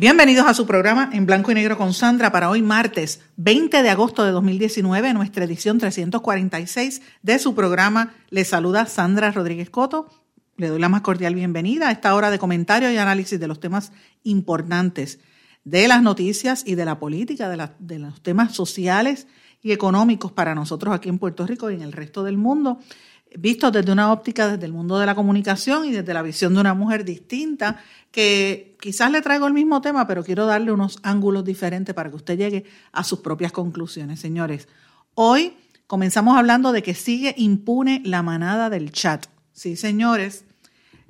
Bienvenidos 0.00 0.46
a 0.46 0.54
su 0.54 0.66
programa 0.66 1.10
en 1.12 1.26
blanco 1.26 1.50
y 1.50 1.54
negro 1.54 1.76
con 1.76 1.92
Sandra 1.92 2.32
para 2.32 2.48
hoy 2.48 2.62
martes 2.62 3.20
20 3.36 3.82
de 3.82 3.90
agosto 3.90 4.24
de 4.24 4.30
2019, 4.30 5.12
nuestra 5.12 5.44
edición 5.44 5.76
346 5.76 7.02
de 7.20 7.38
su 7.38 7.54
programa. 7.54 8.14
Les 8.30 8.48
saluda 8.48 8.86
Sandra 8.86 9.30
Rodríguez 9.30 9.68
Coto. 9.68 10.08
Le 10.56 10.68
doy 10.68 10.80
la 10.80 10.88
más 10.88 11.02
cordial 11.02 11.34
bienvenida 11.34 11.88
a 11.88 11.90
esta 11.90 12.14
hora 12.14 12.30
de 12.30 12.38
comentario 12.38 12.90
y 12.90 12.96
análisis 12.96 13.38
de 13.38 13.46
los 13.46 13.60
temas 13.60 13.92
importantes 14.22 15.18
de 15.64 15.86
las 15.86 16.02
noticias 16.02 16.62
y 16.66 16.76
de 16.76 16.86
la 16.86 16.98
política, 16.98 17.50
de, 17.50 17.68
de 17.78 17.98
los 17.98 18.22
temas 18.22 18.54
sociales 18.54 19.26
y 19.60 19.72
económicos 19.72 20.32
para 20.32 20.54
nosotros 20.54 20.94
aquí 20.94 21.10
en 21.10 21.18
Puerto 21.18 21.46
Rico 21.46 21.70
y 21.70 21.74
en 21.74 21.82
el 21.82 21.92
resto 21.92 22.24
del 22.24 22.38
mundo 22.38 22.78
vistos 23.36 23.72
desde 23.72 23.92
una 23.92 24.12
óptica 24.12 24.48
desde 24.48 24.66
el 24.66 24.72
mundo 24.72 24.98
de 24.98 25.06
la 25.06 25.14
comunicación 25.14 25.84
y 25.84 25.92
desde 25.92 26.14
la 26.14 26.22
visión 26.22 26.54
de 26.54 26.60
una 26.60 26.74
mujer 26.74 27.04
distinta, 27.04 27.82
que 28.10 28.76
quizás 28.80 29.10
le 29.10 29.22
traigo 29.22 29.46
el 29.46 29.54
mismo 29.54 29.80
tema, 29.80 30.06
pero 30.06 30.24
quiero 30.24 30.46
darle 30.46 30.72
unos 30.72 30.98
ángulos 31.02 31.44
diferentes 31.44 31.94
para 31.94 32.10
que 32.10 32.16
usted 32.16 32.36
llegue 32.36 32.64
a 32.92 33.04
sus 33.04 33.20
propias 33.20 33.52
conclusiones. 33.52 34.20
Señores, 34.20 34.68
hoy 35.14 35.54
comenzamos 35.86 36.36
hablando 36.36 36.72
de 36.72 36.82
que 36.82 36.94
sigue 36.94 37.34
impune 37.36 38.02
la 38.04 38.22
manada 38.22 38.70
del 38.70 38.90
chat. 38.90 39.26
Sí, 39.52 39.76
señores, 39.76 40.44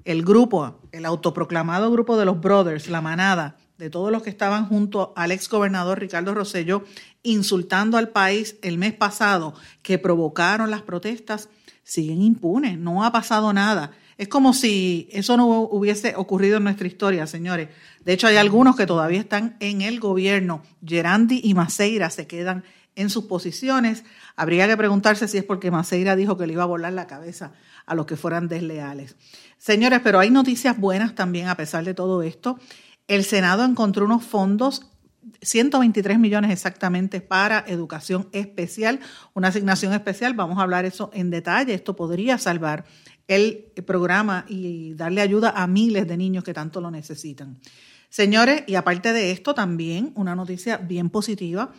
el 0.04 0.24
grupo, 0.24 0.80
el 0.92 1.06
autoproclamado 1.06 1.90
grupo 1.90 2.16
de 2.16 2.24
los 2.24 2.40
Brothers, 2.40 2.88
la 2.88 3.00
manada, 3.00 3.56
de 3.80 3.88
todos 3.88 4.12
los 4.12 4.22
que 4.22 4.30
estaban 4.30 4.66
junto 4.66 5.14
al 5.16 5.32
ex 5.32 5.48
gobernador 5.48 6.00
Ricardo 6.00 6.34
Rosselló, 6.34 6.84
insultando 7.22 7.96
al 7.96 8.10
país 8.10 8.56
el 8.62 8.76
mes 8.76 8.92
pasado, 8.92 9.54
que 9.82 9.98
provocaron 9.98 10.70
las 10.70 10.82
protestas, 10.82 11.48
siguen 11.82 12.22
impunes, 12.22 12.78
no 12.78 13.04
ha 13.04 13.12
pasado 13.12 13.52
nada. 13.52 13.92
Es 14.18 14.28
como 14.28 14.52
si 14.52 15.08
eso 15.12 15.36
no 15.36 15.60
hubiese 15.62 16.14
ocurrido 16.16 16.58
en 16.58 16.64
nuestra 16.64 16.86
historia, 16.86 17.26
señores. 17.26 17.68
De 18.04 18.12
hecho, 18.12 18.26
hay 18.26 18.36
algunos 18.36 18.76
que 18.76 18.86
todavía 18.86 19.20
están 19.20 19.56
en 19.60 19.80
el 19.82 19.98
gobierno. 19.98 20.62
Gerandi 20.84 21.40
y 21.42 21.54
Maceira 21.54 22.10
se 22.10 22.26
quedan 22.26 22.64
en 22.96 23.08
sus 23.08 23.24
posiciones. 23.24 24.04
Habría 24.36 24.68
que 24.68 24.76
preguntarse 24.76 25.26
si 25.26 25.38
es 25.38 25.44
porque 25.44 25.70
Maceira 25.70 26.16
dijo 26.16 26.36
que 26.36 26.46
le 26.46 26.52
iba 26.52 26.64
a 26.64 26.66
volar 26.66 26.92
la 26.92 27.06
cabeza 27.06 27.52
a 27.86 27.94
los 27.94 28.06
que 28.06 28.16
fueran 28.16 28.48
desleales. 28.48 29.16
Señores, 29.58 30.00
pero 30.04 30.18
hay 30.18 30.30
noticias 30.30 30.78
buenas 30.78 31.14
también 31.14 31.48
a 31.48 31.56
pesar 31.56 31.84
de 31.84 31.94
todo 31.94 32.22
esto. 32.22 32.58
El 33.08 33.24
Senado 33.24 33.64
encontró 33.64 34.04
unos 34.04 34.24
fondos 34.24 34.89
123 35.42 36.18
millones 36.18 36.50
exactamente 36.50 37.20
para 37.20 37.64
educación 37.66 38.28
especial, 38.32 39.00
una 39.34 39.48
asignación 39.48 39.92
especial. 39.92 40.34
Vamos 40.34 40.58
a 40.58 40.62
hablar 40.62 40.84
eso 40.84 41.10
en 41.12 41.30
detalle. 41.30 41.74
Esto 41.74 41.96
podría 41.96 42.38
salvar 42.38 42.84
el 43.28 43.72
programa 43.86 44.44
y 44.48 44.94
darle 44.94 45.20
ayuda 45.20 45.50
a 45.50 45.66
miles 45.66 46.06
de 46.08 46.16
niños 46.16 46.44
que 46.44 46.54
tanto 46.54 46.80
lo 46.80 46.90
necesitan. 46.90 47.60
Señores, 48.08 48.64
y 48.66 48.74
aparte 48.74 49.12
de 49.12 49.30
esto, 49.30 49.54
también 49.54 50.12
una 50.16 50.34
noticia 50.34 50.78
bien 50.78 51.10
positiva. 51.10 51.72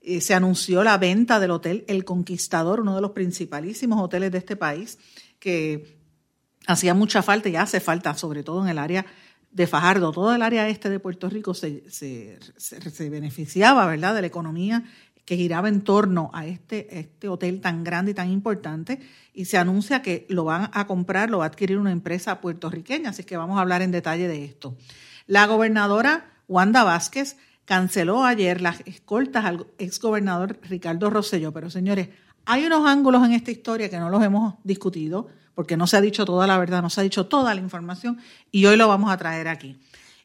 Eh, 0.00 0.20
se 0.20 0.34
anunció 0.34 0.84
la 0.84 0.98
venta 0.98 1.40
del 1.40 1.50
hotel 1.50 1.84
El 1.88 2.04
Conquistador, 2.04 2.80
uno 2.80 2.94
de 2.94 3.00
los 3.00 3.12
principalísimos 3.12 4.00
hoteles 4.00 4.30
de 4.30 4.38
este 4.38 4.54
país, 4.54 4.98
que 5.38 5.98
hacía 6.66 6.94
mucha 6.94 7.22
falta 7.22 7.48
y 7.48 7.56
hace 7.56 7.80
falta, 7.80 8.14
sobre 8.14 8.42
todo 8.42 8.62
en 8.62 8.68
el 8.68 8.78
área 8.78 9.06
de 9.58 9.66
Fajardo, 9.66 10.12
todo 10.12 10.32
el 10.32 10.40
área 10.40 10.68
este 10.68 10.88
de 10.88 11.00
Puerto 11.00 11.28
Rico 11.28 11.52
se, 11.52 11.82
se, 11.90 13.10
beneficiaba, 13.10 13.86
¿verdad?, 13.86 14.14
de 14.14 14.20
la 14.20 14.28
economía 14.28 14.84
que 15.24 15.36
giraba 15.36 15.68
en 15.68 15.82
torno 15.82 16.30
a 16.32 16.46
este, 16.46 17.00
este 17.00 17.28
hotel 17.28 17.60
tan 17.60 17.82
grande 17.82 18.12
y 18.12 18.14
tan 18.14 18.30
importante, 18.30 19.00
y 19.34 19.46
se 19.46 19.58
anuncia 19.58 20.00
que 20.00 20.26
lo 20.30 20.44
van 20.44 20.70
a 20.72 20.86
comprar, 20.86 21.28
lo 21.28 21.38
va 21.38 21.44
a 21.44 21.48
adquirir 21.48 21.76
una 21.76 21.90
empresa 21.90 22.40
puertorriqueña, 22.40 23.10
así 23.10 23.24
que 23.24 23.36
vamos 23.36 23.58
a 23.58 23.62
hablar 23.62 23.82
en 23.82 23.90
detalle 23.90 24.28
de 24.28 24.44
esto. 24.44 24.76
La 25.26 25.46
gobernadora 25.46 26.30
Wanda 26.46 26.84
Vázquez 26.84 27.36
canceló 27.64 28.24
ayer 28.24 28.60
las 28.60 28.80
escoltas 28.86 29.44
al 29.44 29.66
exgobernador 29.78 30.60
Ricardo 30.62 31.10
Rosselló, 31.10 31.52
pero 31.52 31.68
señores, 31.68 32.10
hay 32.48 32.64
unos 32.64 32.86
ángulos 32.86 33.26
en 33.26 33.32
esta 33.32 33.50
historia 33.50 33.90
que 33.90 33.98
no 33.98 34.08
los 34.08 34.24
hemos 34.24 34.54
discutido 34.64 35.28
porque 35.54 35.76
no 35.76 35.86
se 35.86 35.98
ha 35.98 36.00
dicho 36.00 36.24
toda 36.24 36.46
la 36.46 36.56
verdad, 36.56 36.80
no 36.80 36.88
se 36.88 37.02
ha 37.02 37.04
dicho 37.04 37.26
toda 37.26 37.54
la 37.54 37.60
información 37.60 38.16
y 38.50 38.64
hoy 38.64 38.78
lo 38.78 38.88
vamos 38.88 39.10
a 39.10 39.18
traer 39.18 39.48
aquí. 39.48 39.76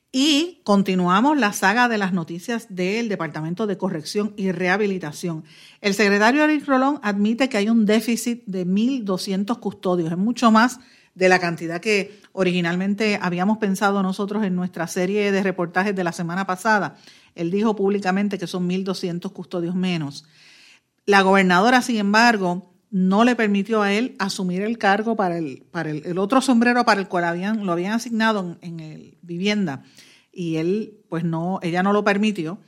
Y 0.09 0.61
continuamos 0.63 1.37
la 1.37 1.51
saga 1.51 1.89
de 1.89 1.97
las 1.97 2.13
noticias 2.13 2.67
del 2.69 3.09
Departamento 3.09 3.67
de 3.67 3.77
Corrección 3.77 4.33
y 4.37 4.53
Rehabilitación. 4.53 5.43
El 5.81 5.95
secretario 5.95 6.45
Eric 6.45 6.65
Rolón 6.65 7.01
admite 7.03 7.49
que 7.49 7.57
hay 7.57 7.67
un 7.67 7.85
déficit 7.85 8.45
de 8.45 8.65
1.200 8.65 9.59
custodios, 9.59 10.09
es 10.09 10.17
mucho 10.17 10.49
más 10.49 10.79
de 11.15 11.27
la 11.27 11.39
cantidad 11.39 11.81
que 11.81 12.21
originalmente 12.31 13.19
habíamos 13.21 13.57
pensado 13.57 14.01
nosotros 14.01 14.45
en 14.45 14.55
nuestra 14.55 14.87
serie 14.87 15.33
de 15.33 15.43
reportajes 15.43 15.93
de 15.93 16.05
la 16.05 16.13
semana 16.13 16.47
pasada. 16.47 16.95
Él 17.35 17.51
dijo 17.51 17.75
públicamente 17.75 18.37
que 18.37 18.47
son 18.47 18.69
1.200 18.69 19.29
custodios 19.33 19.75
menos. 19.75 20.23
La 21.05 21.21
gobernadora, 21.21 21.81
sin 21.81 21.97
embargo, 21.97 22.73
no 22.93 23.23
le 23.23 23.35
permitió 23.35 23.81
a 23.81 23.91
él 23.91 24.15
asumir 24.19 24.61
el 24.61 24.77
cargo 24.77 25.15
para 25.15 25.37
el, 25.37 25.63
para 25.71 25.89
el, 25.89 26.17
otro 26.19 26.41
sombrero 26.41 26.85
para 26.85 27.01
el 27.01 27.07
cual 27.07 27.23
habían, 27.23 27.65
lo 27.65 27.71
habían 27.71 27.93
asignado 27.93 28.57
en, 28.61 28.79
el 28.79 29.17
vivienda. 29.23 29.83
Y 30.31 30.57
él, 30.57 30.99
pues 31.09 31.23
no, 31.23 31.59
ella 31.63 31.81
no 31.81 31.91
lo 31.91 32.03
permitió. 32.03 32.59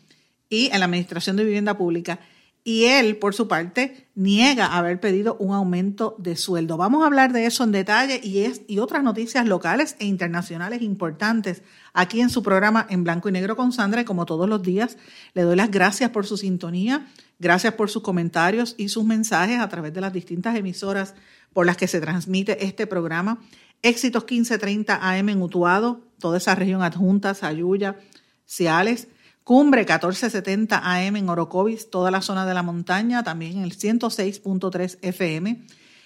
Y 0.50 0.72
en 0.74 0.80
la 0.80 0.86
Administración 0.86 1.36
de 1.36 1.46
Vivienda 1.46 1.78
Pública. 1.78 2.20
Y 2.64 2.86
él, 2.86 3.18
por 3.18 3.36
su 3.36 3.48
parte, 3.48 4.08
niega 4.16 4.76
haber 4.76 5.00
pedido 5.00 5.38
un 5.40 5.54
aumento 5.54 6.16
de 6.18 6.36
sueldo. 6.36 6.78
Vamos 6.78 7.04
a 7.04 7.06
hablar 7.06 7.32
de 7.32 7.46
eso 7.46 7.64
en 7.64 7.72
detalle 7.72 8.20
y, 8.24 8.40
es, 8.40 8.64
y 8.68 8.80
otras 8.80 9.04
noticias 9.04 9.46
locales 9.46 9.96
e 10.00 10.06
internacionales 10.08 10.82
importantes 10.82 11.62
aquí 11.94 12.22
en 12.22 12.32
su 12.32 12.42
programa 12.42 12.88
en 12.90 13.04
blanco 13.04 13.30
y 13.30 13.32
negro 13.32 13.56
con 13.56 13.72
Sandra. 13.72 14.02
Y 14.02 14.06
como 14.06 14.26
todos 14.26 14.50
los 14.50 14.64
días, 14.64 14.98
le 15.36 15.44
doy 15.44 15.56
las 15.56 15.70
gracias 15.70 16.10
por 16.10 16.26
su 16.26 16.38
sintonía 16.38 17.06
Gracias 17.40 17.74
por 17.74 17.90
sus 17.90 18.02
comentarios 18.02 18.76
y 18.78 18.90
sus 18.90 19.04
mensajes 19.04 19.60
a 19.60 19.68
través 19.68 19.94
de 19.94 20.02
las 20.02 20.14
distintas 20.14 20.56
emisoras 20.56 21.16
por 21.54 21.66
las 21.66 21.78
que 21.78 21.88
se 21.88 22.00
transmite 22.02 22.66
este 22.66 22.88
programa. 22.88 23.40
Éxitos 23.82 24.24
1530 24.24 25.00
AM 25.02 25.30
en 25.30 25.42
Utuado, 25.42 26.02
toda 26.20 26.38
esa 26.38 26.56
región 26.56 26.82
adjunta, 26.82 27.34
Sayuya, 27.34 27.98
Ciales. 28.46 29.08
Cumbre 29.44 29.82
1470 29.82 30.80
AM 30.84 31.18
en 31.18 31.30
Orocovis, 31.30 31.92
toda 31.92 32.10
la 32.10 32.24
zona 32.24 32.48
de 32.48 32.56
la 32.56 32.64
montaña, 32.64 33.24
también 33.24 33.58
en 33.58 33.64
el 33.64 33.78
106.3 33.78 34.98
FM. 35.04 35.62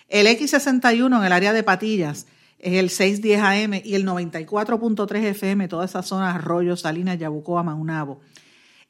El 0.10 0.28
X61 0.28 1.18
en 1.18 1.24
el 1.24 1.32
área 1.32 1.54
de 1.54 1.64
Patillas 1.64 2.28
es 2.58 2.74
el 2.74 2.90
610 2.90 3.42
AM 3.42 3.82
y 3.86 3.96
el 3.96 4.06
94.3 4.06 5.24
FM, 5.24 5.70
toda 5.70 5.86
esa 5.86 6.04
zona 6.04 6.36
Arroyo, 6.36 6.76
Salinas, 6.76 7.18
Yabucoa, 7.18 7.64
Maunabo. 7.64 8.20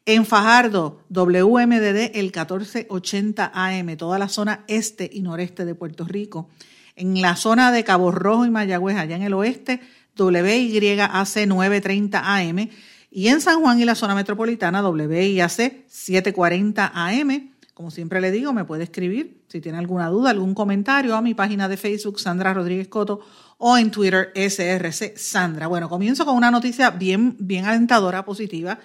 En 0.06 0.26
Fajardo, 0.26 1.04
WMDD 1.10 2.16
el 2.16 2.26
1480 2.26 3.52
AM, 3.54 3.98
toda 3.98 4.18
la 4.18 4.30
zona 4.30 4.64
este 4.68 5.10
y 5.12 5.22
noreste 5.22 5.66
de 5.66 5.76
Puerto 5.76 6.06
Rico. 6.06 6.50
En 6.96 7.22
la 7.22 7.36
zona 7.36 7.72
de 7.72 7.84
Cabo 7.84 8.12
Rojo 8.12 8.46
y 8.46 8.50
Mayagüez, 8.50 8.98
allá 8.98 9.16
en 9.16 9.24
el 9.24 9.34
oeste, 9.34 9.82
WYAC 10.18 11.48
930 11.48 12.36
AM. 12.36 12.70
Y 13.12 13.28
en 13.28 13.42
San 13.42 13.62
Juan 13.62 13.80
y 13.80 13.86
la 13.86 13.96
zona 13.96 14.16
metropolitana, 14.16 14.88
WIAC 14.88 15.88
740 15.88 16.92
AM. 16.94 17.52
Como 17.74 17.92
siempre 17.92 18.20
le 18.20 18.32
digo, 18.32 18.52
me 18.52 18.66
puede 18.66 18.84
escribir 18.84 19.44
si 19.48 19.62
tiene 19.62 19.78
alguna 19.78 20.10
duda, 20.10 20.32
algún 20.32 20.54
comentario 20.54 21.16
a 21.16 21.22
mi 21.22 21.34
página 21.34 21.70
de 21.70 21.78
Facebook, 21.78 22.20
Sandra 22.20 22.54
Rodríguez 22.54 22.88
Coto, 22.88 23.22
o 23.58 23.78
en 23.78 23.90
Twitter, 23.90 24.32
SRC 24.36 25.18
Sandra. 25.18 25.68
Bueno, 25.68 25.88
comienzo 25.88 26.26
con 26.26 26.36
una 26.36 26.52
noticia 26.52 26.90
bien, 26.92 27.36
bien 27.40 27.66
alentadora, 27.66 28.26
positiva 28.26 28.80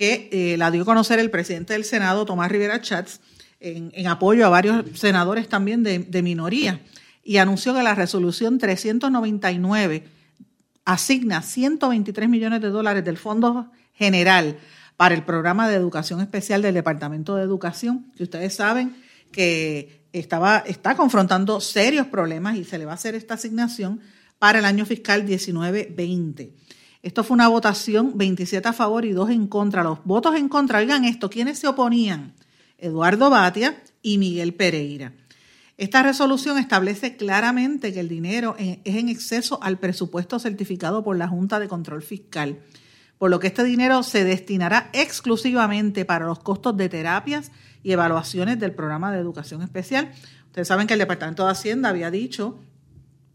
que 0.00 0.30
eh, 0.32 0.56
la 0.56 0.70
dio 0.70 0.80
a 0.80 0.86
conocer 0.86 1.18
el 1.18 1.30
presidente 1.30 1.74
del 1.74 1.84
Senado, 1.84 2.24
Tomás 2.24 2.50
Rivera 2.50 2.80
Chats, 2.80 3.20
en, 3.60 4.06
apoyo 4.06 4.46
a 4.46 4.48
varios 4.48 4.98
senadores 4.98 5.46
también 5.46 5.82
de, 5.82 6.22
minoría, 6.22 6.80
y 7.22 7.36
anunció 7.36 7.74
que 7.74 7.82
la 7.82 7.94
resolución 7.94 8.56
399 8.56 10.04
asigna 10.86 11.42
123 11.42 12.30
millones 12.30 12.62
de 12.62 12.70
dólares 12.70 13.04
del 13.04 13.18
Fondo 13.18 13.70
General 13.92 14.56
para 14.96 15.14
el 15.14 15.22
programa 15.22 15.68
de 15.68 15.76
educación 15.76 16.22
especial 16.22 16.62
del 16.62 16.72
Departamento 16.72 17.36
de 17.36 17.42
Educación, 17.42 18.10
que 18.16 18.22
ustedes 18.22 18.54
saben 18.54 18.96
que 19.32 20.06
estaba, 20.14 20.60
está 20.60 20.96
confrontando 20.96 21.60
serios 21.60 22.06
problemas 22.06 22.56
y 22.56 22.64
se 22.64 22.78
le 22.78 22.86
va 22.86 22.92
a 22.92 22.94
hacer 22.94 23.14
esta 23.14 23.34
asignación 23.34 24.00
para 24.38 24.60
el 24.60 24.64
año 24.64 24.86
fiscal 24.86 25.26
19-20. 25.26 26.52
Esto 27.02 27.24
fue 27.24 27.34
una 27.34 27.48
votación 27.48 28.12
27 28.16 28.68
a 28.68 28.72
favor 28.74 29.06
y 29.06 29.12
2 29.12 29.30
en 29.30 29.46
contra. 29.46 29.82
Los 29.82 30.04
votos 30.04 30.34
en 30.36 30.48
contra, 30.48 30.80
oigan 30.80 31.06
esto, 31.06 31.30
¿quiénes 31.30 31.58
se 31.58 31.66
oponían? 31.66 32.34
Eduardo 32.76 33.30
Batia 33.30 33.82
y 34.02 34.18
Miguel 34.18 34.54
Pereira. 34.54 35.12
Esta 35.78 36.02
resolución 36.02 36.58
establece 36.58 37.16
claramente 37.16 37.94
que 37.94 38.00
el 38.00 38.08
dinero 38.08 38.54
es 38.58 38.78
en 38.84 39.08
exceso 39.08 39.62
al 39.62 39.78
presupuesto 39.78 40.38
certificado 40.38 41.02
por 41.02 41.16
la 41.16 41.26
Junta 41.26 41.58
de 41.58 41.68
Control 41.68 42.02
Fiscal, 42.02 42.58
por 43.16 43.30
lo 43.30 43.40
que 43.40 43.46
este 43.46 43.64
dinero 43.64 44.02
se 44.02 44.22
destinará 44.24 44.90
exclusivamente 44.92 46.04
para 46.04 46.26
los 46.26 46.40
costos 46.40 46.76
de 46.76 46.90
terapias 46.90 47.50
y 47.82 47.92
evaluaciones 47.92 48.60
del 48.60 48.72
programa 48.72 49.10
de 49.10 49.20
educación 49.20 49.62
especial. 49.62 50.12
Ustedes 50.48 50.68
saben 50.68 50.86
que 50.86 50.92
el 50.92 50.98
Departamento 50.98 51.46
de 51.46 51.52
Hacienda 51.52 51.88
había 51.88 52.10
dicho 52.10 52.58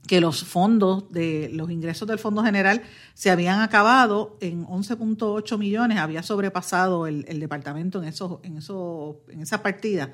que 0.08 0.22
los 0.22 0.44
fondos 0.44 1.12
de 1.12 1.50
los 1.52 1.72
ingresos 1.72 2.08
del 2.08 2.20
Fondo 2.20 2.44
General 2.44 2.82
se 3.14 3.32
habían 3.32 3.62
acabado 3.62 4.38
en 4.40 4.66
11.8 4.66 5.58
millones, 5.58 5.98
había 5.98 6.24
sobrepasado 6.24 7.08
el, 7.08 7.24
departamento 7.40 8.02
en 8.02 8.10
esos, 8.10 8.40
en 8.44 8.58
esos, 8.58 9.18
en 9.30 9.42
esas 9.42 9.62
partidas 9.62 10.10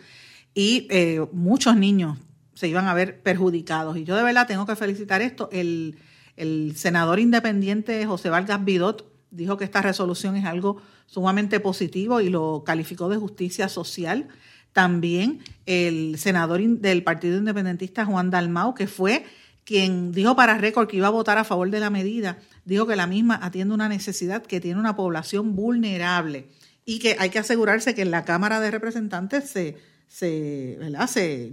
y 0.53 0.87
eh, 0.89 1.25
muchos 1.31 1.75
niños 1.75 2.17
se 2.53 2.67
iban 2.67 2.87
a 2.87 2.93
ver 2.93 3.21
perjudicados. 3.21 3.97
Y 3.97 4.03
yo 4.03 4.15
de 4.15 4.23
verdad 4.23 4.47
tengo 4.47 4.65
que 4.65 4.75
felicitar 4.75 5.21
esto. 5.21 5.49
El, 5.51 5.97
el 6.35 6.73
senador 6.75 7.19
independiente 7.19 8.05
José 8.05 8.29
Vargas 8.29 8.63
Bidot 8.63 9.11
dijo 9.31 9.57
que 9.57 9.63
esta 9.63 9.81
resolución 9.81 10.35
es 10.35 10.45
algo 10.45 10.81
sumamente 11.05 11.59
positivo 11.59 12.21
y 12.21 12.29
lo 12.29 12.63
calificó 12.65 13.09
de 13.09 13.17
justicia 13.17 13.69
social. 13.69 14.27
También 14.73 15.39
el 15.65 16.17
senador 16.17 16.61
del 16.61 17.03
Partido 17.03 17.37
Independentista 17.37 18.05
Juan 18.05 18.29
Dalmau, 18.29 18.73
que 18.73 18.87
fue 18.87 19.25
quien 19.63 20.11
dijo 20.11 20.35
para 20.35 20.57
récord 20.57 20.87
que 20.87 20.97
iba 20.97 21.07
a 21.07 21.11
votar 21.11 21.37
a 21.37 21.43
favor 21.43 21.69
de 21.69 21.79
la 21.79 21.89
medida, 21.89 22.37
dijo 22.65 22.87
que 22.87 22.95
la 22.95 23.07
misma 23.07 23.39
atiende 23.41 23.73
una 23.73 23.89
necesidad 23.89 24.43
que 24.43 24.59
tiene 24.59 24.79
una 24.79 24.95
población 24.95 25.55
vulnerable 25.55 26.47
y 26.85 26.99
que 26.99 27.15
hay 27.19 27.29
que 27.29 27.39
asegurarse 27.39 27.93
que 27.93 28.01
en 28.01 28.11
la 28.11 28.25
Cámara 28.25 28.59
de 28.59 28.71
Representantes 28.71 29.49
se, 29.49 29.77
se, 30.07 30.77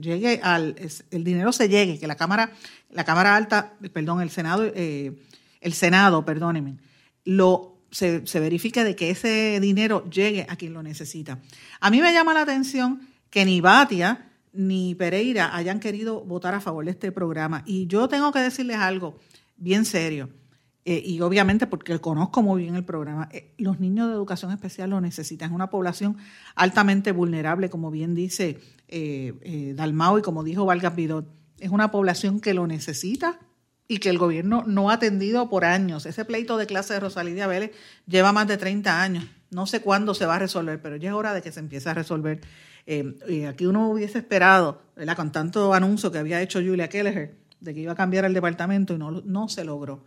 llegue 0.01 0.41
al 0.43 0.75
el 1.11 1.25
dinero 1.25 1.53
se 1.53 1.69
llegue, 1.69 1.99
que 1.99 2.07
la 2.07 2.17
Cámara 2.17 2.51
la 2.91 3.05
Cámara 3.05 3.37
Alta, 3.37 3.75
perdón, 3.93 4.21
el 4.21 4.31
Senado 4.31 4.65
eh, 4.75 5.13
el 5.61 5.73
Senado, 5.75 6.25
perdónenme, 6.25 6.77
lo 7.25 7.77
se, 7.91 8.27
se 8.27 8.41
verifique 8.41 8.85
de 8.85 8.97
que 8.97 9.11
ese 9.11 9.59
dinero 9.61 10.09
llegue 10.11 10.47
a 10.49 10.57
quien 10.57 10.73
lo 10.73 10.83
necesita. 10.83 11.41
A 11.81 11.91
mí 11.91 12.01
me 12.01 12.13
llama 12.13 12.35
la 12.35 12.43
atención 12.43 13.01
que 13.31 13.45
ni 13.45 13.61
Batia 13.61 14.28
ni 14.59 14.97
Pereira 14.97 15.55
hayan 15.55 15.79
querido 15.79 16.25
votar 16.25 16.53
a 16.53 16.61
favor 16.61 16.85
de 16.85 16.91
este 16.91 17.13
programa. 17.13 17.63
Y 17.65 17.87
yo 17.87 18.09
tengo 18.09 18.33
que 18.33 18.41
decirles 18.41 18.79
algo 18.79 19.17
bien 19.57 19.85
serio. 19.85 20.31
Eh, 20.85 21.01
y 21.05 21.21
obviamente 21.21 21.69
porque 21.69 22.01
conozco 22.01 22.43
muy 22.43 22.63
bien 22.63 22.75
el 22.75 22.85
programa, 22.85 23.29
eh, 23.31 23.55
los 23.59 23.79
niños 23.79 24.09
de 24.09 24.15
educación 24.15 24.51
especial 24.51 24.91
lo 24.91 25.01
necesitan. 25.01 25.51
Es 25.51 25.55
una 25.55 25.71
población 25.71 26.17
altamente 26.57 27.13
vulnerable, 27.13 27.71
como 27.71 27.93
bien 27.93 28.17
dice 28.17 28.59
eh, 28.89 29.75
Dalmao 29.77 30.19
y 30.19 30.23
como 30.23 30.43
dijo 30.43 30.67
Vargas 30.67 30.97
Vidot. 30.97 31.29
Es 31.61 31.71
una 31.71 31.93
población 31.93 32.41
que 32.41 32.53
lo 32.53 32.67
necesita 32.67 33.39
y 33.87 33.99
que 33.99 34.09
el 34.09 34.19
gobierno 34.19 34.65
no 34.67 34.91
ha 34.91 34.95
atendido 34.95 35.49
por 35.49 35.65
años. 35.65 36.05
Ese 36.05 36.25
pleito 36.25 36.57
de 36.57 36.67
clase 36.67 36.95
de 36.95 37.01
Rosalía 37.01 37.47
Vélez 37.47 37.71
lleva 38.09 38.33
más 38.33 38.49
de 38.49 38.57
30 38.57 39.01
años. 39.01 39.25
No 39.51 39.67
sé 39.67 39.83
cuándo 39.83 40.15
se 40.15 40.27
va 40.27 40.35
a 40.35 40.41
resolver, 40.41 40.83
pero 40.83 40.97
ya 40.97 41.11
es 41.11 41.15
hora 41.15 41.33
de 41.33 41.43
que 41.43 41.53
se 41.53 41.61
empiece 41.61 41.89
a 41.89 41.95
resolver 41.95 42.41
eh, 42.91 43.19
y 43.29 43.45
aquí 43.45 43.67
uno 43.67 43.91
hubiese 43.91 44.17
esperado, 44.17 44.81
con 45.15 45.31
tanto 45.31 45.75
anuncio 45.75 46.11
que 46.11 46.17
había 46.17 46.41
hecho 46.41 46.59
Julia 46.59 46.89
Kelleher 46.89 47.37
de 47.61 47.75
que 47.75 47.81
iba 47.81 47.93
a 47.93 47.95
cambiar 47.95 48.25
el 48.25 48.33
departamento 48.33 48.95
y 48.95 48.99
no, 48.99 49.11
no 49.11 49.49
se 49.51 49.63
logró. 49.63 50.05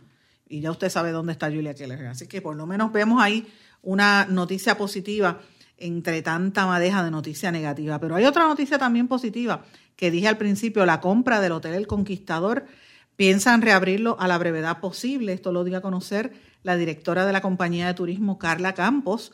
Y 0.48 0.60
ya 0.60 0.72
usted 0.72 0.90
sabe 0.90 1.12
dónde 1.12 1.30
está 1.30 1.48
Julia 1.48 1.74
Kelleher. 1.74 2.08
Así 2.08 2.26
que 2.26 2.42
por 2.42 2.56
lo 2.56 2.66
menos 2.66 2.90
vemos 2.90 3.22
ahí 3.22 3.46
una 3.82 4.26
noticia 4.28 4.76
positiva 4.76 5.38
entre 5.78 6.22
tanta 6.22 6.66
madeja 6.66 7.04
de 7.04 7.12
noticia 7.12 7.52
negativa. 7.52 8.00
Pero 8.00 8.16
hay 8.16 8.24
otra 8.24 8.48
noticia 8.48 8.78
también 8.78 9.06
positiva 9.06 9.64
que 9.94 10.10
dije 10.10 10.26
al 10.26 10.36
principio, 10.36 10.84
la 10.84 11.00
compra 11.00 11.40
del 11.40 11.52
Hotel 11.52 11.74
El 11.74 11.86
Conquistador. 11.86 12.66
Piensan 13.14 13.62
reabrirlo 13.62 14.16
a 14.18 14.26
la 14.26 14.38
brevedad 14.38 14.80
posible. 14.80 15.34
Esto 15.34 15.52
lo 15.52 15.62
dio 15.62 15.78
a 15.78 15.82
conocer 15.82 16.32
la 16.64 16.76
directora 16.76 17.26
de 17.26 17.32
la 17.32 17.42
compañía 17.42 17.86
de 17.86 17.94
turismo, 17.94 18.40
Carla 18.40 18.74
Campos, 18.74 19.32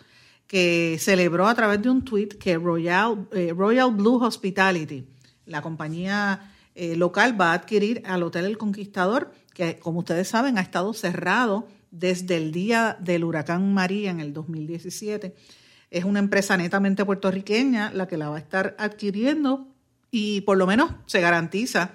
que 0.48 0.96
celebró 0.98 1.46
a 1.46 1.54
través 1.54 1.80
de 1.82 1.90
un 1.90 2.02
tweet 2.02 2.30
que 2.30 2.56
Royal, 2.56 3.28
eh, 3.32 3.52
Royal 3.54 3.92
Blue 3.94 4.16
Hospitality, 4.24 5.06
la 5.44 5.60
compañía 5.62 6.52
eh, 6.74 6.96
local, 6.96 7.38
va 7.38 7.52
a 7.52 7.54
adquirir 7.54 8.02
al 8.06 8.22
Hotel 8.22 8.46
El 8.46 8.56
Conquistador, 8.56 9.30
que 9.52 9.78
como 9.78 10.00
ustedes 10.00 10.26
saben 10.26 10.56
ha 10.56 10.62
estado 10.62 10.94
cerrado 10.94 11.68
desde 11.90 12.38
el 12.38 12.50
día 12.50 12.96
del 12.98 13.24
huracán 13.24 13.74
María 13.74 14.10
en 14.10 14.20
el 14.20 14.32
2017. 14.32 15.34
Es 15.90 16.04
una 16.04 16.18
empresa 16.18 16.56
netamente 16.56 17.04
puertorriqueña 17.04 17.92
la 17.92 18.08
que 18.08 18.16
la 18.16 18.30
va 18.30 18.36
a 18.36 18.40
estar 18.40 18.74
adquiriendo 18.78 19.68
y 20.10 20.40
por 20.42 20.56
lo 20.56 20.66
menos 20.66 20.92
se 21.04 21.20
garantiza 21.20 21.92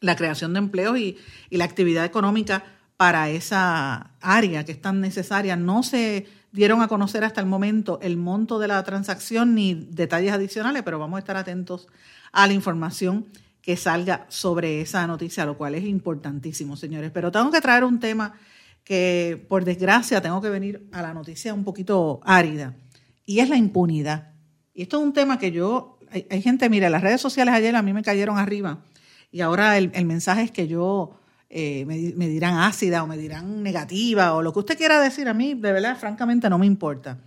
la 0.00 0.16
creación 0.16 0.52
de 0.52 0.58
empleos 0.58 0.98
y, 0.98 1.16
y 1.48 1.58
la 1.58 1.64
actividad 1.64 2.04
económica 2.04 2.64
para 2.96 3.30
esa 3.30 4.14
área 4.20 4.64
que 4.64 4.72
es 4.72 4.80
tan 4.80 5.00
necesaria. 5.00 5.54
No 5.54 5.84
se 5.84 6.26
dieron 6.58 6.82
a 6.82 6.88
conocer 6.88 7.22
hasta 7.22 7.40
el 7.40 7.46
momento 7.46 8.00
el 8.02 8.16
monto 8.16 8.58
de 8.58 8.66
la 8.66 8.82
transacción 8.82 9.54
ni 9.54 9.74
detalles 9.74 10.32
adicionales, 10.32 10.82
pero 10.82 10.98
vamos 10.98 11.16
a 11.16 11.20
estar 11.20 11.36
atentos 11.36 11.86
a 12.32 12.48
la 12.48 12.52
información 12.52 13.26
que 13.62 13.76
salga 13.76 14.26
sobre 14.28 14.80
esa 14.80 15.06
noticia, 15.06 15.46
lo 15.46 15.56
cual 15.56 15.76
es 15.76 15.84
importantísimo, 15.84 16.76
señores. 16.76 17.12
Pero 17.14 17.30
tengo 17.30 17.52
que 17.52 17.60
traer 17.60 17.84
un 17.84 18.00
tema 18.00 18.34
que, 18.82 19.46
por 19.48 19.64
desgracia, 19.64 20.20
tengo 20.20 20.40
que 20.42 20.50
venir 20.50 20.88
a 20.90 21.00
la 21.00 21.14
noticia 21.14 21.54
un 21.54 21.62
poquito 21.62 22.18
árida, 22.24 22.74
y 23.24 23.38
es 23.38 23.48
la 23.48 23.56
impunidad. 23.56 24.32
Y 24.74 24.82
esto 24.82 24.98
es 24.98 25.04
un 25.04 25.12
tema 25.12 25.38
que 25.38 25.52
yo, 25.52 26.00
hay, 26.10 26.42
gente, 26.42 26.68
mire, 26.68 26.90
las 26.90 27.02
redes 27.02 27.20
sociales 27.20 27.54
ayer 27.54 27.76
a 27.76 27.82
mí 27.82 27.92
me 27.92 28.02
cayeron 28.02 28.36
arriba, 28.36 28.82
y 29.30 29.42
ahora 29.42 29.78
el, 29.78 29.92
el 29.94 30.06
mensaje 30.06 30.42
es 30.42 30.50
que 30.50 30.66
yo 30.66 31.20
eh, 31.50 31.86
me, 31.86 32.28
dirán 32.28 32.58
ácida 32.58 33.02
o 33.02 33.06
me 33.06 33.16
dirán 33.16 33.62
negativa 33.62 34.34
o 34.34 34.42
lo 34.42 34.52
que 34.52 34.58
usted 34.58 34.76
quiera 34.76 35.00
decir 35.00 35.28
a 35.28 35.34
mí, 35.34 35.54
de 35.54 35.72
verdad, 35.72 35.96
francamente 35.96 36.50
no 36.50 36.58
me 36.58 36.66
importa. 36.66 37.18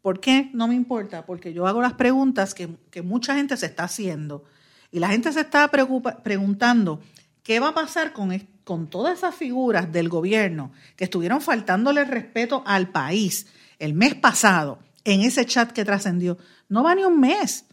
¿Por 0.00 0.20
qué 0.20 0.50
no 0.52 0.68
me 0.68 0.74
importa? 0.74 1.26
Porque 1.26 1.52
yo 1.52 1.66
hago 1.66 1.82
las 1.82 1.94
preguntas 1.94 2.54
que, 2.54 2.68
mucha 3.02 3.34
gente 3.34 3.56
se 3.56 3.66
está 3.66 3.84
haciendo 3.84 4.44
y 4.92 5.00
la 5.00 5.08
gente 5.08 5.32
se 5.32 5.40
está 5.40 5.70
preguntando 5.70 7.00
qué 7.42 7.58
va 7.58 7.68
a 7.68 7.74
pasar 7.74 8.12
con, 8.12 8.30
con 8.62 8.88
todas 8.88 9.18
esas 9.18 9.34
figuras 9.34 9.90
del 9.90 10.08
gobierno 10.08 10.70
que 10.94 11.04
estuvieron 11.04 11.40
faltándole 11.40 12.04
respeto 12.04 12.62
al 12.66 12.90
país 12.90 13.46
el 13.80 13.94
mes 13.94 14.14
pasado 14.14 14.78
en 15.04 15.22
ese 15.22 15.46
chat 15.46 15.72
que 15.72 15.84
trascendió. 15.84 16.38
No 16.68 16.84
va 16.84 16.94
ni 16.94 17.04
un 17.04 17.18
mes. 17.18 17.64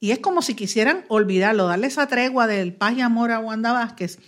Y 0.00 0.12
es 0.12 0.18
como 0.18 0.40
si 0.40 0.54
quisieran 0.54 1.04
olvidarlo, 1.08 1.66
darle 1.66 1.88
esa 1.88 2.06
tregua 2.06 2.46
del 2.46 2.72
paz 2.72 2.94
y 2.96 3.02
amor 3.02 3.30
a 3.30 3.38
Wanda 3.38 3.72
Vázquez 3.72 4.18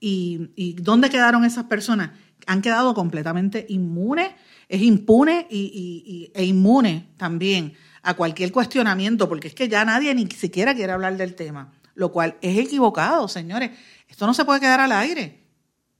¿Y, 0.00 0.76
dónde 0.80 1.10
quedaron 1.10 1.44
esas 1.44 1.64
personas? 1.64 2.10
Han 2.46 2.62
quedado 2.62 2.94
completamente 2.94 3.66
inmunes, 3.68 4.30
es 4.68 4.82
impune 4.82 5.46
y, 5.50 6.30
e 6.34 6.44
inmune 6.44 7.08
también 7.16 7.74
a 8.02 8.14
cualquier 8.14 8.52
cuestionamiento, 8.52 9.28
porque 9.28 9.48
es 9.48 9.54
que 9.54 9.68
ya 9.68 9.84
nadie 9.84 10.14
ni 10.14 10.26
siquiera 10.30 10.74
quiere 10.74 10.92
hablar 10.92 11.16
del 11.16 11.34
tema, 11.34 11.72
lo 11.94 12.12
cual 12.12 12.36
es 12.40 12.58
equivocado, 12.58 13.26
señores. 13.26 13.70
Esto 14.08 14.26
no 14.26 14.34
se 14.34 14.44
puede 14.44 14.60
quedar 14.60 14.80
al 14.80 14.92
aire. 14.92 15.42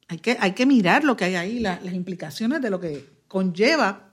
Hay 0.08 0.18
que, 0.18 0.36
hay 0.38 0.52
que 0.52 0.66
mirar 0.66 1.02
lo 1.02 1.16
que 1.16 1.24
hay 1.24 1.34
ahí, 1.34 1.58
las 1.58 1.92
implicaciones 1.92 2.60
de 2.60 2.70
lo 2.70 2.78
que 2.78 3.04
conlleva 3.26 4.12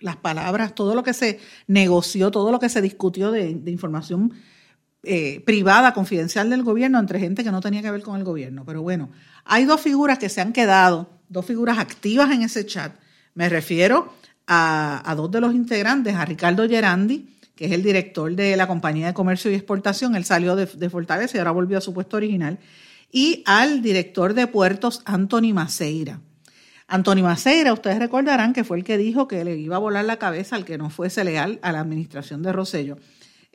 las 0.00 0.16
palabras, 0.16 0.74
todo 0.74 0.94
lo 0.94 1.02
que 1.02 1.12
se 1.12 1.38
negoció, 1.66 2.30
todo 2.30 2.50
lo 2.50 2.58
que 2.58 2.68
se 2.68 2.80
discutió 2.80 3.30
de, 3.30 3.54
de 3.54 3.70
información 3.70 4.32
eh, 5.04 5.40
privada, 5.46 5.94
confidencial 5.94 6.50
del 6.50 6.64
gobierno 6.64 6.98
entre 6.98 7.20
gente 7.20 7.44
que 7.44 7.52
no 7.52 7.60
tenía 7.60 7.82
que 7.82 7.90
ver 7.90 8.02
con 8.02 8.16
el 8.16 8.24
gobierno. 8.24 8.64
Pero 8.64 8.82
bueno, 8.82 9.10
hay 9.44 9.64
dos 9.64 9.80
figuras 9.80 10.18
que 10.18 10.28
se 10.28 10.40
han 10.40 10.52
quedado, 10.52 11.08
dos 11.28 11.46
figuras 11.46 11.78
activas 11.78 12.30
en 12.32 12.42
ese 12.42 12.66
chat. 12.66 12.92
Me 13.34 13.48
refiero 13.48 14.12
a, 14.48 15.14
dos 15.16 15.30
de 15.30 15.40
los 15.40 15.54
integrantes, 15.54 16.14
a 16.14 16.24
Ricardo 16.24 16.68
Gerandi, 16.68 17.28
que 17.54 17.66
es 17.66 17.72
el 17.72 17.82
director 17.82 18.34
de 18.34 18.56
la 18.56 18.66
compañía 18.66 19.06
de 19.06 19.14
comercio 19.14 19.50
y 19.50 19.54
exportación, 19.54 20.16
él 20.16 20.24
salió 20.24 20.56
de, 20.56 20.90
Fortaleza 20.90 21.36
y 21.36 21.38
ahora 21.38 21.50
volvió 21.50 21.78
a 21.78 21.80
su 21.80 21.92
puesto 21.92 22.16
original, 22.16 22.58
y 23.12 23.42
al 23.46 23.82
director 23.82 24.34
de 24.34 24.46
puertos, 24.46 25.02
Anthony 25.04 25.52
Maceira. 25.52 26.20
Anthony 26.86 27.22
Maceira, 27.22 27.72
ustedes 27.72 27.98
recordarán 27.98 28.52
que 28.52 28.64
fue 28.64 28.78
el 28.78 28.84
que 28.84 28.96
dijo 28.96 29.28
que 29.28 29.44
le 29.44 29.56
iba 29.56 29.76
a 29.76 29.80
volar 29.80 30.04
la 30.04 30.16
cabeza 30.16 30.56
al 30.56 30.64
que 30.64 30.78
no 30.78 30.88
fuese 30.88 31.22
leal 31.24 31.58
a 31.62 31.72
la 31.72 31.80
administración 31.80 32.42
de 32.42 32.52
Rosello. 32.52 32.96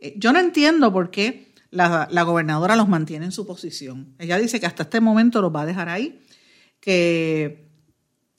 Eh, 0.03 0.13
yo 0.17 0.33
no 0.33 0.39
entiendo 0.39 0.91
por 0.91 1.09
qué 1.09 1.53
la, 1.71 2.23
gobernadora 2.23 2.75
los 2.75 2.89
mantiene 2.89 3.25
en 3.25 3.31
su 3.31 3.47
posición. 3.47 4.13
Ella 4.19 4.37
dice 4.37 4.59
que 4.59 4.65
hasta 4.65 4.83
este 4.83 4.99
momento 4.99 5.41
los 5.41 5.55
va 5.55 5.61
a 5.61 5.65
dejar 5.65 5.87
ahí, 5.87 6.21
que 6.81 7.71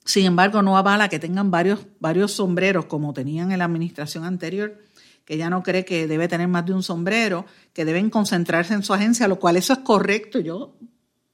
sin 0.05 0.25
embargo 0.25 0.61
no 0.61 0.77
avala 0.77 1.09
que 1.09 1.17
tengan 1.17 1.49
varios, 1.49 1.87
varios 1.99 2.31
sombreros 2.33 2.85
como 2.85 3.13
tenían 3.13 3.51
en 3.51 3.59
la 3.59 3.65
administración 3.65 4.23
anterior, 4.23 4.79
que 5.25 5.33
ella 5.33 5.49
no 5.49 5.63
cree 5.63 5.83
que 5.83 6.05
debe 6.07 6.27
tener 6.27 6.47
más 6.47 6.67
de 6.67 6.73
un 6.73 6.83
sombrero, 6.83 7.47
que 7.73 7.83
deben 7.83 8.11
concentrarse 8.11 8.75
en 8.75 8.83
su 8.83 8.93
agencia, 8.93 9.27
lo 9.27 9.39
cual 9.39 9.57
eso 9.57 9.73
es 9.73 9.79
correcto. 9.79 10.39
Yo 10.39 10.77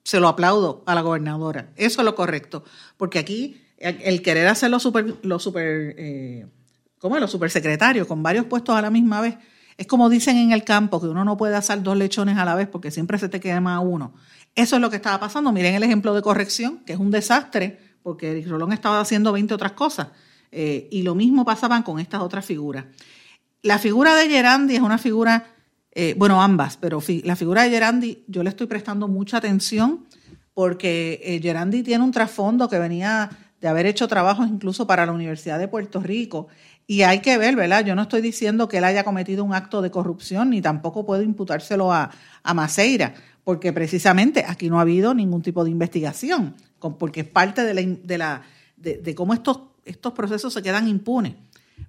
se 0.01 0.21
lo 0.21 0.29
aplaudo 0.29 0.81
a 0.87 0.95
la 0.95 1.01
gobernadora. 1.01 1.73
Eso 1.75 1.99
es 1.99 2.05
lo 2.05 2.15
correcto. 2.15 2.63
Porque 2.95 3.19
aquí 3.19 3.61
el 3.77 4.21
querer 4.21 4.47
hacer 4.47 4.69
lo 4.71 4.79
super, 4.79 5.17
lo 5.23 5.39
super, 5.39 5.93
eh. 5.97 6.47
Los 7.01 7.31
supersecretarios 7.31 8.07
con 8.07 8.21
varios 8.21 8.45
puestos 8.45 8.75
a 8.75 8.81
la 8.81 8.91
misma 8.91 9.21
vez. 9.21 9.35
Es 9.77 9.87
como 9.87 10.09
dicen 10.09 10.37
en 10.37 10.51
el 10.51 10.63
campo, 10.63 11.01
que 11.01 11.07
uno 11.07 11.25
no 11.25 11.37
puede 11.37 11.55
hacer 11.55 11.81
dos 11.83 11.97
lechones 11.97 12.37
a 12.37 12.45
la 12.45 12.55
vez 12.55 12.67
porque 12.67 12.91
siempre 12.91 13.17
se 13.17 13.29
te 13.29 13.39
quema 13.39 13.79
uno. 13.79 14.13
Eso 14.55 14.75
es 14.75 14.81
lo 14.81 14.89
que 14.89 14.97
estaba 14.97 15.19
pasando. 15.19 15.51
Miren 15.51 15.75
el 15.75 15.83
ejemplo 15.83 16.13
de 16.13 16.21
corrección, 16.21 16.79
que 16.85 16.93
es 16.93 16.99
un 16.99 17.11
desastre, 17.11 17.79
porque 18.03 18.31
Eric 18.31 18.47
Rolón 18.47 18.73
estaba 18.73 18.99
haciendo 18.99 19.31
20 19.31 19.53
otras 19.53 19.73
cosas. 19.73 20.07
Eh, 20.51 20.89
y 20.91 21.03
lo 21.03 21.15
mismo 21.15 21.45
pasaban 21.45 21.83
con 21.83 21.99
estas 21.99 22.21
otras 22.21 22.45
figuras. 22.45 22.85
La 23.63 23.77
figura 23.77 24.15
de 24.15 24.27
Gerandi 24.27 24.75
es 24.75 24.81
una 24.81 24.97
figura, 24.97 25.45
eh, 25.91 26.15
bueno, 26.17 26.41
ambas, 26.41 26.77
pero 26.77 27.01
la 27.23 27.35
figura 27.35 27.63
de 27.63 27.69
Gerandi 27.69 28.23
yo 28.27 28.43
le 28.43 28.49
estoy 28.49 28.67
prestando 28.67 29.07
mucha 29.07 29.37
atención 29.37 30.05
porque 30.53 31.21
eh, 31.23 31.39
Gerandi 31.41 31.83
tiene 31.83 32.03
un 32.03 32.11
trasfondo 32.11 32.67
que 32.67 32.79
venía 32.79 33.29
de 33.61 33.67
haber 33.67 33.85
hecho 33.85 34.07
trabajos 34.07 34.47
incluso 34.49 34.87
para 34.87 35.05
la 35.05 35.11
Universidad 35.11 35.59
de 35.59 35.67
Puerto 35.67 35.99
Rico. 36.01 36.47
Y 36.87 37.03
hay 37.03 37.19
que 37.19 37.37
ver, 37.37 37.55
¿verdad? 37.55 37.85
Yo 37.85 37.95
no 37.95 38.03
estoy 38.03 38.21
diciendo 38.21 38.67
que 38.67 38.77
él 38.77 38.83
haya 38.83 39.03
cometido 39.03 39.43
un 39.43 39.53
acto 39.53 39.81
de 39.81 39.91
corrupción, 39.91 40.49
ni 40.49 40.61
tampoco 40.61 41.05
puedo 41.05 41.21
imputárselo 41.21 41.93
a, 41.93 42.11
a 42.43 42.53
Maceira, 42.53 43.13
porque 43.43 43.71
precisamente 43.71 44.45
aquí 44.47 44.69
no 44.69 44.79
ha 44.79 44.81
habido 44.81 45.13
ningún 45.13 45.41
tipo 45.41 45.63
de 45.63 45.71
investigación, 45.71 46.55
porque 46.97 47.21
es 47.21 47.27
parte 47.27 47.63
de, 47.63 47.73
la, 47.73 47.81
de, 47.81 48.17
la, 48.17 48.41
de 48.77 49.15
cómo 49.15 49.33
estos, 49.33 49.59
estos 49.85 50.13
procesos 50.13 50.53
se 50.53 50.61
quedan 50.61 50.87
impunes. 50.87 51.35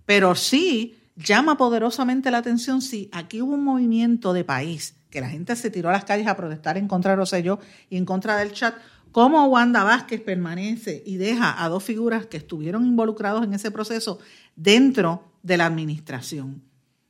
Pero 0.06 0.34
sí 0.34 0.96
llama 1.16 1.56
poderosamente 1.56 2.30
la 2.30 2.38
atención 2.38 2.80
si 2.80 3.08
aquí 3.12 3.42
hubo 3.42 3.54
un 3.54 3.64
movimiento 3.64 4.32
de 4.32 4.44
país, 4.44 4.94
que 5.10 5.20
la 5.20 5.28
gente 5.28 5.54
se 5.56 5.70
tiró 5.70 5.90
a 5.90 5.92
las 5.92 6.04
calles 6.04 6.26
a 6.26 6.36
protestar 6.36 6.78
en 6.78 6.88
contra 6.88 7.12
de 7.12 7.16
Rosselló 7.16 7.58
y 7.90 7.96
en 7.96 8.06
contra 8.06 8.36
del 8.36 8.52
chat, 8.52 8.74
cómo 9.12 9.46
Wanda 9.46 9.84
Vázquez 9.84 10.20
permanece 10.20 11.02
y 11.06 11.16
deja 11.16 11.62
a 11.62 11.68
dos 11.68 11.84
figuras 11.84 12.26
que 12.26 12.38
estuvieron 12.38 12.84
involucrados 12.84 13.44
en 13.44 13.54
ese 13.54 13.70
proceso 13.70 14.18
dentro 14.56 15.32
de 15.42 15.56
la 15.56 15.66
administración. 15.66 16.62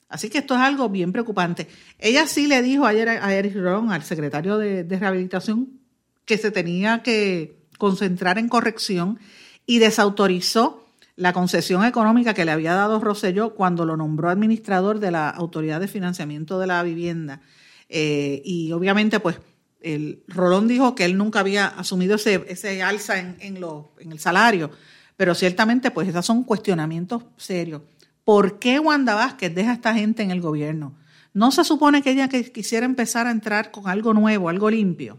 Así 0.08 0.28
que 0.28 0.38
esto 0.38 0.54
es 0.54 0.60
algo 0.60 0.90
bien 0.90 1.10
preocupante. 1.10 1.68
Ella 1.98 2.26
sí 2.26 2.46
le 2.46 2.60
dijo 2.60 2.84
ayer 2.84 3.08
a 3.08 3.34
Eric 3.34 3.56
Ron, 3.56 3.90
al 3.90 4.02
secretario 4.02 4.58
de, 4.58 4.84
rehabilitación, 4.84 5.80
que 6.26 6.36
se 6.36 6.50
tenía 6.50 7.02
que 7.02 7.56
concentrar 7.78 8.38
en 8.38 8.48
corrección 8.48 9.18
y 9.64 9.78
desautorizó 9.78 10.86
la 11.16 11.32
concesión 11.32 11.84
económica 11.84 12.34
que 12.34 12.44
le 12.44 12.50
había 12.50 12.74
dado 12.74 13.00
Rosselló 13.00 13.54
cuando 13.54 13.86
lo 13.86 13.96
nombró 13.96 14.28
administrador 14.28 14.98
de 14.98 15.10
la 15.10 15.30
Autoridad 15.30 15.80
de 15.80 15.88
Financiamiento 15.88 16.58
de 16.58 16.66
la 16.66 16.82
Vivienda. 16.82 17.40
Eh, 17.88 18.42
y 18.44 18.72
obviamente, 18.72 19.18
pues, 19.18 19.38
el 19.82 20.22
Rolón 20.28 20.68
dijo 20.68 20.94
que 20.94 21.04
él 21.04 21.16
nunca 21.16 21.40
había 21.40 21.66
asumido 21.66 22.16
ese, 22.16 22.44
ese 22.48 22.82
alza 22.82 23.18
en, 23.18 23.36
en, 23.40 24.12
el 24.12 24.18
salario, 24.18 24.70
pero 25.16 25.34
ciertamente, 25.34 25.90
pues, 25.90 26.08
esos 26.08 26.24
son 26.24 26.44
cuestionamientos 26.44 27.24
serios. 27.36 27.82
¿Por 28.24 28.58
qué 28.58 28.78
Wanda 28.78 29.14
Vázquez 29.14 29.54
deja 29.54 29.72
a 29.72 29.74
esta 29.74 29.94
gente 29.94 30.22
en 30.22 30.30
el 30.30 30.40
gobierno? 30.40 30.94
¿No 31.34 31.50
se 31.50 31.64
supone 31.64 32.02
que 32.02 32.10
ella 32.10 32.28
quisiera 32.28 32.86
empezar 32.86 33.26
a 33.26 33.30
entrar 33.30 33.70
con 33.70 33.88
algo 33.88 34.14
nuevo, 34.14 34.48
algo 34.48 34.70
limpio? 34.70 35.18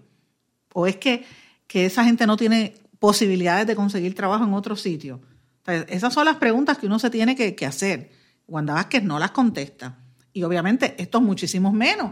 ¿O 0.73 0.87
es 0.87 0.97
que, 0.97 1.25
que 1.67 1.85
esa 1.85 2.03
gente 2.03 2.27
no 2.27 2.37
tiene 2.37 2.75
posibilidades 2.99 3.67
de 3.67 3.75
conseguir 3.75 4.15
trabajo 4.15 4.45
en 4.45 4.53
otro 4.53 4.75
sitio? 4.75 5.21
esas 5.65 6.13
son 6.13 6.25
las 6.25 6.35
preguntas 6.35 6.77
que 6.77 6.87
uno 6.87 6.99
se 6.99 7.09
tiene 7.09 7.35
que, 7.35 7.65
hacer. 7.65 8.11
Wanda 8.47 8.73
Vázquez 8.73 9.03
no 9.03 9.17
las 9.17 9.31
contesta. 9.31 9.97
Y 10.33 10.43
obviamente 10.43 10.95
esto 10.97 11.19
es 11.19 11.23
muchísimo 11.23 11.71
menos. 11.71 12.11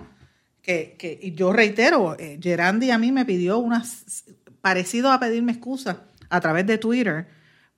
Que, 0.61 1.19
y 1.21 1.33
yo 1.33 1.51
reitero, 1.51 2.15
eh, 2.19 2.39
Gerandi 2.41 2.91
a 2.91 2.97
mí 2.97 3.11
me 3.11 3.25
pidió 3.25 3.57
unas, 3.57 4.25
parecido 4.61 5.11
a 5.11 5.19
pedirme 5.19 5.53
excusas 5.53 5.97
a 6.29 6.39
través 6.39 6.67
de 6.67 6.77
Twitter 6.77 7.27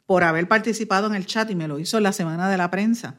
por 0.05 0.23
haber 0.23 0.47
participado 0.47 1.07
en 1.07 1.15
el 1.15 1.25
chat 1.25 1.49
y 1.49 1.55
me 1.55 1.67
lo 1.67 1.79
hizo 1.79 1.97
en 1.97 2.03
la 2.03 2.11
semana 2.11 2.49
de 2.49 2.57
la 2.57 2.69
prensa. 2.69 3.15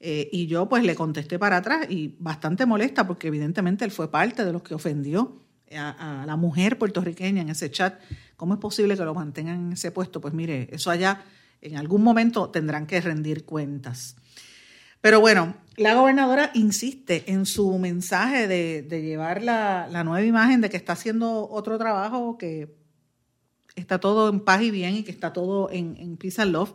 Eh, 0.00 0.28
y 0.32 0.46
yo 0.46 0.68
pues 0.68 0.84
le 0.84 0.94
contesté 0.94 1.38
para 1.38 1.56
atrás 1.56 1.86
y 1.90 2.14
bastante 2.20 2.64
molesta 2.64 3.06
porque 3.06 3.26
evidentemente 3.26 3.84
él 3.84 3.90
fue 3.90 4.10
parte 4.10 4.44
de 4.44 4.52
los 4.52 4.62
que 4.62 4.74
ofendió 4.74 5.42
a, 5.76 6.22
a, 6.22 6.26
la 6.26 6.36
mujer 6.36 6.78
puertorriqueña 6.78 7.42
en 7.42 7.48
ese 7.48 7.70
chat. 7.70 8.00
¿Cómo 8.36 8.54
es 8.54 8.60
posible 8.60 8.96
que 8.96 9.04
lo 9.04 9.14
mantengan 9.14 9.66
en 9.66 9.72
ese 9.72 9.90
puesto? 9.90 10.20
Pues 10.20 10.32
mire, 10.32 10.68
eso 10.70 10.92
allá 10.92 11.24
en 11.60 11.76
algún 11.76 12.02
momento 12.02 12.50
tendrán 12.50 12.86
que 12.86 13.00
rendir 13.00 13.44
cuentas. 13.44 14.16
Pero 15.00 15.20
bueno, 15.20 15.54
la 15.76 15.94
gobernadora 15.94 16.50
insiste 16.54 17.24
en 17.28 17.46
su 17.46 17.78
mensaje 17.78 18.48
de, 18.48 18.82
llevar 19.00 19.42
la, 19.42 19.88
nueva 20.04 20.24
imagen 20.24 20.60
de 20.60 20.70
que 20.70 20.76
está 20.76 20.94
haciendo 20.94 21.48
otro 21.48 21.78
trabajo, 21.78 22.36
que 22.36 22.76
está 23.76 24.00
todo 24.00 24.28
en 24.28 24.40
paz 24.40 24.62
y 24.62 24.72
bien 24.72 24.96
y 24.96 25.04
que 25.04 25.12
está 25.12 25.32
todo 25.32 25.70
en, 25.70 26.16
peace 26.16 26.42
and 26.42 26.50
love. 26.50 26.72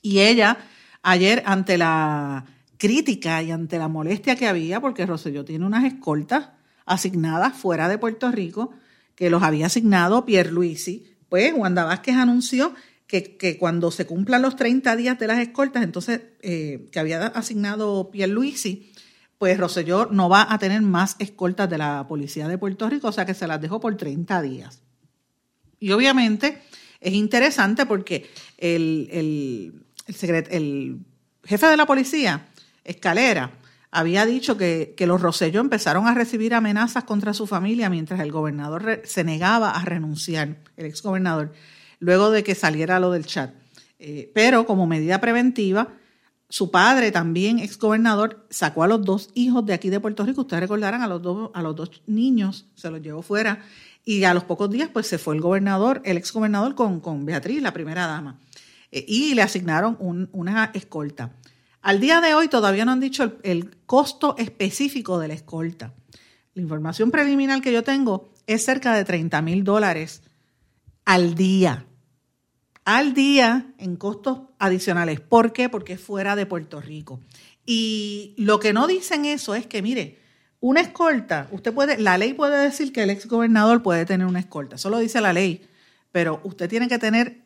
Y 0.00 0.20
ella, 0.20 0.58
ayer, 1.02 1.42
ante 1.44 1.76
la 1.76 2.44
crítica 2.76 3.42
y 3.42 3.50
ante 3.50 3.78
la 3.78 3.88
molestia 3.88 4.36
que 4.36 4.46
había, 4.46 4.80
porque 4.80 5.06
Rosselló 5.06 5.44
tiene 5.44 5.66
unas 5.66 5.84
escoltas 5.84 6.50
asignadas 6.86 7.54
fuera 7.54 7.88
de 7.88 7.98
Puerto 7.98 8.30
Rico, 8.30 8.70
que 9.16 9.28
los 9.28 9.42
había 9.42 9.66
asignado 9.66 10.24
Pierre 10.24 10.52
Luisi, 10.52 11.16
pues 11.28 11.52
Wanda 11.52 11.84
Vázquez 11.84 12.14
anunció 12.14 12.74
que, 13.22 13.58
cuando 13.58 13.90
se 13.90 14.06
cumplan 14.06 14.42
los 14.42 14.56
30 14.56 14.96
días 14.96 15.18
de 15.18 15.26
las 15.26 15.38
escoltas, 15.38 15.84
entonces, 15.84 16.22
eh, 16.40 16.88
que 16.90 16.98
había 16.98 17.26
asignado 17.26 18.10
Pierluisi, 18.10 18.92
pues 19.38 19.58
Roselló 19.58 20.06
no 20.10 20.28
va 20.28 20.52
a 20.52 20.58
tener 20.58 20.82
más 20.82 21.16
escoltas 21.18 21.68
de 21.70 21.78
la 21.78 22.06
Policía 22.08 22.48
de 22.48 22.58
Puerto 22.58 22.88
Rico, 22.88 23.08
o 23.08 23.12
sea 23.12 23.26
que 23.26 23.34
se 23.34 23.46
las 23.46 23.60
dejó 23.60 23.80
por 23.80 23.96
30 23.96 24.42
días. 24.42 24.80
Y 25.78 25.92
obviamente 25.92 26.62
es 27.00 27.12
interesante 27.12 27.86
porque 27.86 28.30
el, 28.58 29.08
el, 29.12 31.00
jefe 31.44 31.66
de 31.66 31.76
la 31.76 31.86
policía, 31.86 32.48
Escalera, 32.84 33.52
había 33.90 34.26
dicho 34.26 34.56
que, 34.56 34.94
que 34.96 35.06
los 35.06 35.20
Roselló 35.20 35.60
empezaron 35.60 36.06
a 36.06 36.14
recibir 36.14 36.54
amenazas 36.54 37.04
contra 37.04 37.34
su 37.34 37.46
familia 37.46 37.90
mientras 37.90 38.20
el 38.20 38.32
gobernador 38.32 39.02
se 39.04 39.24
negaba 39.24 39.70
a 39.70 39.84
renunciar, 39.84 40.56
el 40.76 40.86
exgobernador 40.86 41.52
luego 42.04 42.30
de 42.30 42.44
que 42.44 42.54
saliera 42.54 43.00
lo 43.00 43.10
del 43.10 43.24
chat. 43.24 43.54
Eh, 43.98 44.30
pero 44.34 44.66
como 44.66 44.86
medida 44.86 45.20
preventiva, 45.20 45.88
su 46.50 46.70
padre, 46.70 47.10
también 47.10 47.58
exgobernador, 47.58 48.46
sacó 48.50 48.82
a 48.82 48.86
los 48.86 49.02
dos 49.02 49.30
hijos 49.34 49.64
de 49.64 49.72
aquí 49.72 49.88
de 49.88 50.00
Puerto 50.00 50.24
Rico. 50.26 50.42
Ustedes 50.42 50.60
recordarán 50.60 51.00
a 51.00 51.08
los 51.08 51.22
dos, 51.22 51.50
a 51.54 51.62
los 51.62 51.74
dos 51.74 52.02
niños, 52.06 52.66
se 52.74 52.90
los 52.90 53.00
llevó 53.00 53.22
fuera. 53.22 53.62
Y 54.04 54.24
a 54.24 54.34
los 54.34 54.44
pocos 54.44 54.70
días, 54.70 54.90
pues 54.92 55.06
se 55.06 55.16
fue 55.16 55.34
el 55.34 55.40
gobernador, 55.40 56.02
el 56.04 56.18
exgobernador 56.18 56.74
con, 56.74 57.00
con 57.00 57.24
Beatriz, 57.24 57.62
la 57.62 57.72
primera 57.72 58.06
dama. 58.06 58.38
Eh, 58.92 59.04
y 59.08 59.34
le 59.34 59.40
asignaron 59.40 59.96
una 60.32 60.70
escolta. 60.74 61.32
Al 61.80 62.00
día 62.00 62.20
de 62.20 62.34
hoy 62.34 62.48
todavía 62.48 62.84
no 62.84 62.92
han 62.92 63.00
dicho 63.00 63.24
el, 63.24 63.38
el, 63.42 63.76
costo 63.86 64.36
específico 64.36 65.18
de 65.18 65.28
la 65.28 65.34
escolta. 65.34 65.94
La 66.52 66.62
información 66.62 67.10
preliminar 67.10 67.62
que 67.62 67.72
yo 67.72 67.82
tengo 67.82 68.34
es 68.46 68.64
cerca 68.64 68.94
de 68.94 69.04
30 69.04 69.40
mil 69.40 69.64
dólares 69.64 70.22
al 71.06 71.34
día 71.34 71.86
al 72.84 73.14
día 73.14 73.72
en 73.78 73.96
costos 73.96 74.40
adicionales. 74.58 75.20
¿Por 75.20 75.52
qué? 75.52 75.68
Porque 75.68 75.94
es 75.94 76.00
fuera 76.00 76.36
de 76.36 76.46
Puerto 76.46 76.80
Rico. 76.80 77.20
Y 77.66 78.34
lo 78.36 78.60
que 78.60 78.72
no 78.72 78.86
dicen 78.86 79.24
eso 79.24 79.54
es 79.54 79.66
que, 79.66 79.82
mire, 79.82 80.18
una 80.60 80.80
escolta, 80.80 81.48
usted 81.50 81.72
puede, 81.72 81.98
la 81.98 82.18
ley 82.18 82.34
puede 82.34 82.62
decir 82.62 82.92
que 82.92 83.02
el 83.02 83.10
ex 83.10 83.26
gobernador 83.26 83.82
puede 83.82 84.04
tener 84.06 84.26
una 84.26 84.40
escolta, 84.40 84.76
eso 84.76 84.88
lo 84.88 84.98
dice 84.98 85.20
la 85.20 85.32
ley, 85.32 85.66
pero 86.10 86.40
usted 86.44 86.68
tiene 86.68 86.88
que 86.88 86.98
tener 86.98 87.42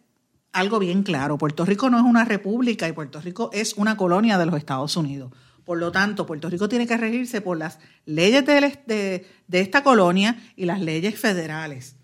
algo 0.52 0.78
bien 0.78 1.02
claro. 1.02 1.38
Puerto 1.38 1.64
Rico 1.64 1.90
no 1.90 1.98
es 1.98 2.04
una 2.04 2.24
república 2.24 2.88
y 2.88 2.92
Puerto 2.92 3.20
Rico 3.20 3.50
es 3.52 3.74
una 3.74 3.96
colonia 3.96 4.38
de 4.38 4.46
los 4.46 4.56
Estados 4.56 4.96
Unidos. 4.96 5.32
Por 5.64 5.78
lo 5.78 5.92
tanto, 5.92 6.26
Puerto 6.26 6.48
Rico 6.48 6.68
tiene 6.68 6.86
que 6.86 6.96
regirse 6.96 7.40
por 7.40 7.58
las 7.58 7.78
leyes 8.06 8.44
de, 8.46 9.26
de 9.46 9.60
esta 9.60 9.82
colonia 9.82 10.36
y 10.56 10.64
las 10.64 10.80
leyes 10.80 11.18
federales. 11.18 11.96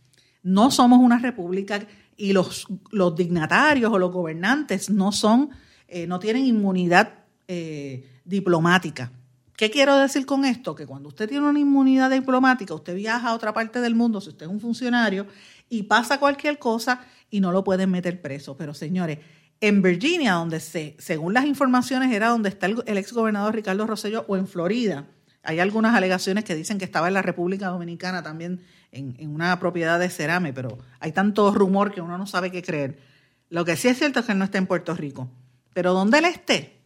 No 0.42 0.70
somos 0.70 0.98
una 0.98 1.18
república 1.18 1.86
y 2.16 2.32
los, 2.32 2.66
los 2.90 3.14
dignatarios 3.14 3.92
o 3.92 3.98
los 3.98 4.12
gobernantes 4.12 4.90
no 4.90 5.12
son, 5.12 5.50
eh, 5.88 6.06
no 6.06 6.18
tienen 6.18 6.44
inmunidad 6.46 7.24
eh, 7.48 8.08
diplomática. 8.24 9.12
¿Qué 9.56 9.70
quiero 9.70 9.96
decir 9.98 10.26
con 10.26 10.44
esto? 10.44 10.74
Que 10.74 10.86
cuando 10.86 11.08
usted 11.08 11.28
tiene 11.28 11.48
una 11.48 11.60
inmunidad 11.60 12.10
diplomática, 12.10 12.74
usted 12.74 12.96
viaja 12.96 13.28
a 13.28 13.34
otra 13.34 13.52
parte 13.52 13.80
del 13.80 13.94
mundo, 13.94 14.20
si 14.20 14.30
usted 14.30 14.46
es 14.46 14.52
un 14.52 14.60
funcionario, 14.60 15.26
y 15.68 15.84
pasa 15.84 16.18
cualquier 16.18 16.58
cosa 16.58 17.04
y 17.30 17.40
no 17.40 17.52
lo 17.52 17.62
pueden 17.62 17.90
meter 17.90 18.20
preso. 18.20 18.56
Pero 18.56 18.74
señores, 18.74 19.18
en 19.60 19.80
Virginia, 19.80 20.34
donde 20.34 20.58
se, 20.58 20.96
según 20.98 21.34
las 21.34 21.46
informaciones 21.46 22.12
era 22.12 22.28
donde 22.28 22.48
está 22.48 22.66
el, 22.66 22.82
el 22.86 22.98
ex 22.98 23.12
gobernador 23.12 23.54
Ricardo 23.54 23.86
Rosselló, 23.86 24.24
o 24.26 24.36
en 24.36 24.48
Florida, 24.48 25.06
hay 25.44 25.60
algunas 25.60 25.94
alegaciones 25.94 26.44
que 26.44 26.54
dicen 26.54 26.78
que 26.78 26.84
estaba 26.84 27.08
en 27.08 27.14
la 27.14 27.22
República 27.22 27.68
Dominicana 27.68 28.22
también 28.22 28.62
en, 28.92 29.30
una 29.30 29.58
propiedad 29.58 29.98
de 29.98 30.08
Cerame, 30.08 30.52
pero 30.52 30.78
hay 31.00 31.12
tanto 31.12 31.52
rumor 31.52 31.92
que 31.92 32.00
uno 32.00 32.16
no 32.16 32.26
sabe 32.26 32.50
qué 32.50 32.62
creer. 32.62 32.98
Lo 33.50 33.64
que 33.64 33.76
sí 33.76 33.88
es 33.88 33.98
cierto 33.98 34.20
es 34.20 34.26
que 34.26 34.34
no 34.34 34.44
está 34.44 34.58
en 34.58 34.66
Puerto 34.66 34.94
Rico. 34.94 35.30
Pero 35.72 35.92
donde 35.92 36.18
él 36.18 36.24
esté, 36.24 36.80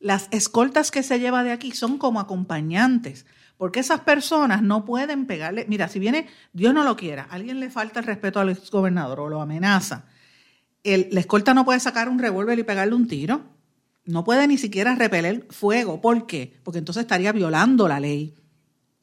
las 0.00 0.28
escoltas 0.30 0.90
que 0.90 1.02
se 1.02 1.18
lleva 1.18 1.42
de 1.42 1.52
aquí 1.52 1.72
son 1.72 1.98
como 1.98 2.20
acompañantes, 2.20 3.26
porque 3.56 3.80
esas 3.80 4.00
personas 4.00 4.62
no 4.62 4.84
pueden 4.84 5.26
pegarle. 5.26 5.66
Mira, 5.68 5.88
si 5.88 5.98
viene, 5.98 6.28
Dios 6.52 6.74
no 6.74 6.84
lo 6.84 6.96
quiera, 6.96 7.26
alguien 7.30 7.60
le 7.60 7.70
falta 7.70 8.00
el 8.00 8.06
respeto 8.06 8.40
al 8.40 8.50
exgobernador 8.50 9.20
o 9.20 9.28
lo 9.28 9.40
amenaza, 9.40 10.04
el, 10.84 11.08
la 11.10 11.20
escolta 11.20 11.54
no 11.54 11.64
puede 11.64 11.80
sacar 11.80 12.08
un 12.08 12.18
revólver 12.18 12.58
y 12.58 12.62
pegarle 12.64 12.94
un 12.94 13.08
tiro. 13.08 13.57
No 14.08 14.24
puede 14.24 14.48
ni 14.48 14.56
siquiera 14.56 14.94
repeler 14.94 15.46
fuego. 15.50 16.00
¿Por 16.00 16.26
qué? 16.26 16.58
Porque 16.64 16.78
entonces 16.78 17.02
estaría 17.02 17.30
violando 17.30 17.86
la 17.88 18.00
ley. 18.00 18.34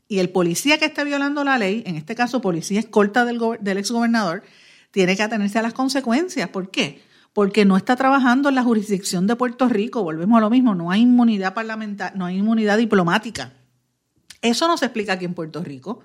Y 0.08 0.18
el 0.18 0.30
policía 0.30 0.80
que 0.80 0.86
esté 0.86 1.04
violando 1.04 1.44
la 1.44 1.60
ley, 1.60 1.84
en 1.86 1.96
este 1.96 2.16
caso 2.16 2.42
policía 2.42 2.80
escolta 2.80 3.24
del, 3.24 3.40
del 3.60 3.78
exgobernador, 3.78 4.42
tiene 4.90 5.16
que 5.16 5.22
atenerse 5.22 5.60
a 5.60 5.62
las 5.62 5.74
consecuencias. 5.74 6.50
¿Por 6.50 6.72
qué? 6.72 7.04
Porque 7.34 7.66
no 7.66 7.78
está 7.78 7.96
trabajando 7.96 8.50
en 8.50 8.56
la 8.56 8.64
jurisdicción 8.64 9.28
de 9.28 9.36
Puerto 9.36 9.70
Rico. 9.70 10.02
Volvemos 10.02 10.40
a 10.40 10.42
lo 10.42 10.50
mismo, 10.50 10.74
no 10.74 10.90
hay 10.90 11.02
inmunidad 11.02 11.54
parlamentaria, 11.54 12.18
no 12.18 12.26
hay 12.26 12.38
inmunidad 12.38 12.80
diplomática. 12.80 13.54
Eso 14.42 14.68
no 14.68 14.76
se 14.76 14.86
explica 14.86 15.14
aquí 15.14 15.26
en 15.26 15.36
Puerto 15.36 15.64
Rico. 15.64 15.92
O 16.02 16.04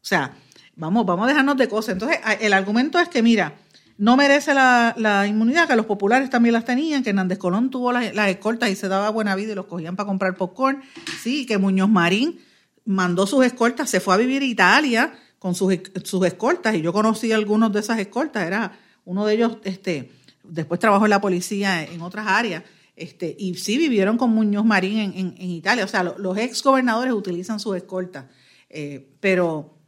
sea, 0.00 0.34
vamos, 0.76 1.04
vamos 1.04 1.26
a 1.26 1.28
dejarnos 1.28 1.58
de 1.58 1.68
cosas. 1.68 1.92
Entonces, 1.92 2.18
el 2.40 2.54
argumento 2.54 2.98
es 2.98 3.10
que, 3.10 3.22
mira, 3.22 3.58
no 4.00 4.16
merece 4.16 4.54
la, 4.54 5.26
inmunidad, 5.28 5.68
que 5.68 5.76
los 5.76 5.84
populares 5.84 6.30
también 6.30 6.54
las 6.54 6.64
tenían, 6.64 7.02
que 7.02 7.10
Hernández 7.10 7.36
Colón 7.36 7.68
tuvo 7.68 7.92
las, 7.92 8.06
escoltas 8.28 8.70
y 8.70 8.74
se 8.74 8.88
daba 8.88 9.10
buena 9.10 9.36
vida 9.36 9.52
y 9.52 9.54
los 9.54 9.66
cogían 9.66 9.94
para 9.94 10.06
comprar 10.06 10.36
popcorn. 10.36 10.80
Sí, 11.22 11.44
que 11.44 11.58
Muñoz 11.58 11.90
Marín 11.90 12.40
mandó 12.86 13.26
sus 13.26 13.44
escoltas, 13.44 13.90
se 13.90 14.00
fue 14.00 14.14
a 14.14 14.16
vivir 14.16 14.40
a 14.40 14.46
Italia 14.46 15.12
con 15.38 15.54
sus, 15.54 15.74
sus 16.02 16.24
escoltas 16.24 16.74
y 16.76 16.80
yo 16.80 16.94
conocí 16.94 17.30
algunos 17.30 17.74
de 17.74 17.80
esas 17.80 17.98
escoltas, 17.98 18.46
era 18.46 18.72
uno 19.04 19.26
de 19.26 19.34
ellos, 19.34 19.58
este, 19.64 20.10
después 20.44 20.80
trabajó 20.80 21.04
en 21.04 21.10
la 21.10 21.20
policía 21.20 21.84
en 21.84 22.00
otras 22.00 22.26
áreas 22.26 22.62
este, 22.96 23.36
y 23.38 23.54
sí 23.56 23.76
vivieron 23.76 24.16
con 24.16 24.30
Muñoz 24.30 24.64
Marín 24.64 25.12
en, 25.14 25.50
Italia. 25.50 25.84
O 25.84 25.88
sea, 25.88 26.02
los 26.04 26.38
ex 26.38 26.62
gobernadores 26.62 27.12
utilizan 27.12 27.60
sus 27.60 27.76
escoltas. 27.76 28.24
Eh, 28.70 29.08
pero 29.20 29.79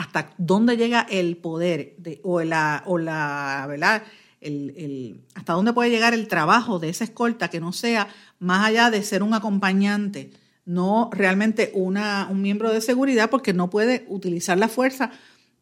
hasta 0.00 0.30
dónde 0.38 0.78
llega 0.78 1.06
el 1.10 1.36
poder 1.36 1.94
o 2.22 2.42
la, 2.42 2.82
o 2.86 2.96
la 2.96 3.66
¿verdad? 3.68 4.02
El, 4.40 5.20
hasta 5.34 5.52
dónde 5.52 5.74
puede 5.74 5.90
llegar 5.90 6.14
el 6.14 6.26
trabajo 6.26 6.78
de 6.78 6.88
esa 6.88 7.04
escolta 7.04 7.50
que 7.50 7.60
no 7.60 7.74
sea 7.74 8.08
más 8.38 8.66
allá 8.66 8.90
de 8.90 9.02
ser 9.02 9.22
un 9.22 9.34
acompañante, 9.34 10.30
no 10.64 11.10
realmente 11.12 11.70
una, 11.74 12.28
un 12.30 12.40
miembro 12.40 12.72
de 12.72 12.80
seguridad, 12.80 13.28
porque 13.28 13.52
no 13.52 13.68
puede 13.68 14.06
utilizar 14.08 14.56
la 14.56 14.68
fuerza 14.68 15.10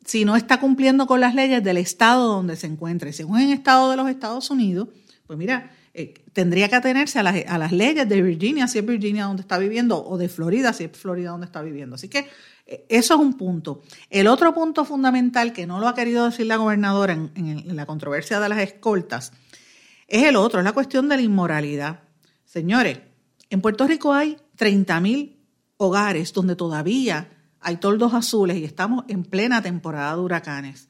si 0.05 0.25
no 0.25 0.37
está 0.37 0.61
cumpliendo 0.61 1.09
con 1.09 1.21
las 1.21 1.35
leyes 1.35 1.65
del 1.65 1.77
estado 1.77 2.29
donde 2.29 2.55
se 2.55 2.69
encuentre. 2.69 3.13
Según 3.13 3.41
el 3.41 3.53
estado 3.53 3.91
de 3.91 3.97
los 3.97 4.09
Estados 4.09 4.49
Unidos, 4.51 4.89
pues 5.27 5.37
mira, 5.37 5.73
eh, 5.95 6.15
tendría 6.33 6.69
que 6.69 6.77
atenerse 6.77 7.19
a 7.19 7.25
las, 7.25 7.45
a 7.45 7.59
las, 7.59 7.73
leyes 7.73 8.09
de 8.09 8.23
Virginia, 8.23 8.69
si 8.69 8.79
es 8.79 8.87
Virginia 8.87 9.25
donde 9.25 9.43
está 9.43 9.59
viviendo, 9.59 10.07
o 10.07 10.17
de 10.17 10.29
Florida, 10.29 10.73
si 10.73 10.85
es 10.85 10.93
Florida 10.93 11.31
donde 11.31 11.47
está 11.47 11.61
viviendo. 11.61 11.97
Así 11.97 12.09
que 12.09 12.29
eso 12.69 13.15
es 13.15 13.21
un 13.21 13.35
punto. 13.35 13.83
El 14.11 14.27
otro 14.27 14.53
punto 14.55 14.85
fundamental 14.85 15.53
que 15.53 15.67
no 15.67 15.81
lo 15.81 15.89
ha 15.89 15.95
querido 15.95 16.27
decir 16.27 16.47
la 16.47 16.57
gobernadora 16.57 17.15
en, 17.15 17.77
la 17.77 17.87
controversia 17.87 18.41
de 18.41 18.49
las 18.49 18.59
escoltas 18.59 19.33
es 20.07 20.25
el 20.25 20.37
otro, 20.37 20.61
es 20.61 20.65
la 20.65 20.73
cuestión 20.73 21.09
de 21.09 21.17
la 21.17 21.23
inmoralidad. 21.23 22.01
Señores, 22.45 23.01
en 23.49 23.61
Puerto 23.63 23.87
Rico 23.87 24.13
hay 24.13 24.37
30.000 24.59 25.37
hogares 25.79 26.33
donde 26.33 26.57
todavía 26.57 27.31
hay 27.61 27.77
toldos 27.77 28.13
azules 28.13 28.59
y 28.59 28.65
estamos 28.65 29.05
en 29.09 29.25
plena 29.25 29.63
temporada 29.63 30.15
de 30.15 30.21
huracanes. 30.21 30.88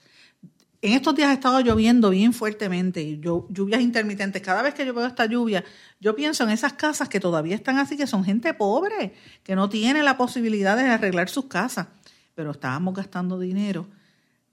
En 0.80 0.92
estos 0.92 1.16
días 1.16 1.30
ha 1.30 1.32
estado 1.32 1.60
lloviendo 1.60 2.10
bien 2.10 2.32
fuertemente 2.32 3.18
lluvias 3.18 3.80
intermitentes. 3.80 4.40
Cada 4.42 4.62
vez 4.62 4.74
que 4.74 4.86
yo 4.86 4.94
veo 4.94 5.06
esta 5.06 5.26
lluvia, 5.26 5.64
yo 5.98 6.14
pienso 6.14 6.44
en 6.44 6.50
esas 6.50 6.74
casas 6.74 7.08
que 7.08 7.18
todavía 7.18 7.56
están 7.56 7.78
así, 7.78 7.96
que 7.96 8.06
son 8.06 8.24
gente 8.24 8.54
pobre, 8.54 9.12
que 9.42 9.56
no 9.56 9.68
tiene 9.68 10.04
la 10.04 10.16
posibilidad 10.16 10.76
de 10.76 10.84
arreglar 10.84 11.30
sus 11.30 11.46
casas. 11.46 11.88
Pero 12.36 12.52
estábamos 12.52 12.94
gastando 12.94 13.40
dinero, 13.40 13.88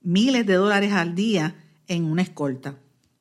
miles 0.02 0.44
de 0.46 0.54
dólares 0.54 0.92
al 0.92 1.14
día 1.14 1.54
en 1.86 2.04
una 2.04 2.22
escolta. 2.22 2.74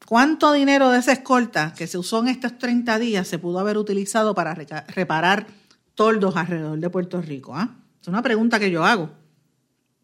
¿Cuánto 0.08 0.52
dinero 0.54 0.90
de 0.90 1.00
esa 1.00 1.12
escolta 1.12 1.74
que 1.78 1.86
se 1.86 2.00
usó 2.00 2.22
en 2.22 2.30
estos 2.30 2.58
30 2.58 2.98
días 2.98 3.28
se 3.28 3.38
pudo 3.38 3.60
haber 3.60 3.78
utilizado 3.78 4.34
para 4.34 4.56
reparar 4.56 5.46
toldos 5.94 6.36
alrededor 6.36 6.80
de 6.80 6.90
Puerto 6.90 7.22
Rico? 7.22 7.56
¿ah? 7.56 7.76
Es 8.02 8.08
una 8.08 8.24
pregunta 8.24 8.60
que 8.60 8.72
yo 8.72 8.84
hago 8.84 9.12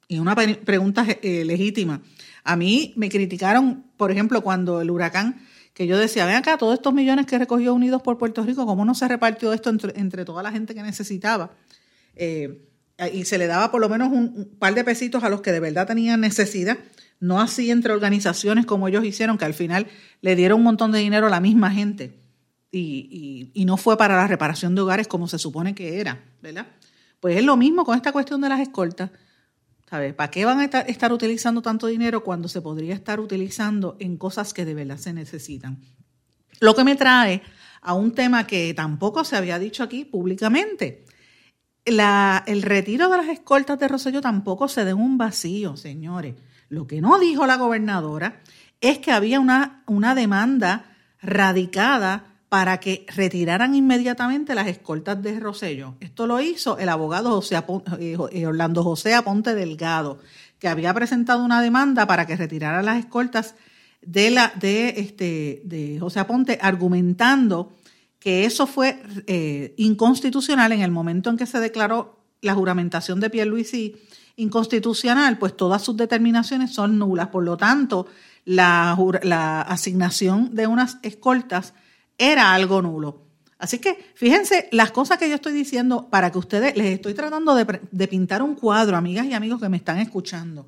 y 0.07 0.19
una 0.19 0.35
pregunta 0.35 1.05
eh, 1.07 1.45
legítima. 1.45 2.01
A 2.43 2.55
mí 2.55 2.93
me 2.95 3.09
criticaron, 3.09 3.85
por 3.97 4.11
ejemplo, 4.11 4.41
cuando 4.41 4.81
el 4.81 4.91
huracán, 4.91 5.41
que 5.73 5.87
yo 5.87 5.97
decía, 5.97 6.25
ven 6.25 6.35
acá, 6.35 6.57
todos 6.57 6.73
estos 6.73 6.93
millones 6.93 7.25
que 7.25 7.37
recogió 7.37 7.73
Unidos 7.73 8.01
por 8.01 8.17
Puerto 8.17 8.43
Rico, 8.43 8.65
¿cómo 8.65 8.85
no 8.85 8.95
se 8.95 9.07
repartió 9.07 9.53
esto 9.53 9.69
entre, 9.69 10.25
toda 10.25 10.43
la 10.43 10.51
gente 10.51 10.73
que 10.73 10.83
necesitaba? 10.83 11.51
Eh, 12.15 12.67
y 13.13 13.25
se 13.25 13.37
le 13.37 13.47
daba 13.47 13.71
por 13.71 13.81
lo 13.81 13.89
menos 13.89 14.11
un, 14.11 14.55
par 14.59 14.75
de 14.75 14.83
pesitos 14.83 15.23
a 15.23 15.29
los 15.29 15.41
que 15.41 15.51
de 15.51 15.59
verdad 15.59 15.87
tenían 15.87 16.21
necesidad, 16.21 16.77
no 17.19 17.41
así 17.41 17.71
entre 17.71 17.93
organizaciones 17.93 18.65
como 18.65 18.87
ellos 18.87 19.03
hicieron, 19.05 19.37
que 19.37 19.45
al 19.45 19.53
final 19.53 19.87
le 20.21 20.35
dieron 20.35 20.59
un 20.59 20.65
montón 20.65 20.91
de 20.91 20.99
dinero 20.99 21.27
a 21.27 21.29
la 21.29 21.39
misma 21.39 21.71
gente 21.71 22.19
y, 22.71 23.51
y 23.53 23.65
no 23.65 23.77
fue 23.77 23.97
para 23.97 24.15
la 24.15 24.27
reparación 24.27 24.75
de 24.75 24.81
hogares 24.81 25.07
como 25.07 25.27
se 25.27 25.39
supone 25.39 25.73
que 25.73 25.99
era, 25.99 26.23
¿verdad? 26.41 26.67
Pues 27.19 27.37
es 27.37 27.43
lo 27.43 27.55
mismo 27.55 27.85
con 27.85 27.95
esta 27.95 28.11
cuestión 28.11 28.41
de 28.41 28.49
las 28.49 28.59
escoltas. 28.59 29.11
¿Para 29.91 30.31
qué 30.31 30.45
van 30.45 30.61
a 30.61 30.63
estar, 30.63 31.11
utilizando 31.11 31.61
tanto 31.61 31.87
dinero 31.87 32.23
cuando 32.23 32.47
se 32.47 32.61
podría 32.61 32.93
estar 32.93 33.19
utilizando 33.19 33.97
en 33.99 34.15
cosas 34.15 34.53
que 34.53 34.63
de 34.63 34.73
verdad 34.73 34.95
se 34.95 35.11
necesitan? 35.11 35.81
Lo 36.61 36.73
que 36.73 36.85
me 36.85 36.95
trae 36.95 37.41
a 37.81 37.93
un 37.93 38.13
tema 38.13 38.47
que 38.47 38.73
tampoco 38.73 39.25
se 39.25 39.35
había 39.35 39.59
dicho 39.59 39.83
aquí 39.83 40.05
públicamente. 40.05 41.03
el 41.83 42.61
retiro 42.61 43.09
de 43.09 43.17
las 43.17 43.27
escoltas 43.27 43.77
de 43.79 43.89
Rosselló 43.89 44.21
tampoco 44.21 44.69
se 44.69 44.81
en 44.81 44.97
un 44.97 45.17
vacío, 45.17 45.75
señores. 45.75 46.35
Lo 46.69 46.87
que 46.87 47.01
no 47.01 47.19
dijo 47.19 47.45
la 47.45 47.57
gobernadora 47.57 48.39
es 48.79 48.99
que 48.99 49.11
había 49.11 49.41
una, 49.41 49.83
una 49.87 50.15
demanda 50.15 50.85
radicada 51.21 52.30
para 52.51 52.81
que 52.81 53.05
retiraran 53.15 53.75
inmediatamente 53.75 54.55
las 54.55 54.67
escoltas 54.67 55.23
de 55.23 55.39
Rosello. 55.39 55.95
Esto 56.01 56.27
lo 56.27 56.41
hizo 56.41 56.77
el 56.77 56.89
abogado 56.89 57.31
José 57.31 57.55
eh, 57.97 58.17
eh, 58.33 58.45
Orlando 58.45 58.83
José 58.83 59.13
Aponte 59.13 59.55
Delgado, 59.55 60.19
que 60.59 60.67
había 60.67 60.93
presentado 60.93 61.45
una 61.45 61.61
demanda 61.61 62.05
para 62.07 62.27
que 62.27 62.35
retiraran 62.35 62.85
las 62.85 62.99
escoltas 62.99 63.55
de, 64.01 64.31
la, 64.31 64.51
de, 64.59 64.95
este, 64.97 65.61
de 65.63 65.97
José 65.97 66.19
Aponte, 66.19 66.59
argumentando 66.61 67.71
que 68.19 68.43
eso 68.43 68.67
fue 68.67 69.01
eh, 69.27 69.73
inconstitucional 69.77 70.73
en 70.73 70.81
el 70.81 70.91
momento 70.91 71.29
en 71.29 71.37
que 71.37 71.45
se 71.45 71.61
declaró 71.61 72.19
la 72.41 72.53
juramentación 72.53 73.21
de 73.21 73.29
Pierluisi 73.29 73.95
inconstitucional, 74.35 75.37
pues 75.37 75.55
todas 75.55 75.83
sus 75.83 75.95
determinaciones 75.95 76.73
son 76.73 76.99
nulas. 76.99 77.29
Por 77.29 77.45
lo 77.45 77.55
tanto, 77.55 78.07
la, 78.43 78.97
la 79.23 79.61
asignación 79.61 80.53
de 80.53 80.67
unas 80.67 80.97
escoltas 81.01 81.75
era 82.21 82.53
algo 82.53 82.81
nulo. 82.81 83.25
Así 83.57 83.79
que 83.79 83.97
fíjense 84.15 84.69
las 84.71 84.91
cosas 84.91 85.17
que 85.17 85.27
yo 85.27 85.35
estoy 85.35 85.53
diciendo 85.53 86.07
para 86.09 86.31
que 86.31 86.37
ustedes, 86.37 86.77
les 86.77 86.87
estoy 86.87 87.13
tratando 87.13 87.53
de, 87.55 88.07
pintar 88.07 88.41
un 88.41 88.55
cuadro, 88.55 88.95
amigas 88.95 89.25
y 89.25 89.33
amigos 89.33 89.59
que 89.61 89.69
me 89.69 89.77
están 89.77 89.99
escuchando, 89.99 90.67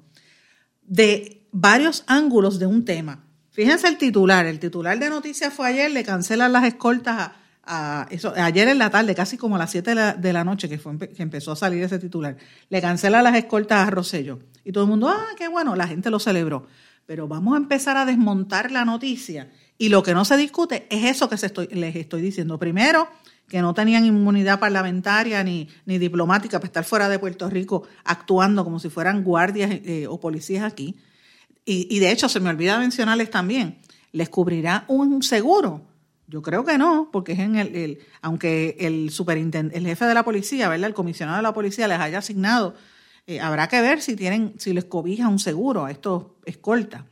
de 0.83 1.47
varios 1.51 2.03
ángulos 2.07 2.59
de 2.59 2.65
un 2.65 2.85
tema. 2.85 3.23
Fíjense 3.51 3.87
el 3.87 3.97
titular, 3.97 4.45
el 4.45 4.59
titular 4.59 4.97
de 4.99 5.09
noticias 5.09 5.53
fue 5.53 5.67
ayer, 5.67 5.91
le 5.91 6.03
cancelan 6.03 6.51
las 6.51 6.65
escoltas 6.65 7.31
a, 7.63 8.07
ayer 8.35 8.67
en 8.67 8.77
la 8.77 8.89
tarde, 8.89 9.15
casi 9.15 9.37
como 9.37 9.55
a 9.55 9.59
las 9.59 9.71
7 9.71 9.95
de 10.17 10.33
la, 10.33 10.43
noche 10.43 10.69
que, 10.69 10.77
fue, 10.77 10.97
que 10.97 11.23
empezó 11.23 11.53
a 11.53 11.55
salir 11.55 11.81
ese 11.83 11.97
titular, 11.97 12.37
le 12.69 12.81
cancelan 12.81 13.23
las 13.23 13.35
escoltas 13.35 13.87
a 13.87 13.89
Rosello. 13.89 14.39
Y 14.63 14.71
todo 14.71 14.83
el 14.83 14.89
mundo, 14.89 15.09
ah, 15.09 15.29
qué 15.37 15.47
bueno, 15.47 15.75
la 15.75 15.87
gente 15.87 16.09
lo 16.09 16.19
celebró. 16.19 16.67
Pero 17.05 17.27
vamos 17.27 17.55
a 17.55 17.57
empezar 17.57 17.97
a 17.97 18.05
desmontar 18.05 18.71
la 18.71 18.85
noticia 18.85 19.49
y 19.77 19.89
lo 19.89 20.03
que 20.03 20.13
no 20.13 20.25
se 20.25 20.37
discute 20.37 20.87
es 20.89 21.03
eso 21.05 21.29
que 21.29 21.35
les 21.71 21.95
estoy 21.95 22.21
diciendo. 22.21 22.59
Primero, 22.59 23.09
que 23.47 23.61
no 23.61 23.73
tenían 23.73 24.05
inmunidad 24.05 24.59
parlamentaria 24.59 25.43
ni, 25.43 25.67
ni 25.85 25.97
diplomática 25.97 26.59
para 26.59 26.67
estar 26.67 26.83
fuera 26.83 27.09
de 27.09 27.19
Puerto 27.19 27.49
Rico 27.49 27.83
actuando 28.03 28.63
como 28.63 28.79
si 28.79 28.89
fueran 28.89 29.23
guardias 29.23 29.71
eh, 29.71 30.07
o 30.07 30.19
policías 30.19 30.63
aquí. 30.63 30.95
Y, 31.65 31.99
de 31.99 32.11
hecho, 32.11 32.27
se 32.27 32.41
me 32.41 32.49
olvida 32.49 32.77
mencionarles 32.77 33.29
también, 33.29 33.77
¿les 34.11 34.27
cubrirá 34.27 34.83
un 34.89 35.23
seguro? 35.23 35.81
Yo 36.27 36.41
creo 36.41 36.65
que 36.65 36.77
no, 36.77 37.09
porque 37.09 37.31
es 37.31 37.39
en 37.39 37.55
el, 37.55 37.99
aunque 38.21 38.75
el 38.81 39.11
superintendente, 39.11 39.77
el 39.77 39.85
jefe 39.85 40.05
de 40.05 40.13
la 40.13 40.25
policía, 40.25 40.67
¿verdad? 40.67 40.87
El 40.87 40.93
comisionado 40.93 41.37
de 41.37 41.43
la 41.43 41.53
policía 41.53 41.87
les 41.87 41.99
haya 41.99 42.17
asignado, 42.17 42.75
eh, 43.27 43.39
habrá 43.39 43.69
que 43.69 43.79
ver 43.79 44.01
si 44.01 44.17
tienen, 44.17 44.55
si 44.57 44.73
les 44.73 44.83
cobija 44.83 45.29
un 45.29 45.39
seguro 45.39 45.85
a 45.85 45.91
estos 45.91 46.25
escoltas. 46.45 47.03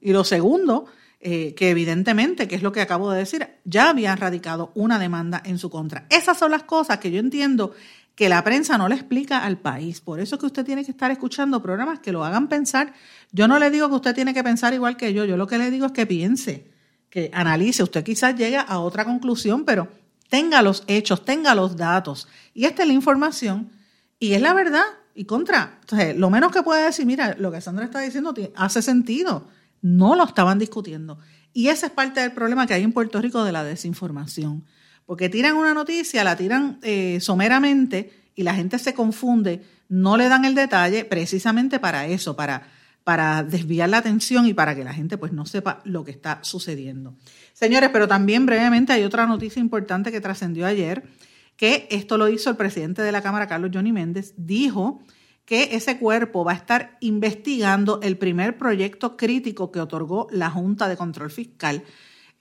Y 0.00 0.12
lo 0.12 0.24
segundo 0.24 0.86
eh, 1.20 1.54
que 1.54 1.70
evidentemente, 1.70 2.46
que 2.46 2.54
es 2.54 2.62
lo 2.62 2.70
que 2.70 2.80
acabo 2.80 3.10
de 3.10 3.18
decir, 3.18 3.48
ya 3.64 3.90
habían 3.90 4.18
radicado 4.18 4.70
una 4.74 4.98
demanda 4.98 5.42
en 5.44 5.58
su 5.58 5.68
contra. 5.68 6.06
Esas 6.10 6.38
son 6.38 6.52
las 6.52 6.62
cosas 6.62 6.98
que 6.98 7.10
yo 7.10 7.18
entiendo 7.18 7.74
que 8.14 8.28
la 8.28 8.42
prensa 8.42 8.78
no 8.78 8.88
le 8.88 8.94
explica 8.94 9.44
al 9.44 9.58
país. 9.58 10.00
Por 10.00 10.20
eso 10.20 10.36
es 10.36 10.40
que 10.40 10.46
usted 10.46 10.64
tiene 10.64 10.84
que 10.84 10.90
estar 10.90 11.10
escuchando 11.10 11.62
programas 11.62 12.00
que 12.00 12.12
lo 12.12 12.24
hagan 12.24 12.48
pensar. 12.48 12.92
Yo 13.32 13.46
no 13.48 13.58
le 13.58 13.70
digo 13.70 13.88
que 13.88 13.94
usted 13.94 14.14
tiene 14.14 14.34
que 14.34 14.42
pensar 14.42 14.74
igual 14.74 14.96
que 14.96 15.12
yo, 15.12 15.24
yo 15.24 15.36
lo 15.36 15.46
que 15.46 15.58
le 15.58 15.70
digo 15.70 15.86
es 15.86 15.92
que 15.92 16.06
piense, 16.06 16.70
que 17.10 17.30
analice. 17.32 17.82
Usted 17.82 18.04
quizás 18.04 18.34
llegue 18.34 18.56
a 18.56 18.78
otra 18.80 19.04
conclusión, 19.04 19.64
pero 19.64 19.88
tenga 20.28 20.62
los 20.62 20.84
hechos, 20.86 21.24
tenga 21.24 21.54
los 21.54 21.76
datos. 21.76 22.28
Y 22.54 22.64
esta 22.64 22.82
es 22.82 22.88
la 22.88 22.94
información 22.94 23.70
Y 24.20 24.32
es 24.32 24.42
la 24.42 24.52
verdad, 24.52 24.82
y 25.14 25.24
contra. 25.24 25.78
Entonces, 25.80 26.16
lo 26.16 26.30
menos 26.30 26.52
que 26.52 26.62
puede 26.62 26.84
decir, 26.84 27.06
mira, 27.06 27.36
lo 27.38 27.50
que 27.52 27.60
Sandra 27.60 27.84
está 27.84 28.00
diciendo 28.00 28.34
hace 28.56 28.82
sentido. 28.82 29.48
No 29.82 30.16
lo 30.16 30.24
estaban 30.24 30.58
discutiendo. 30.58 31.18
Y 31.52 31.68
ese 31.68 31.86
es 31.86 31.92
parte 31.92 32.20
del 32.20 32.32
problema 32.32 32.66
que 32.66 32.74
hay 32.74 32.82
en 32.82 32.92
Puerto 32.92 33.20
Rico 33.20 33.44
de 33.44 33.52
la 33.52 33.64
desinformación. 33.64 34.64
Porque 35.06 35.28
tiran 35.28 35.56
una 35.56 35.74
noticia, 35.74 36.22
la 36.22 36.36
tiran 36.36 36.78
eh, 36.82 37.18
someramente 37.20 38.12
y 38.34 38.42
la 38.42 38.54
gente 38.54 38.78
se 38.78 38.94
confunde, 38.94 39.62
no 39.88 40.16
le 40.16 40.28
dan 40.28 40.44
el 40.44 40.54
detalle 40.54 41.04
precisamente 41.04 41.80
para 41.80 42.06
eso, 42.06 42.36
para, 42.36 42.68
para 43.04 43.42
desviar 43.42 43.88
la 43.88 43.98
atención 43.98 44.46
y 44.46 44.54
para 44.54 44.76
que 44.76 44.84
la 44.84 44.92
gente 44.92 45.16
pues 45.16 45.32
no 45.32 45.46
sepa 45.46 45.80
lo 45.84 46.04
que 46.04 46.10
está 46.10 46.40
sucediendo. 46.42 47.16
Señores, 47.54 47.90
pero 47.90 48.06
también 48.06 48.44
brevemente 48.46 48.92
hay 48.92 49.02
otra 49.02 49.26
noticia 49.26 49.60
importante 49.60 50.12
que 50.12 50.20
trascendió 50.20 50.66
ayer, 50.66 51.04
que 51.56 51.88
esto 51.90 52.18
lo 52.18 52.28
hizo 52.28 52.50
el 52.50 52.56
presidente 52.56 53.02
de 53.02 53.10
la 53.10 53.22
Cámara, 53.22 53.48
Carlos 53.48 53.70
Johnny 53.72 53.92
Méndez, 53.92 54.34
dijo 54.36 55.02
que 55.48 55.70
ese 55.72 55.96
cuerpo 55.96 56.44
va 56.44 56.52
a 56.52 56.56
estar 56.56 56.98
investigando 57.00 58.00
el 58.02 58.18
primer 58.18 58.58
proyecto 58.58 59.16
crítico 59.16 59.72
que 59.72 59.80
otorgó 59.80 60.26
la 60.30 60.50
Junta 60.50 60.90
de 60.90 60.96
Control 60.98 61.30
Fiscal 61.30 61.84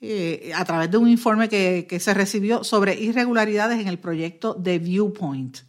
eh, 0.02 0.52
a 0.54 0.66
través 0.66 0.92
de 0.92 0.98
un 0.98 1.08
informe 1.08 1.48
que, 1.48 1.88
se 2.02 2.14
recibió 2.14 2.66
sobre 2.66 3.00
irregularidades 3.00 3.80
en 3.80 3.88
el 3.88 3.98
proyecto 3.98 4.56
de 4.56 4.80
Viewpoint, 4.80 5.60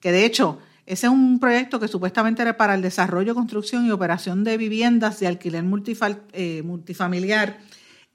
que 0.00 0.12
de 0.12 0.24
hecho 0.24 0.60
ese 0.86 1.08
es 1.08 1.12
un 1.12 1.38
proyecto 1.38 1.78
que 1.78 1.88
supuestamente 1.88 2.40
era 2.40 2.56
para 2.56 2.74
el 2.74 2.80
desarrollo, 2.80 3.34
construcción 3.34 3.84
y 3.84 3.90
operación 3.90 4.42
de 4.42 4.56
viviendas 4.56 5.20
de 5.20 5.26
alquiler 5.26 5.66
eh, 6.32 6.62
multifamiliar 6.62 7.58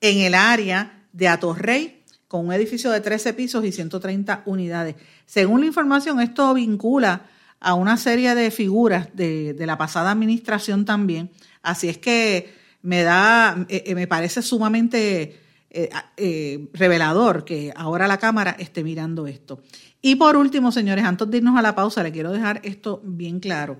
en 0.01 0.17
el 0.17 0.33
área 0.33 1.05
de 1.11 1.27
Atorrey, 1.27 2.01
con 2.27 2.47
un 2.47 2.53
edificio 2.53 2.89
de 2.89 3.01
13 3.01 3.33
pisos 3.33 3.63
y 3.65 3.71
130 3.71 4.41
unidades. 4.47 4.95
Según 5.27 5.61
la 5.61 5.67
información, 5.67 6.19
esto 6.19 6.55
vincula 6.55 7.27
a 7.63 7.73
una 7.73 7.97
serie 7.97 8.35
de 8.35 8.51
figuras 8.51 9.07
de, 9.13 9.55
la 9.59 9.77
pasada 9.77 10.11
administración 10.11 10.85
también. 10.85 11.31
Así 11.61 11.87
es 11.87 11.97
que 11.97 12.53
me 12.81 13.03
da, 13.03 13.65
eh, 13.69 13.83
eh, 13.87 13.95
me 13.95 14.05
parece 14.05 14.41
sumamente 14.41 15.39
eh, 15.69 16.69
revelador 16.73 17.45
que 17.45 17.73
ahora 17.75 18.07
la 18.07 18.17
Cámara 18.17 18.55
esté 18.59 18.83
mirando 18.83 19.27
esto. 19.27 19.61
Y 20.01 20.15
por 20.15 20.35
último, 20.35 20.73
señores, 20.73 21.05
antes 21.05 21.29
de 21.31 21.37
irnos 21.37 21.57
a 21.57 21.61
la 21.61 21.73
pausa, 21.73 22.03
le 22.03 22.11
quiero 22.11 22.33
dejar 22.33 22.59
esto 22.63 23.01
bien 23.03 23.39
claro. 23.39 23.77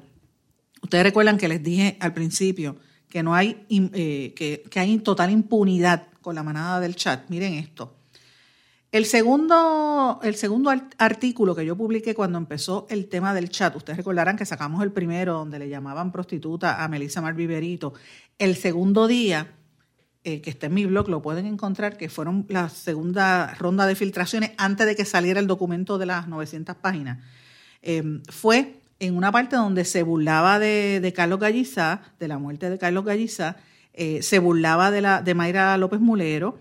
Ustedes 0.81 1.03
recuerdan 1.03 1.37
que 1.37 1.49
les 1.49 1.61
dije 1.61 1.97
al 1.99 2.13
principio 2.13 2.77
que 3.09 3.21
no 3.21 3.35
hay, 3.35 3.65
que, 4.35 4.63
que 4.69 4.79
hay 4.79 4.97
total 4.99 5.29
impunidad 5.29 6.07
con 6.21 6.35
la 6.35 6.43
manada 6.43 6.79
del 6.79 6.95
chat. 6.95 7.29
Miren 7.29 7.53
esto. 7.53 7.93
El 8.93 9.07
segundo, 9.07 10.19
el 10.21 10.35
segundo 10.35 10.71
artículo 10.99 11.55
que 11.55 11.65
yo 11.65 11.75
publiqué 11.75 12.13
cuando 12.13 12.37
empezó 12.37 12.85
el 12.91 13.09
tema 13.09 13.33
del 13.33 13.49
chat, 13.49 13.75
ustedes 13.75 13.97
recordarán 13.97 14.37
que 14.37 14.45
sacamos 14.45 14.83
el 14.83 14.91
primero 14.91 15.33
donde 15.33 15.57
le 15.57 15.67
llamaban 15.67 16.11
prostituta 16.11 16.83
a 16.83 16.87
Melissa 16.87 17.19
Marviverito. 17.19 17.95
El 18.37 18.55
segundo 18.55 19.07
día, 19.07 19.47
eh, 20.23 20.41
que 20.41 20.51
está 20.51 20.67
en 20.67 20.75
mi 20.75 20.85
blog, 20.85 21.09
lo 21.09 21.23
pueden 21.23 21.47
encontrar, 21.47 21.97
que 21.97 22.07
fueron 22.07 22.45
la 22.49 22.69
segunda 22.69 23.55
ronda 23.55 23.87
de 23.87 23.95
filtraciones 23.95 24.51
antes 24.57 24.85
de 24.85 24.95
que 24.95 25.05
saliera 25.05 25.39
el 25.39 25.47
documento 25.47 25.97
de 25.97 26.05
las 26.05 26.27
900 26.27 26.75
páginas. 26.75 27.17
Em, 27.81 28.21
fue 28.29 28.75
en 28.99 29.17
una 29.17 29.31
parte 29.31 29.55
donde 29.55 29.85
se 29.85 30.03
burlaba 30.03 30.59
de, 30.59 31.13
Carlos 31.15 31.39
Gallizá, 31.39 32.03
de 32.19 32.27
la 32.27 32.37
muerte 32.37 32.69
de 32.69 32.77
Carlos 32.77 33.05
Gallizá, 33.05 33.57
eh, 33.95 34.21
se 34.21 34.37
burlaba 34.37 34.91
de, 34.91 35.01
la, 35.01 35.23
de 35.23 35.33
Mayra 35.33 35.75
López 35.79 35.99
Mulero 35.99 36.59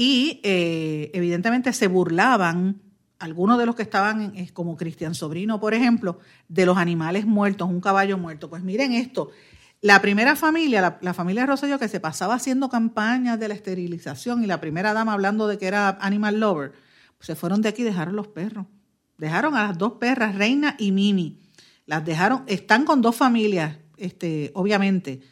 y 0.00 0.40
eh, 0.44 1.10
evidentemente 1.12 1.72
se 1.72 1.88
burlaban 1.88 2.80
algunos 3.18 3.58
de 3.58 3.66
los 3.66 3.74
que 3.74 3.82
estaban, 3.82 4.32
como 4.52 4.76
Cristian 4.76 5.12
Sobrino, 5.12 5.58
por 5.58 5.74
ejemplo, 5.74 6.20
de 6.46 6.66
los 6.66 6.78
animales 6.78 7.26
muertos, 7.26 7.68
un 7.68 7.80
caballo 7.80 8.16
muerto. 8.16 8.48
Pues 8.48 8.62
miren 8.62 8.92
esto, 8.92 9.32
la 9.80 10.00
primera 10.00 10.36
familia, 10.36 11.00
la, 11.00 11.14
familia 11.14 11.46
Rosselló, 11.46 11.80
que 11.80 11.88
se 11.88 11.98
pasaba 11.98 12.34
haciendo 12.34 12.68
campañas 12.68 13.40
de 13.40 13.48
la 13.48 13.54
esterilización 13.54 14.44
y 14.44 14.46
la 14.46 14.60
primera 14.60 14.92
dama 14.92 15.14
hablando 15.14 15.48
de 15.48 15.58
que 15.58 15.66
era 15.66 15.98
animal 16.00 16.38
lover, 16.38 16.74
pues 17.16 17.26
se 17.26 17.34
fueron 17.34 17.60
de 17.60 17.70
aquí 17.70 17.82
y 17.82 17.86
dejaron 17.86 18.14
los 18.14 18.28
perros. 18.28 18.66
Dejaron 19.16 19.56
a 19.56 19.66
las 19.66 19.78
dos 19.78 19.94
perras, 19.94 20.36
Reina 20.36 20.76
y 20.78 20.92
Mimi. 20.92 21.40
Las 21.86 22.04
dejaron, 22.04 22.44
están 22.46 22.84
con 22.84 23.02
dos 23.02 23.16
familias, 23.16 23.78
este, 23.96 24.52
obviamente 24.54 25.22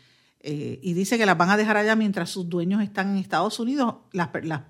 eh, 0.49 0.79
y 0.81 0.93
dice 0.93 1.19
que 1.19 1.27
las 1.27 1.37
van 1.37 1.51
a 1.51 1.57
dejar 1.57 1.77
allá 1.77 1.97
mientras 1.97 2.31
sus 2.31 2.49
dueños 2.49 2.81
están 2.81 3.11
en 3.11 3.17
Estados 3.17 3.59
Unidos. 3.59 3.97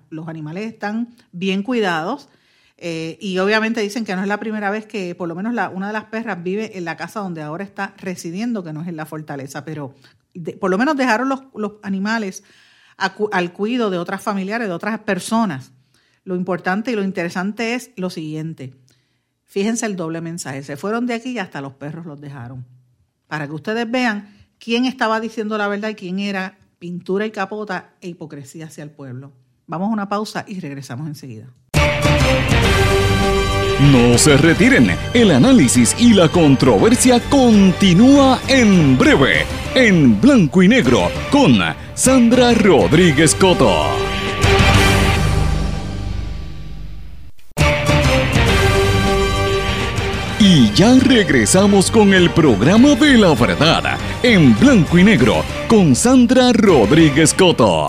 los 0.09 0.27
animales 0.27 0.65
están 0.65 1.13
bien 1.31 1.61
cuidados 1.61 2.29
eh, 2.77 3.19
y 3.21 3.37
obviamente 3.37 3.79
dicen 3.81 4.03
que 4.03 4.15
no 4.15 4.23
es 4.23 4.27
la 4.27 4.39
primera 4.39 4.71
vez 4.71 4.87
que 4.87 5.13
por 5.13 5.29
lo 5.29 5.35
menos 5.35 5.53
una 5.75 5.87
de 5.87 5.93
las 5.93 6.05
perras 6.05 6.41
vive 6.41 6.79
en 6.79 6.83
la 6.83 6.97
casa 6.97 7.19
donde 7.19 7.43
ahora 7.43 7.63
está 7.63 7.93
residiendo, 7.97 8.63
que 8.63 8.73
no 8.73 8.81
es 8.81 8.87
en 8.87 8.95
la 8.95 9.05
fortaleza, 9.05 9.65
pero 9.65 9.93
por 10.59 10.71
lo 10.71 10.79
menos 10.79 10.97
dejaron 10.97 11.29
los, 11.29 11.73
animales 11.83 12.43
al 12.97 13.53
cuidado 13.53 13.91
de 13.91 13.99
otras 13.99 14.23
familiares, 14.23 14.67
de 14.67 14.73
otras 14.73 14.97
personas. 15.01 15.73
Lo 16.23 16.35
importante 16.35 16.89
y 16.89 16.95
lo 16.95 17.03
interesante 17.03 17.75
es 17.75 17.91
lo 17.97 18.09
siguiente. 18.09 18.73
Fíjense 19.45 19.85
el 19.85 19.95
doble 19.95 20.21
mensaje. 20.21 20.63
Se 20.63 20.75
fueron 20.75 21.05
de 21.05 21.13
aquí 21.13 21.33
y 21.33 21.37
hasta 21.37 21.61
los 21.61 21.73
perros 21.73 22.07
los 22.07 22.19
dejaron. 22.19 22.65
Para 23.27 23.45
que 23.45 23.53
ustedes 23.53 23.89
vean 23.91 24.36
quién 24.59 24.85
estaba 24.85 25.19
diciendo 25.19 25.57
la 25.57 25.67
verdad 25.67 25.89
y 25.89 25.95
quién 25.95 26.19
era 26.19 26.57
pintura 26.79 27.25
y 27.25 27.31
capota 27.31 27.91
e 28.01 28.09
hipocresía 28.09 28.65
hacia 28.65 28.83
el 28.83 28.91
pueblo. 28.91 29.31
Vamos 29.65 29.89
a 29.89 29.93
una 29.93 30.09
pausa 30.09 30.45
y 30.47 30.59
regresamos 30.59 31.07
enseguida. 31.07 31.47
No 33.91 34.17
se 34.17 34.37
retiren, 34.37 34.89
el 35.13 35.31
análisis 35.31 35.95
y 35.99 36.13
la 36.13 36.29
controversia 36.29 37.19
continúa 37.29 38.39
en 38.47 38.97
breve, 38.97 39.45
en 39.75 40.19
blanco 40.19 40.63
y 40.63 40.67
negro, 40.67 41.11
con 41.31 41.59
Sandra 41.93 42.53
Rodríguez 42.53 43.35
Coto. 43.35 43.85
Y 50.39 50.71
ya 50.73 50.95
regresamos 50.95 51.91
con 51.91 52.13
el 52.13 52.29
programa 52.29 52.95
de 52.95 53.17
la 53.17 53.35
verdad, 53.35 53.97
en 54.23 54.59
blanco 54.59 54.97
y 54.97 55.03
negro, 55.03 55.43
con 55.67 55.95
Sandra 55.95 56.51
Rodríguez 56.51 57.33
Coto. 57.33 57.87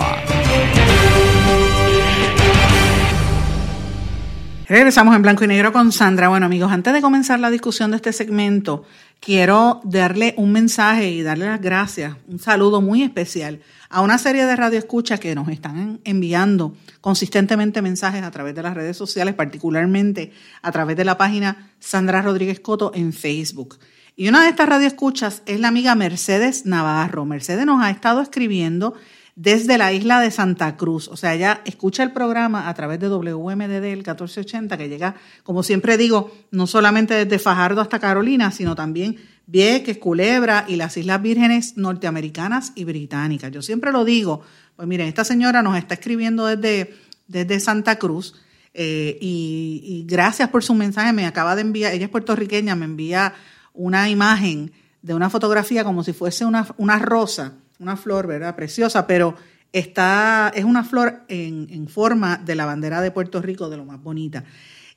Regresamos 4.66 5.16
en 5.16 5.22
blanco 5.22 5.44
y 5.44 5.46
negro 5.46 5.72
con 5.72 5.90
Sandra. 5.90 6.28
Bueno 6.28 6.44
amigos, 6.44 6.70
antes 6.70 6.92
de 6.92 7.00
comenzar 7.00 7.40
la 7.40 7.50
discusión 7.50 7.90
de 7.90 7.96
este 7.96 8.12
segmento, 8.12 8.84
quiero 9.18 9.80
darle 9.84 10.34
un 10.36 10.52
mensaje 10.52 11.08
y 11.08 11.22
darle 11.22 11.46
las 11.46 11.62
gracias, 11.62 12.14
un 12.26 12.38
saludo 12.38 12.82
muy 12.82 13.02
especial 13.02 13.62
a 13.88 14.02
una 14.02 14.18
serie 14.18 14.44
de 14.44 14.54
radioescuchas 14.54 15.20
que 15.20 15.34
nos 15.34 15.48
están 15.48 16.00
enviando 16.04 16.74
consistentemente 17.00 17.80
mensajes 17.80 18.22
a 18.22 18.30
través 18.30 18.54
de 18.54 18.62
las 18.62 18.74
redes 18.74 18.98
sociales, 18.98 19.34
particularmente 19.34 20.32
a 20.60 20.70
través 20.70 20.98
de 20.98 21.06
la 21.06 21.16
página 21.16 21.70
Sandra 21.80 22.20
Rodríguez 22.20 22.60
Coto 22.60 22.92
en 22.94 23.14
Facebook. 23.14 23.78
Y 24.20 24.28
una 24.28 24.42
de 24.42 24.48
estas 24.48 24.68
radioescuchas 24.68 25.42
es 25.46 25.61
la 25.61 25.68
amiga 25.68 25.94
Mercedes 25.94 26.66
Navarro. 26.66 27.24
Mercedes 27.24 27.64
nos 27.64 27.81
ha 27.81 27.88
estado 27.88 28.20
escribiendo 28.20 28.94
desde 29.37 29.78
la 29.78 29.92
isla 29.92 30.20
de 30.20 30.33
Santa 30.33 30.76
Cruz. 30.76 31.07
O 31.07 31.16
sea, 31.16 31.37
ella 31.37 31.61
escucha 31.64 32.02
el 32.02 32.11
programa 32.11 32.68
a 32.68 32.74
través 32.74 32.98
de 32.98 33.09
WMDD 33.09 33.85
el 33.85 33.98
1480, 33.98 34.76
que 34.76 34.88
llega, 34.88 35.14
como 35.44 35.62
siempre 35.62 35.96
digo, 35.96 36.33
no 36.50 36.66
solamente 36.66 37.14
desde 37.14 37.38
Fajardo 37.38 37.81
hasta 37.81 38.00
Carolina, 38.00 38.50
sino 38.50 38.74
también 38.74 39.18
Vieques, 39.46 39.98
Culebra 39.98 40.64
y 40.66 40.74
las 40.74 40.96
Islas 40.96 41.22
Vírgenes 41.22 41.76
norteamericanas 41.76 42.72
y 42.74 42.83
británicas. 42.83 43.52
Yo 43.52 43.62
siempre 43.62 43.92
lo 43.92 44.04
digo, 44.04 44.42
pues 44.74 44.88
miren, 44.88 45.07
esta 45.07 45.22
señora 45.22 45.62
nos 45.62 45.78
está 45.78 45.94
escribiendo 45.94 46.44
desde, 46.46 46.92
desde 47.28 47.61
Santa 47.61 48.00
Cruz. 48.00 48.35
Eh, 48.74 49.16
y, 49.20 49.81
y, 49.85 50.07
gracias 50.09 50.48
por 50.48 50.64
su 50.64 50.74
mensaje. 50.74 51.12
Me 51.12 51.24
acaba 51.24 51.54
de 51.54 51.62
enviar, 51.62 51.92
ella 51.92 52.07
es 52.07 52.11
puertorriqueña, 52.11 52.74
me 52.74 52.85
envía 52.85 53.33
una 53.78 54.10
imagen 54.10 54.72
de 55.00 55.14
una 55.14 55.30
fotografía 55.30 55.84
como 55.84 56.02
si 56.04 56.12
fuese 56.12 56.44
una, 56.44 56.98
rosa 56.98 57.54
una 57.78 57.96
flor, 57.96 58.26
¿verdad? 58.26 58.56
Preciosa, 58.56 59.06
pero 59.06 59.36
está, 59.72 60.52
es 60.54 60.64
una 60.64 60.82
flor 60.82 61.22
en, 61.28 61.88
forma 61.88 62.36
de 62.38 62.56
la 62.56 62.66
bandera 62.66 63.00
de 63.00 63.12
Puerto 63.12 63.40
Rico, 63.40 63.70
de 63.70 63.76
lo 63.76 63.84
más 63.84 64.02
bonita. 64.02 64.44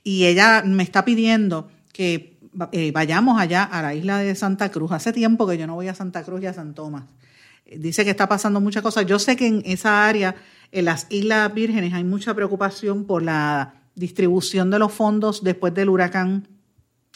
Y 0.03 0.25
ella 0.25 0.63
me 0.65 0.81
está 0.81 1.05
pidiendo 1.05 1.69
que 1.93 2.39
eh, 2.71 2.91
vayamos 2.91 3.39
allá 3.39 3.63
a 3.63 3.83
la 3.83 3.93
isla 3.93 4.17
de 4.17 4.33
Santa 4.33 4.71
Cruz. 4.71 4.91
Hace 4.91 5.13
tiempo 5.13 5.47
que 5.47 5.59
yo 5.59 5.67
no 5.67 5.75
voy 5.75 5.87
a 5.87 5.93
Santa 5.95 6.23
Cruz 6.23 6.41
y 6.41 6.47
a 6.47 6.53
San 6.53 6.73
Tomás. 6.73 7.03
Dice 7.77 8.03
que 8.03 8.09
está 8.09 8.27
pasando 8.27 8.59
muchas 8.59 8.81
cosas. 8.81 9.05
Yo 9.05 9.19
sé 9.19 9.35
que 9.35 9.45
en 9.45 9.61
esa 9.63 10.07
área, 10.07 10.35
en 10.71 10.85
las 10.85 11.05
Islas 11.11 11.53
Vírgenes, 11.53 11.93
hay 11.93 12.03
mucha 12.03 12.33
preocupación 12.33 13.05
por 13.05 13.21
la 13.21 13.75
distribución 13.93 14.71
de 14.71 14.79
los 14.79 14.91
fondos 14.91 15.43
después 15.43 15.71
del 15.75 15.89
huracán 15.89 16.47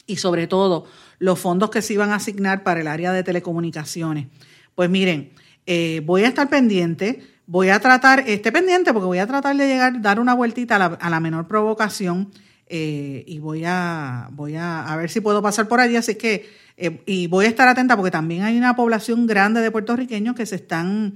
y 0.06 0.18
sobre 0.18 0.46
todo 0.48 0.86
los 1.20 1.40
fondos 1.40 1.70
que 1.70 1.82
se 1.82 1.94
iban 1.94 2.12
a 2.12 2.16
asignar 2.16 2.64
para 2.64 2.82
el 2.82 2.88
área 2.88 3.12
de 3.12 3.24
telecomunicaciones. 3.24 4.28
Pues 4.76 4.90
miren, 4.90 5.32
eh, 5.66 6.02
voy 6.06 6.24
a 6.24 6.28
estar 6.28 6.50
pendiente, 6.50 7.22
voy 7.48 7.70
a 7.70 7.80
tratar, 7.80 8.22
esté 8.28 8.52
pendiente 8.52 8.94
porque 8.94 9.06
voy 9.06 9.20
a 9.20 9.28
tratar 9.28 9.56
de 9.56 9.68
llegar, 9.68 10.02
dar 10.02 10.20
una 10.20 10.34
vueltita 10.34 10.76
a 10.76 11.10
la, 11.10 11.20
menor 11.20 11.48
provocación. 11.48 12.32
y 12.70 13.40
voy 13.40 13.64
a, 13.66 14.30
voy 14.32 14.56
a, 14.56 14.96
ver 14.98 15.10
si 15.10 15.22
puedo 15.22 15.42
pasar 15.42 15.68
por 15.68 15.80
allí. 15.80 15.96
Así 15.96 16.16
que, 16.16 16.50
y 17.06 17.28
voy 17.28 17.46
a 17.46 17.50
estar 17.50 17.68
atenta 17.68 17.96
porque 17.96 18.12
también 18.12 18.44
hay 18.44 18.58
una 18.58 18.76
población 18.76 19.28
grande 19.28 19.62
de 19.62 19.72
puertorriqueños 19.72 20.36
que 20.36 20.46
se 20.46 20.56
están 20.56 21.14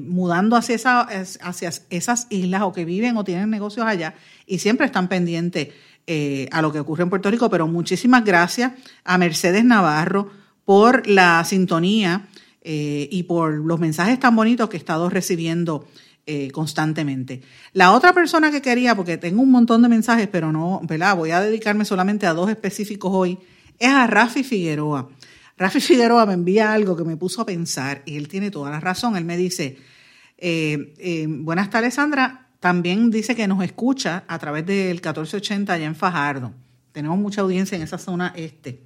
mudando 0.00 0.54
hacia, 0.54 0.76
hacia 0.76 1.70
esas 1.90 2.26
islas 2.30 2.62
o 2.62 2.72
que 2.72 2.84
viven 2.84 3.16
o 3.16 3.24
tienen 3.24 3.50
negocios 3.50 3.84
allá 3.84 4.14
y 4.46 4.60
siempre 4.60 4.86
están 4.86 5.08
pendientes 5.08 5.68
a 6.08 6.62
lo 6.62 6.72
que 6.72 6.78
ocurre 6.78 7.02
en 7.02 7.10
Puerto 7.10 7.30
Rico. 7.30 7.50
Pero 7.50 7.66
muchísimas 7.66 8.24
gracias 8.24 8.72
a 9.04 9.18
Mercedes 9.18 9.64
Navarro 9.64 10.30
por 10.66 11.06
la 11.06 11.42
sintonía 11.44 12.28
eh, 12.68 13.08
y 13.12 13.22
por 13.22 13.54
los 13.54 13.78
mensajes 13.78 14.18
tan 14.18 14.34
bonitos 14.34 14.68
que 14.68 14.76
he 14.76 14.80
estado 14.80 15.08
recibiendo 15.08 15.86
eh, 16.26 16.50
constantemente. 16.50 17.40
La 17.72 17.92
otra 17.92 18.12
persona 18.12 18.50
que 18.50 18.60
quería, 18.60 18.96
porque 18.96 19.16
tengo 19.16 19.40
un 19.40 19.52
montón 19.52 19.82
de 19.82 19.88
mensajes, 19.88 20.26
pero 20.26 20.50
no, 20.50 20.80
¿verdad? 20.82 21.16
Voy 21.16 21.30
a 21.30 21.40
dedicarme 21.40 21.84
solamente 21.84 22.26
a 22.26 22.34
dos 22.34 22.50
específicos 22.50 23.12
hoy, 23.14 23.38
es 23.78 23.88
a 23.88 24.08
Rafi 24.08 24.42
Figueroa. 24.42 25.08
Rafi 25.56 25.80
Figueroa 25.80 26.26
me 26.26 26.32
envía 26.32 26.72
algo 26.72 26.96
que 26.96 27.04
me 27.04 27.16
puso 27.16 27.40
a 27.40 27.46
pensar 27.46 28.02
y 28.04 28.16
él 28.16 28.26
tiene 28.26 28.50
toda 28.50 28.68
la 28.72 28.80
razón. 28.80 29.16
Él 29.16 29.24
me 29.24 29.36
dice, 29.36 29.78
eh, 30.36 31.26
buenas 31.28 31.70
tardes 31.70 31.94
Sandra, 31.94 32.45
también 32.66 33.12
dice 33.12 33.36
que 33.36 33.46
nos 33.46 33.62
escucha 33.62 34.24
a 34.26 34.40
través 34.40 34.66
del 34.66 34.94
1480 34.94 35.72
allá 35.72 35.86
en 35.86 35.94
Fajardo. 35.94 36.52
Tenemos 36.90 37.16
mucha 37.16 37.42
audiencia 37.42 37.76
en 37.76 37.82
esa 37.82 37.96
zona 37.96 38.32
este. 38.34 38.82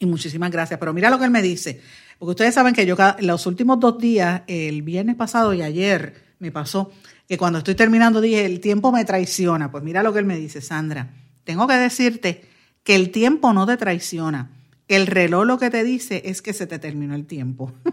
Y 0.00 0.06
muchísimas 0.06 0.50
gracias. 0.50 0.80
Pero 0.80 0.92
mira 0.92 1.08
lo 1.08 1.16
que 1.16 1.24
él 1.24 1.30
me 1.30 1.40
dice. 1.40 1.80
Porque 2.18 2.30
ustedes 2.30 2.54
saben 2.56 2.74
que 2.74 2.86
yo 2.86 2.96
los 3.20 3.46
últimos 3.46 3.78
dos 3.78 3.98
días, 4.00 4.42
el 4.48 4.82
viernes 4.82 5.14
pasado 5.14 5.54
y 5.54 5.62
ayer, 5.62 6.24
me 6.40 6.50
pasó 6.50 6.90
que 7.28 7.38
cuando 7.38 7.58
estoy 7.58 7.76
terminando 7.76 8.20
dije, 8.20 8.44
el 8.44 8.58
tiempo 8.58 8.90
me 8.90 9.04
traiciona. 9.04 9.70
Pues 9.70 9.84
mira 9.84 10.02
lo 10.02 10.12
que 10.12 10.18
él 10.18 10.24
me 10.24 10.36
dice, 10.36 10.60
Sandra. 10.60 11.14
Tengo 11.44 11.68
que 11.68 11.74
decirte 11.74 12.46
que 12.82 12.96
el 12.96 13.12
tiempo 13.12 13.52
no 13.52 13.64
te 13.64 13.76
traiciona. 13.76 14.50
El 14.88 15.06
reloj 15.06 15.46
lo 15.46 15.56
que 15.60 15.70
te 15.70 15.84
dice 15.84 16.22
es 16.24 16.42
que 16.42 16.52
se 16.52 16.66
te 16.66 16.80
terminó 16.80 17.14
el 17.14 17.26
tiempo. 17.26 17.72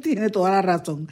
tiene 0.00 0.30
toda 0.30 0.50
la 0.50 0.62
razón. 0.62 1.08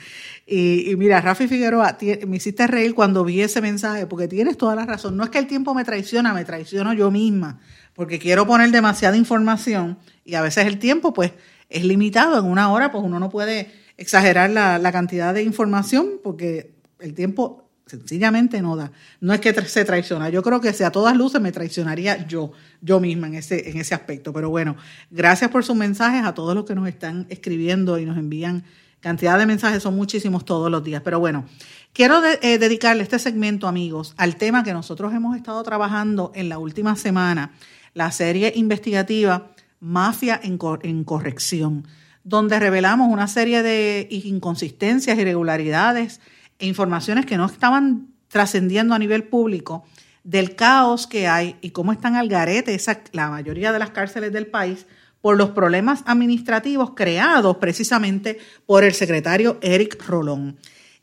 Y, 0.46 0.90
y, 0.90 0.96
mira, 0.96 1.20
Rafi 1.20 1.48
Figueroa, 1.48 1.96
me 2.26 2.36
hiciste 2.36 2.66
reír 2.66 2.94
cuando 2.94 3.24
vi 3.24 3.40
ese 3.40 3.60
mensaje, 3.60 4.06
porque 4.06 4.28
tienes 4.28 4.56
toda 4.56 4.74
la 4.74 4.86
razón. 4.86 5.16
No 5.16 5.24
es 5.24 5.30
que 5.30 5.38
el 5.38 5.46
tiempo 5.46 5.74
me 5.74 5.84
traiciona, 5.84 6.34
me 6.34 6.44
traiciono 6.44 6.92
yo 6.92 7.10
misma, 7.10 7.60
porque 7.94 8.18
quiero 8.18 8.46
poner 8.46 8.70
demasiada 8.70 9.16
información 9.16 9.98
y 10.24 10.34
a 10.34 10.42
veces 10.42 10.66
el 10.66 10.78
tiempo, 10.78 11.12
pues, 11.12 11.32
es 11.68 11.84
limitado. 11.84 12.38
En 12.38 12.46
una 12.46 12.70
hora, 12.72 12.90
pues 12.90 13.04
uno 13.04 13.18
no 13.18 13.28
puede 13.28 13.70
exagerar 13.96 14.50
la, 14.50 14.92
cantidad 14.92 15.34
de 15.34 15.42
información 15.42 16.20
porque 16.22 16.72
el 17.00 17.14
tiempo 17.14 17.67
sencillamente 17.88 18.62
no 18.62 18.76
da. 18.76 18.92
No 19.20 19.32
es 19.32 19.40
que 19.40 19.52
se 19.62 19.84
traiciona. 19.84 20.28
Yo 20.28 20.42
creo 20.42 20.60
que 20.60 20.72
si 20.72 20.84
a 20.84 20.92
todas 20.92 21.16
luces 21.16 21.40
me 21.40 21.50
traicionaría 21.50 22.26
yo, 22.26 22.52
yo 22.80 23.00
misma 23.00 23.26
en 23.26 23.34
ese, 23.34 23.70
en 23.70 23.78
ese 23.78 23.94
aspecto. 23.94 24.32
Pero 24.32 24.50
bueno, 24.50 24.76
gracias 25.10 25.50
por 25.50 25.64
sus 25.64 25.76
mensajes 25.76 26.24
a 26.24 26.34
todos 26.34 26.54
los 26.54 26.64
que 26.64 26.74
nos 26.74 26.86
están 26.86 27.26
escribiendo 27.28 27.98
y 27.98 28.04
nos 28.04 28.16
envían 28.16 28.64
cantidad 29.00 29.38
de 29.38 29.46
mensajes, 29.46 29.82
son 29.82 29.96
muchísimos 29.96 30.44
todos 30.44 30.70
los 30.70 30.82
días. 30.84 31.02
Pero 31.04 31.20
bueno, 31.20 31.46
quiero 31.92 32.20
eh, 32.24 32.58
dedicarle 32.58 33.02
este 33.02 33.18
segmento, 33.18 33.68
amigos, 33.68 34.14
al 34.16 34.36
tema 34.36 34.64
que 34.64 34.72
nosotros 34.72 35.12
hemos 35.14 35.36
estado 35.36 35.62
trabajando 35.62 36.32
en 36.34 36.48
la 36.48 36.58
última 36.58 36.96
semana, 36.96 37.52
la 37.94 38.10
serie 38.10 38.52
investigativa 38.56 39.52
Mafia 39.80 40.40
en, 40.42 41.04
Corrección, 41.04 41.86
donde 42.24 42.58
revelamos 42.58 43.08
una 43.10 43.28
serie 43.28 43.62
de 43.62 44.08
inconsistencias, 44.10 45.18
irregularidades 45.18 46.20
e 46.58 46.66
informaciones 46.66 47.26
que 47.26 47.36
no 47.36 47.46
estaban 47.46 48.08
trascendiendo 48.28 48.94
a 48.94 48.98
nivel 48.98 49.24
público 49.24 49.84
del 50.24 50.56
caos 50.56 51.06
que 51.06 51.26
hay 51.26 51.56
y 51.60 51.70
cómo 51.70 51.92
están 51.92 52.16
al 52.16 52.28
garete 52.28 52.74
esa, 52.74 53.00
la 53.12 53.30
mayoría 53.30 53.72
de 53.72 53.78
las 53.78 53.90
cárceles 53.90 54.32
del 54.32 54.46
país 54.46 54.86
por 55.20 55.36
los 55.36 55.50
problemas 55.50 56.02
administrativos 56.06 56.92
creados 56.94 57.56
precisamente 57.56 58.38
por 58.66 58.84
el 58.84 58.92
secretario 58.92 59.58
Eric 59.62 60.04
Rolón. 60.06 60.58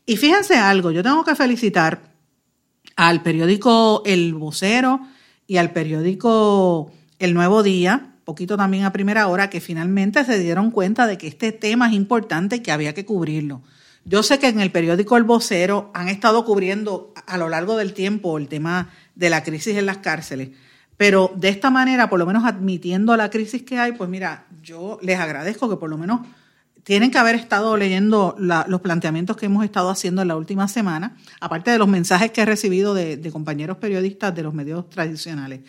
Y 0.06 0.18
fíjense 0.18 0.56
algo, 0.56 0.92
yo 0.92 1.04
tengo 1.04 1.24
que 1.24 1.36
felicitar 1.36 2.14
al 2.96 3.24
periódico 3.24 4.04
El 4.06 4.34
Vocero 4.36 5.02
y 5.48 5.58
al 5.58 5.72
periódico 5.72 6.92
El 7.20 7.34
Nuevo 7.34 7.64
Día, 7.64 8.14
poquito 8.24 8.58
también 8.58 8.84
a 8.84 8.94
primera 8.94 9.28
hora, 9.28 9.50
que 9.50 9.60
finalmente 9.60 10.24
se 10.24 10.40
dieron 10.40 10.72
cuenta 10.72 11.08
de 11.08 11.18
que 11.18 11.28
este 11.28 11.52
tema 11.52 11.88
es 11.88 11.94
importante 11.94 12.58
y 12.58 12.60
que 12.60 12.72
había 12.72 12.94
que 12.94 13.06
cubrirlo. 13.06 13.62
Yo 14.08 14.22
sé 14.22 14.38
que 14.38 14.48
en 14.48 14.60
el 14.60 14.72
periódico 14.72 15.18
El 15.18 15.24
Vocero 15.24 15.90
han 15.96 16.10
estado 16.10 16.46
cubriendo 16.46 17.12
a 17.26 17.40
lo 17.40 17.50
largo 17.50 17.76
del 17.76 17.94
tiempo 17.94 18.38
el 18.38 18.48
tema 18.48 18.90
de 19.16 19.32
la 19.32 19.44
crisis 19.44 19.76
en 19.78 19.88
las 19.88 19.98
cárceles, 19.98 20.50
pero 20.96 21.34
de 21.36 21.50
esta 21.50 21.72
manera, 21.72 22.08
por 22.08 22.20
lo 22.20 22.28
menos 22.28 22.46
admitiendo 22.46 23.18
la 23.18 23.32
crisis 23.32 23.64
que 23.64 23.80
hay, 23.80 23.94
pues 23.94 24.08
mira, 24.08 24.46
yo 24.62 25.00
les 25.02 25.20
agradezco 25.20 25.68
que 25.68 25.78
por 25.78 25.90
lo 25.90 25.98
menos 25.98 26.22
tienen 26.84 27.10
que 27.10 27.18
haber 27.18 27.34
estado 27.34 27.78
leyendo 27.78 28.36
los 28.38 28.82
planteamientos 28.82 29.38
que 29.38 29.48
hemos 29.48 29.66
estado 29.66 29.90
haciendo 29.90 30.22
en 30.22 30.28
la 30.28 30.36
última 30.36 30.68
semana, 30.68 31.18
aparte 31.42 31.72
de 31.72 31.80
los 31.80 31.88
mensajes 31.88 32.30
que 32.30 32.42
he 32.42 32.46
recibido 32.46 32.94
de, 32.94 33.20
compañeros 33.32 33.78
periodistas 33.78 34.36
de 34.36 34.44
los 34.44 34.54
medios 34.54 34.88
tradicionales. 34.88 35.62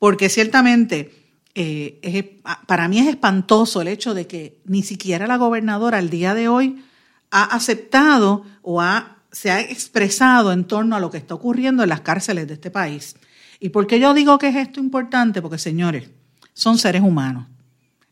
Porque 0.00 0.28
ciertamente 0.28 1.14
eh, 1.54 2.42
para 2.66 2.88
mí 2.88 2.98
es 2.98 3.06
espantoso 3.06 3.80
el 3.80 3.86
hecho 3.86 4.12
de 4.12 4.26
que 4.26 4.58
ni 4.64 4.82
siquiera 4.82 5.28
la 5.28 5.36
gobernadora 5.36 5.98
al 5.98 6.10
día 6.10 6.34
de 6.34 6.48
hoy 6.48 6.82
ha 7.30 7.44
aceptado 7.44 8.44
o 8.62 8.80
ha, 8.80 9.18
se 9.32 9.50
ha 9.50 9.60
expresado 9.60 10.52
en 10.52 10.64
torno 10.64 10.96
a 10.96 11.00
lo 11.00 11.10
que 11.10 11.18
está 11.18 11.34
ocurriendo 11.34 11.82
en 11.82 11.88
las 11.88 12.00
cárceles 12.00 12.48
de 12.48 12.54
este 12.54 12.70
país. 12.70 13.16
¿Y 13.60 13.70
por 13.70 13.86
qué 13.86 14.00
yo 14.00 14.14
digo 14.14 14.38
que 14.38 14.48
es 14.48 14.56
esto 14.56 14.80
importante? 14.80 15.42
Porque, 15.42 15.58
señores, 15.58 16.10
son 16.52 16.78
seres 16.78 17.02
humanos. 17.02 17.46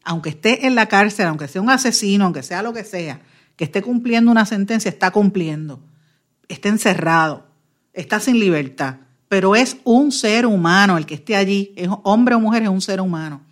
Aunque 0.03 0.31
esté 0.31 0.67
en 0.67 0.75
la 0.75 0.87
cárcel, 0.87 1.27
aunque 1.27 1.49
sea 1.49 1.63
un 1.63 1.71
asesino, 1.71 2.25
aunque 2.25 2.43
sea 2.43 2.63
lo 2.63 2.73
que 2.73 2.85
sea, 2.85 3.21
que 3.57 3.65
esté 3.65 3.83
cumpliendo 3.83 4.31
una 4.31 4.47
sentencia, 4.47 4.89
está 4.89 5.11
cumpliendo. 5.11 5.81
Está 6.49 6.69
encerrado, 6.69 7.47
está 7.93 8.21
sin 8.21 8.39
libertad 8.39 8.97
pero 9.35 9.57
es 9.57 9.79
un 9.83 10.13
ser 10.13 10.47
humano 10.47 10.97
el 10.97 11.07
que 11.07 11.15
esté 11.15 11.35
allí, 11.35 11.73
es 11.75 11.89
hombre 12.05 12.37
o 12.37 12.39
mujer, 12.39 12.63
es 12.63 12.69
un 12.69 12.81
ser 12.81 13.01
humano. 13.01 13.43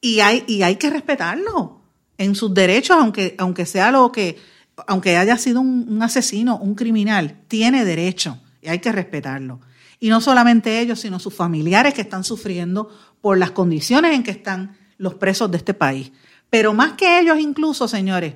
Y 0.00 0.20
hay, 0.20 0.42
y 0.46 0.62
hay 0.62 0.76
que 0.76 0.88
respetarlo 0.88 1.82
en 2.16 2.34
sus 2.34 2.54
derechos, 2.54 2.96
aunque, 2.98 3.34
aunque 3.36 3.66
sea 3.66 3.90
lo 3.90 4.10
que, 4.10 4.38
aunque 4.86 5.16
haya 5.16 5.36
sido 5.36 5.60
un, 5.60 6.02
asesino, 6.02 6.56
un 6.58 6.74
criminal, 6.74 7.40
tiene 7.48 7.84
derecho 7.84 8.38
y 8.62 8.68
hay 8.68 8.78
que 8.78 8.92
respetarlo. 8.92 9.60
Y 10.00 10.08
no 10.08 10.20
solamente 10.20 10.80
ellos, 10.80 11.00
sino 11.00 11.18
sus 11.18 11.34
familiares 11.34 11.94
que 11.94 12.02
están 12.02 12.24
sufriendo 12.24 12.88
por 13.20 13.38
las 13.38 13.50
condiciones 13.50 14.14
en 14.14 14.22
que 14.22 14.30
están 14.30 14.76
los 14.96 15.14
presos 15.14 15.50
de 15.50 15.56
este 15.56 15.74
país. 15.74 16.12
Pero 16.50 16.72
más 16.72 16.92
que 16.92 17.20
ellos 17.20 17.38
incluso, 17.38 17.88
señores, 17.88 18.34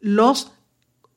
los 0.00 0.52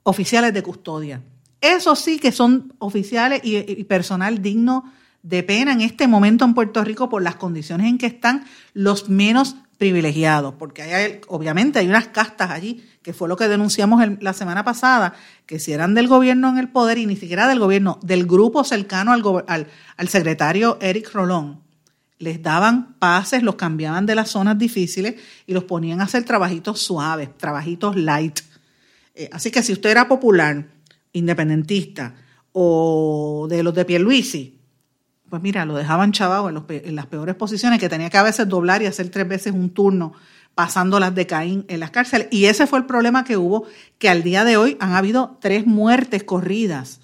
oficiales 0.04 0.54
de 0.54 0.64
custodia. 0.64 1.22
Esos 1.60 2.00
sí 2.00 2.20
que 2.20 2.32
son 2.32 2.74
oficiales 2.78 3.42
y, 3.44 3.58
y 3.58 3.84
personal 3.86 4.42
digno 4.42 4.92
de 5.24 5.44
pena 5.44 5.74
en 5.74 5.82
este 5.82 6.08
momento 6.08 6.46
en 6.46 6.54
Puerto 6.54 6.84
Rico 6.84 7.10
por 7.10 7.22
las 7.22 7.36
condiciones 7.36 7.88
en 7.88 7.98
que 7.98 8.06
están 8.06 8.46
los 8.74 9.10
menos 9.10 9.56
privilegiados, 9.78 10.56
porque 10.56 10.82
hay, 10.82 11.22
obviamente 11.28 11.80
hay 11.80 11.88
unas 11.88 12.08
castas 12.08 12.50
allí, 12.52 12.84
que 13.02 13.14
fue 13.14 13.28
lo 13.28 13.38
que 13.38 13.48
denunciamos 13.48 14.04
la 14.20 14.34
semana 14.34 14.64
pasada, 14.64 15.14
que 15.46 15.60
si 15.60 15.72
eran 15.72 15.94
del 15.94 16.08
gobierno 16.08 16.50
en 16.50 16.58
el 16.58 16.70
poder 16.70 16.98
y 16.98 17.06
ni 17.06 17.16
siquiera 17.16 17.48
del 17.48 17.60
gobierno, 17.60 18.00
del 18.02 18.26
grupo 18.26 18.64
cercano 18.64 19.14
al, 19.14 19.68
al, 19.98 20.08
secretario 20.10 20.78
Eric 20.82 21.14
Rolón, 21.14 21.62
les 22.20 22.42
daban 22.42 22.96
pases, 23.00 23.44
los 23.44 23.56
cambiaban 23.56 24.06
de 24.08 24.16
las 24.16 24.30
zonas 24.30 24.58
difíciles 24.58 25.16
y 25.46 25.54
los 25.54 25.64
ponían 25.66 26.02
a 26.02 26.06
hacer 26.06 26.24
trabajitos 26.24 26.82
suaves, 26.82 27.38
trabajitos 27.38 27.96
light. 27.96 28.40
Eh, 29.14 29.30
así 29.32 29.52
que 29.52 29.62
si 29.62 29.74
usted 29.74 29.92
era 29.92 30.08
popular, 30.08 30.66
independentista 31.14 32.16
o 32.52 33.48
de 33.50 33.62
los 33.62 33.74
de 33.76 33.86
Pierluisi, 33.86 34.57
pues 35.30 35.42
mira, 35.42 35.66
lo 35.66 35.76
dejaban 35.76 36.12
chavado 36.12 36.50
en, 36.50 36.96
las 36.96 37.06
peores 37.08 37.36
posiciones, 37.36 37.80
que 37.80 37.90
tenía 37.90 38.10
que 38.10 38.18
a 38.18 38.24
veces 38.24 38.48
doblar 38.48 38.82
y 38.82 38.86
hacer 38.86 39.10
tres 39.10 39.28
veces 39.28 39.54
un 39.54 39.72
turno 39.72 40.14
pasando 40.56 41.00
las 41.00 41.14
de 41.14 41.28
Caín 41.28 41.66
en 41.68 41.80
las 41.80 41.92
cárceles. 41.92 42.28
Y 42.32 42.46
ese 42.46 42.66
fue 42.66 42.80
el 42.80 42.86
problema 42.86 43.24
que 43.24 43.38
hubo, 43.38 43.66
que 44.00 44.10
al 44.10 44.24
día 44.24 44.44
de 44.44 44.58
hoy 44.58 44.78
han 44.80 44.94
habido 44.94 45.38
tres 45.42 45.66
muertes 45.66 46.24
corridas, 46.24 47.02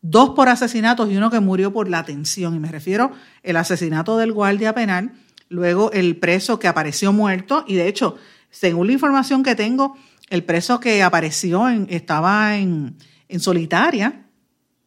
dos 0.00 0.30
por 0.30 0.48
asesinatos 0.48 1.10
y 1.10 1.16
uno 1.16 1.30
que 1.30 1.40
murió 1.40 1.72
por 1.72 1.88
la 1.88 1.98
atención. 1.98 2.54
Y 2.54 2.58
me 2.58 2.70
refiero 2.70 3.12
el 3.42 3.56
asesinato 3.56 4.16
del 4.16 4.32
guardia 4.32 4.74
penal, 4.74 5.12
luego 5.48 5.92
el 5.92 6.16
preso 6.16 6.58
que 6.58 6.68
apareció 6.68 7.12
muerto, 7.12 7.64
y 7.68 7.74
de 7.74 7.88
hecho, 7.88 8.16
según 8.50 8.86
la 8.86 8.94
información 8.94 9.42
que 9.42 9.54
tengo, 9.54 9.96
el 10.30 10.42
preso 10.44 10.80
que 10.80 11.02
apareció 11.02 11.68
estaba 11.68 12.56
en, 12.56 12.96
solitaria 13.38 14.22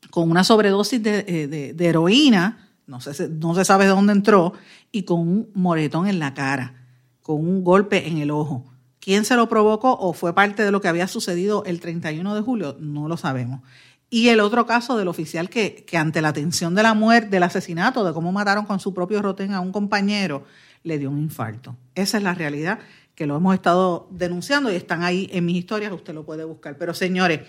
con 0.09 0.31
una 0.31 0.43
sobredosis 0.43 1.03
de, 1.03 1.23
eh, 1.27 1.73
de 1.73 1.85
heroína 1.85 2.68
no 2.89 2.99
se, 2.99 3.29
no 3.29 3.55
se 3.55 3.63
sabe 3.63 3.85
de 3.85 3.91
dónde 3.91 4.13
entró, 4.13 4.53
y 4.91 5.03
con 5.03 5.19
un 5.19 5.49
moretón 5.53 6.07
en 6.07 6.19
la 6.19 6.33
cara, 6.33 6.87
con 7.21 7.47
un 7.47 7.63
golpe 7.63 8.07
en 8.07 8.17
el 8.17 8.31
ojo. 8.31 8.65
¿Quién 8.99 9.23
se 9.23 9.35
lo 9.35 9.47
provocó 9.47 9.93
o 9.93 10.13
fue 10.13 10.33
parte 10.33 10.63
de 10.63 10.71
lo 10.71 10.81
que 10.81 10.89
había 10.89 11.07
sucedido 11.07 11.63
el 11.65 11.79
31 11.79 12.35
de 12.35 12.41
julio? 12.41 12.75
No 12.79 13.07
lo 13.07 13.15
sabemos. 13.15 13.61
Y 14.09 14.29
el 14.29 14.39
otro 14.39 14.65
caso 14.65 14.97
del 14.97 15.07
oficial 15.07 15.49
que, 15.49 15.85
que 15.85 15.97
ante 15.97 16.21
la 16.21 16.29
atención 16.29 16.73
de 16.73 16.83
la 16.83 16.95
muerte, 16.95 17.29
del 17.29 17.43
asesinato, 17.43 18.03
de 18.03 18.11
cómo 18.11 18.31
mataron 18.31 18.65
con 18.65 18.79
su 18.79 18.93
propio 18.93 19.21
rotén 19.21 19.53
a 19.53 19.61
un 19.61 19.71
compañero, 19.71 20.43
le 20.83 20.97
dio 20.97 21.11
un 21.11 21.19
infarto. 21.19 21.75
Esa 21.93 22.17
es 22.17 22.23
la 22.23 22.33
realidad 22.33 22.79
que 23.13 23.27
lo 23.27 23.35
hemos 23.35 23.53
estado 23.53 24.07
denunciando 24.11 24.71
y 24.71 24.75
están 24.75 25.03
ahí 25.03 25.29
en 25.33 25.45
mis 25.45 25.57
historias, 25.57 25.91
usted 25.91 26.13
lo 26.13 26.25
puede 26.25 26.45
buscar. 26.45 26.77
Pero 26.77 26.93
señores, 26.93 27.41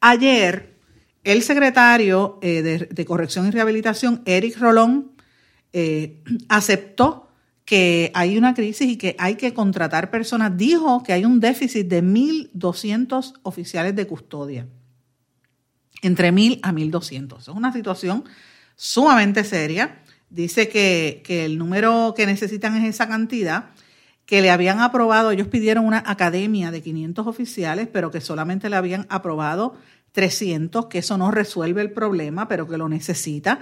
ayer 0.00 0.77
el 1.24 1.42
secretario 1.42 2.38
eh, 2.42 2.62
de, 2.90 3.04
Corrección 3.04 3.46
y 3.46 3.50
Rehabilitación, 3.50 4.22
Eric 4.24 4.58
Rolón, 4.58 5.12
eh, 5.72 6.22
aceptó 6.48 7.28
que 7.64 8.10
hay 8.14 8.38
una 8.38 8.54
crisis 8.54 8.88
y 8.88 8.96
que 8.96 9.14
hay 9.18 9.34
que 9.34 9.52
contratar 9.52 10.10
personas. 10.10 10.56
Dijo 10.56 11.02
que 11.02 11.12
hay 11.12 11.24
un 11.24 11.38
déficit 11.38 11.86
de 11.86 12.02
1.200 12.02 13.40
oficiales 13.42 13.94
de 13.94 14.06
custodia, 14.06 14.66
entre 16.00 16.32
1.000 16.32 16.60
a 16.62 16.72
1.200. 16.72 17.40
Es 17.40 17.48
una 17.48 17.72
situación 17.72 18.24
sumamente 18.74 19.44
seria. 19.44 20.02
Dice 20.30 20.68
que, 20.68 21.22
que 21.24 21.44
el 21.44 21.58
número 21.58 22.14
que 22.16 22.26
necesitan 22.26 22.76
es 22.76 22.94
esa 22.94 23.06
cantidad 23.08 23.70
que 24.28 24.42
le 24.42 24.50
habían 24.50 24.80
aprobado, 24.80 25.30
ellos 25.30 25.48
pidieron 25.48 25.86
una 25.86 26.02
academia 26.04 26.70
de 26.70 26.82
500 26.82 27.26
oficiales, 27.26 27.88
pero 27.90 28.10
que 28.10 28.20
solamente 28.20 28.68
le 28.68 28.76
habían 28.76 29.06
aprobado 29.08 29.78
300, 30.18 30.86
que 30.86 30.98
eso 30.98 31.16
no 31.16 31.30
resuelve 31.30 31.80
el 31.80 31.92
problema, 31.92 32.48
pero 32.48 32.66
que 32.66 32.76
lo 32.76 32.88
necesita. 32.88 33.60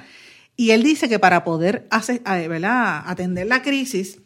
Y 0.57 0.71
él 0.71 0.83
dice 0.83 1.07
que 1.07 1.19
para 1.19 1.45
poder 1.45 1.87
atender 1.91 3.47
la 3.47 3.61
crisis, 3.61 4.21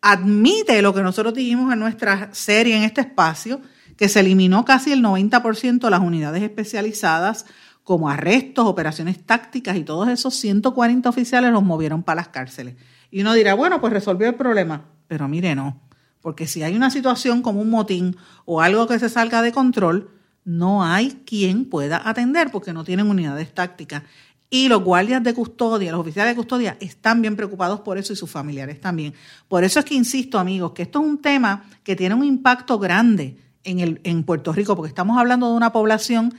admite 0.00 0.80
lo 0.80 0.94
que 0.94 1.02
nosotros 1.02 1.34
dijimos 1.34 1.70
en 1.70 1.78
nuestra 1.78 2.30
serie, 2.32 2.74
en 2.74 2.84
este 2.84 3.02
espacio, 3.02 3.60
que 3.98 4.08
se 4.08 4.20
eliminó 4.20 4.64
casi 4.64 4.92
el 4.92 5.02
90% 5.02 5.78
de 5.78 5.90
las 5.90 6.00
unidades 6.00 6.42
especializadas 6.42 7.44
como 7.84 8.08
arrestos, 8.08 8.64
operaciones 8.64 9.22
tácticas 9.22 9.76
y 9.76 9.84
todos 9.84 10.08
esos 10.08 10.36
140 10.36 11.06
oficiales 11.06 11.52
los 11.52 11.62
movieron 11.62 12.02
para 12.02 12.22
las 12.22 12.28
cárceles. 12.28 12.76
Y 13.10 13.20
uno 13.20 13.34
dirá, 13.34 13.52
bueno, 13.52 13.78
pues 13.78 13.92
resolvió 13.92 14.26
el 14.26 14.36
problema. 14.36 14.86
Pero 15.06 15.28
mire, 15.28 15.54
no. 15.54 15.82
Porque 16.22 16.46
si 16.46 16.62
hay 16.62 16.74
una 16.74 16.88
situación 16.88 17.42
como 17.42 17.60
un 17.60 17.68
motín 17.68 18.16
o 18.46 18.62
algo 18.62 18.86
que 18.86 18.98
se 18.98 19.10
salga 19.10 19.42
de 19.42 19.52
control, 19.52 20.17
no 20.48 20.82
hay 20.82 21.20
quien 21.26 21.66
pueda 21.66 22.08
atender 22.08 22.50
porque 22.50 22.72
no 22.72 22.82
tienen 22.82 23.10
unidades 23.10 23.52
tácticas. 23.52 24.02
Y 24.48 24.68
los 24.68 24.82
guardias 24.82 25.22
de 25.22 25.34
custodia, 25.34 25.92
los 25.92 26.00
oficiales 26.00 26.32
de 26.32 26.36
custodia, 26.36 26.78
están 26.80 27.20
bien 27.20 27.36
preocupados 27.36 27.80
por 27.80 27.98
eso 27.98 28.14
y 28.14 28.16
sus 28.16 28.30
familiares 28.30 28.80
también. 28.80 29.12
Por 29.46 29.62
eso 29.62 29.78
es 29.78 29.84
que 29.84 29.94
insisto, 29.94 30.38
amigos, 30.38 30.72
que 30.72 30.82
esto 30.82 31.00
es 31.00 31.06
un 31.06 31.20
tema 31.20 31.68
que 31.84 31.96
tiene 31.96 32.14
un 32.14 32.24
impacto 32.24 32.78
grande 32.78 33.36
en, 33.62 33.80
el, 33.80 34.00
en 34.04 34.24
Puerto 34.24 34.54
Rico, 34.54 34.74
porque 34.74 34.88
estamos 34.88 35.18
hablando 35.18 35.50
de 35.50 35.54
una 35.54 35.70
población 35.70 36.32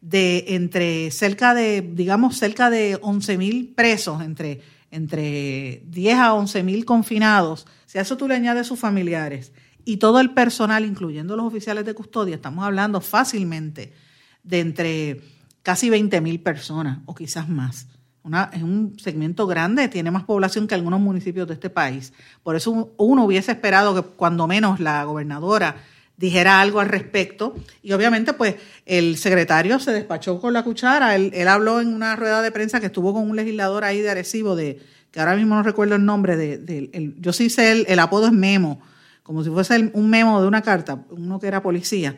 de 0.00 0.44
entre 0.46 1.10
cerca 1.10 1.52
de, 1.52 1.80
digamos, 1.82 2.36
cerca 2.36 2.70
de 2.70 3.00
11 3.02 3.36
mil 3.36 3.72
presos, 3.74 4.22
entre, 4.22 4.60
entre 4.92 5.82
10 5.86 6.18
a 6.18 6.34
11 6.34 6.62
mil 6.62 6.84
confinados 6.84 7.66
si 7.86 7.98
a 7.98 8.02
eso 8.02 8.16
tú 8.16 8.28
le 8.28 8.34
añades 8.34 8.68
sus 8.68 8.78
familiares 8.78 9.52
y 9.86 9.96
todo 9.96 10.20
el 10.20 10.34
personal, 10.34 10.84
incluyendo 10.84 11.36
los 11.36 11.46
oficiales 11.46 11.86
de 11.86 11.94
custodia, 11.94 12.34
estamos 12.34 12.64
hablando 12.66 13.00
fácilmente 13.00 13.94
de 14.42 14.60
entre 14.60 15.20
casi 15.62 15.88
20 15.88 16.20
mil 16.20 16.40
personas 16.40 16.98
o 17.06 17.14
quizás 17.14 17.48
más. 17.48 17.86
Una, 18.22 18.50
es 18.52 18.62
un 18.62 18.98
segmento 18.98 19.46
grande, 19.46 19.86
tiene 19.86 20.10
más 20.10 20.24
población 20.24 20.66
que 20.66 20.74
algunos 20.74 21.00
municipios 21.00 21.46
de 21.46 21.54
este 21.54 21.70
país. 21.70 22.12
Por 22.42 22.56
eso 22.56 22.92
uno 22.96 23.24
hubiese 23.24 23.52
esperado 23.52 23.94
que 23.94 24.02
cuando 24.02 24.48
menos 24.48 24.80
la 24.80 25.04
gobernadora 25.04 25.76
dijera 26.16 26.60
algo 26.60 26.80
al 26.80 26.88
respecto. 26.88 27.54
Y 27.82 27.92
obviamente, 27.92 28.32
pues, 28.32 28.56
el 28.86 29.16
secretario 29.16 29.78
se 29.78 29.92
despachó 29.92 30.40
con 30.40 30.52
la 30.52 30.64
cuchara. 30.64 31.14
Él, 31.14 31.30
él, 31.32 31.46
habló 31.46 31.80
en 31.80 31.94
una 31.94 32.16
rueda 32.16 32.42
de 32.42 32.50
prensa 32.50 32.80
que 32.80 32.86
estuvo 32.86 33.12
con 33.12 33.30
un 33.30 33.36
legislador 33.36 33.84
ahí 33.84 34.00
de 34.00 34.10
Arecibo 34.10 34.56
de, 34.56 34.80
que 35.12 35.20
ahora 35.20 35.36
mismo 35.36 35.54
no 35.54 35.62
recuerdo 35.62 35.94
el 35.94 36.04
nombre, 36.04 36.36
de, 36.36 37.14
yo 37.18 37.32
sí 37.32 37.50
sé, 37.50 37.70
el, 37.70 37.86
el, 37.88 37.98
apodo 38.00 38.26
es 38.26 38.32
Memo, 38.32 38.80
como 39.26 39.42
si 39.42 39.50
fuese 39.50 39.90
un 39.92 40.08
memo 40.08 40.40
de 40.40 40.46
una 40.46 40.62
carta, 40.62 41.04
uno 41.10 41.40
que 41.40 41.48
era 41.48 41.60
policía, 41.60 42.16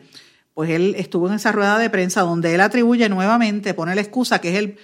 pues 0.53 0.69
él 0.69 0.93
estuvo 0.95 1.27
en 1.27 1.33
esa 1.33 1.51
rueda 1.51 1.79
de 1.79 1.89
prensa 1.89 2.21
donde 2.21 2.53
él 2.53 2.61
atribuye 2.61 3.09
nuevamente, 3.09 3.73
pone 3.73 3.95
la 3.95 4.01
excusa 4.01 4.39
que 4.39 4.55
es 4.55 4.75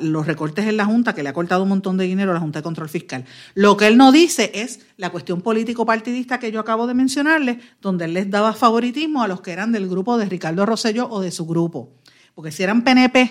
los 0.00 0.26
recortes 0.26 0.66
en 0.66 0.78
la 0.78 0.86
Junta, 0.86 1.14
que 1.14 1.22
le 1.22 1.28
ha 1.28 1.34
cortado 1.34 1.64
un 1.64 1.68
montón 1.68 1.98
de 1.98 2.06
dinero 2.06 2.30
a 2.30 2.34
la 2.34 2.40
Junta 2.40 2.60
de 2.60 2.62
Control 2.62 2.88
Fiscal. 2.88 3.26
Lo 3.52 3.76
que 3.76 3.86
él 3.86 3.98
no 3.98 4.12
dice 4.12 4.50
es 4.54 4.80
la 4.96 5.10
cuestión 5.10 5.42
político-partidista 5.42 6.38
que 6.38 6.50
yo 6.50 6.58
acabo 6.58 6.86
de 6.86 6.94
mencionarle, 6.94 7.60
donde 7.82 8.06
él 8.06 8.14
les 8.14 8.30
daba 8.30 8.54
favoritismo 8.54 9.22
a 9.22 9.28
los 9.28 9.42
que 9.42 9.52
eran 9.52 9.70
del 9.70 9.90
grupo 9.90 10.16
de 10.16 10.24
Ricardo 10.24 10.64
Rosselló 10.64 11.06
o 11.10 11.20
de 11.20 11.32
su 11.32 11.44
grupo. 11.44 11.92
Porque 12.34 12.50
si 12.50 12.62
eran 12.62 12.82
PNP 12.82 13.30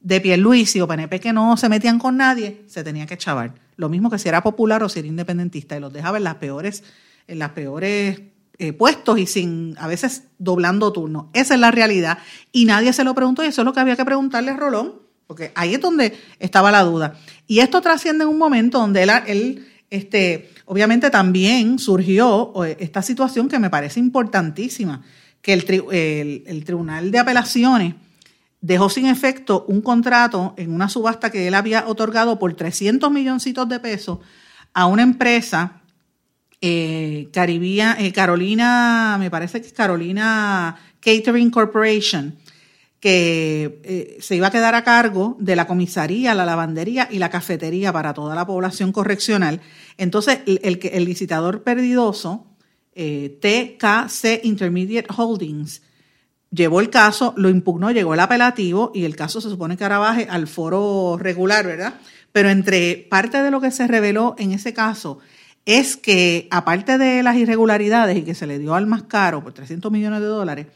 de 0.00 0.20
Pierluisi 0.20 0.82
o 0.82 0.86
PNP 0.86 1.20
que 1.20 1.32
no 1.32 1.56
se 1.56 1.70
metían 1.70 1.98
con 1.98 2.18
nadie, 2.18 2.64
se 2.66 2.84
tenía 2.84 3.06
que 3.06 3.16
chavar. 3.16 3.54
Lo 3.76 3.88
mismo 3.88 4.10
que 4.10 4.18
si 4.18 4.28
era 4.28 4.42
popular 4.42 4.82
o 4.82 4.90
si 4.90 4.98
era 4.98 5.08
independentista 5.08 5.74
y 5.74 5.80
los 5.80 5.90
dejaba 5.90 6.18
en 6.18 6.24
las 6.24 6.34
peores, 6.34 6.84
en 7.28 7.38
las 7.38 7.50
peores 7.50 8.20
eh, 8.58 8.72
puestos 8.72 9.18
y 9.18 9.26
sin, 9.26 9.76
a 9.78 9.86
veces 9.86 10.24
doblando 10.38 10.92
turnos. 10.92 11.26
Esa 11.32 11.54
es 11.54 11.60
la 11.60 11.70
realidad. 11.70 12.18
Y 12.50 12.64
nadie 12.64 12.92
se 12.92 13.04
lo 13.04 13.14
preguntó 13.14 13.44
y 13.44 13.46
eso 13.46 13.60
es 13.60 13.64
lo 13.64 13.72
que 13.72 13.78
había 13.78 13.94
que 13.94 14.04
preguntarle 14.04 14.50
a 14.50 14.56
Rolón, 14.56 14.94
porque 15.28 15.52
ahí 15.54 15.74
es 15.74 15.80
donde 15.80 16.18
estaba 16.40 16.72
la 16.72 16.82
duda. 16.82 17.14
Y 17.46 17.60
esto 17.60 17.80
trasciende 17.80 18.24
en 18.24 18.30
un 18.30 18.38
momento 18.38 18.78
donde 18.78 19.04
él, 19.04 19.10
él 19.26 19.68
este, 19.90 20.50
obviamente 20.64 21.10
también 21.10 21.78
surgió 21.78 22.52
esta 22.64 23.02
situación 23.02 23.48
que 23.48 23.60
me 23.60 23.70
parece 23.70 24.00
importantísima, 24.00 25.04
que 25.40 25.52
el, 25.52 26.42
el 26.46 26.64
Tribunal 26.64 27.12
de 27.12 27.18
Apelaciones 27.20 27.94
dejó 28.60 28.88
sin 28.88 29.06
efecto 29.06 29.64
un 29.68 29.82
contrato 29.82 30.54
en 30.56 30.74
una 30.74 30.88
subasta 30.88 31.30
que 31.30 31.46
él 31.46 31.54
había 31.54 31.86
otorgado 31.86 32.38
por 32.38 32.54
300 32.54 33.10
milloncitos 33.10 33.68
de 33.68 33.78
pesos 33.78 34.18
a 34.72 34.86
una 34.86 35.02
empresa, 35.02 35.80
eh, 36.60 37.30
eh, 37.32 38.12
Carolina, 38.12 39.16
me 39.18 39.30
parece 39.30 39.60
que 39.60 39.68
es 39.68 39.72
Carolina 39.72 40.76
Catering 41.00 41.50
Corporation, 41.50 42.36
que 43.00 43.80
eh, 43.84 44.16
se 44.20 44.34
iba 44.34 44.48
a 44.48 44.50
quedar 44.50 44.74
a 44.74 44.82
cargo 44.82 45.36
de 45.38 45.54
la 45.54 45.68
comisaría, 45.68 46.34
la 46.34 46.44
lavandería 46.44 47.08
y 47.10 47.18
la 47.18 47.30
cafetería 47.30 47.92
para 47.92 48.12
toda 48.12 48.34
la 48.34 48.46
población 48.46 48.90
correccional. 48.90 49.60
Entonces, 49.98 50.40
el, 50.46 50.80
el 50.82 51.04
licitador 51.04 51.62
perdidoso, 51.62 52.46
TKC 52.94 54.40
Intermediate 54.42 55.08
Holdings, 55.16 55.82
llevó 56.50 56.80
el 56.80 56.90
caso, 56.90 57.34
lo 57.36 57.48
impugnó, 57.48 57.92
llegó 57.92 58.14
el 58.14 58.20
apelativo 58.20 58.90
y 58.92 59.04
el 59.04 59.14
caso 59.14 59.40
se 59.40 59.48
supone 59.48 59.76
que 59.76 59.84
ahora 59.84 59.98
baje 59.98 60.26
al 60.28 60.48
foro 60.48 61.16
regular, 61.16 61.64
¿verdad? 61.64 61.94
Pero 62.32 62.48
entre 62.48 63.06
parte 63.08 63.40
de 63.40 63.52
lo 63.52 63.60
que 63.60 63.70
se 63.70 63.86
reveló 63.86 64.34
en 64.38 64.50
ese 64.50 64.74
caso 64.74 65.20
es 65.68 65.98
que, 65.98 66.48
aparte 66.50 66.96
de 66.96 67.22
las 67.22 67.36
irregularidades 67.36 68.16
y 68.16 68.22
que 68.22 68.34
se 68.34 68.46
le 68.46 68.58
dio 68.58 68.74
al 68.74 68.86
más 68.86 69.02
caro 69.02 69.42
por 69.42 69.52
300 69.52 69.92
millones 69.92 70.20
de 70.20 70.26
dólares, 70.26 70.66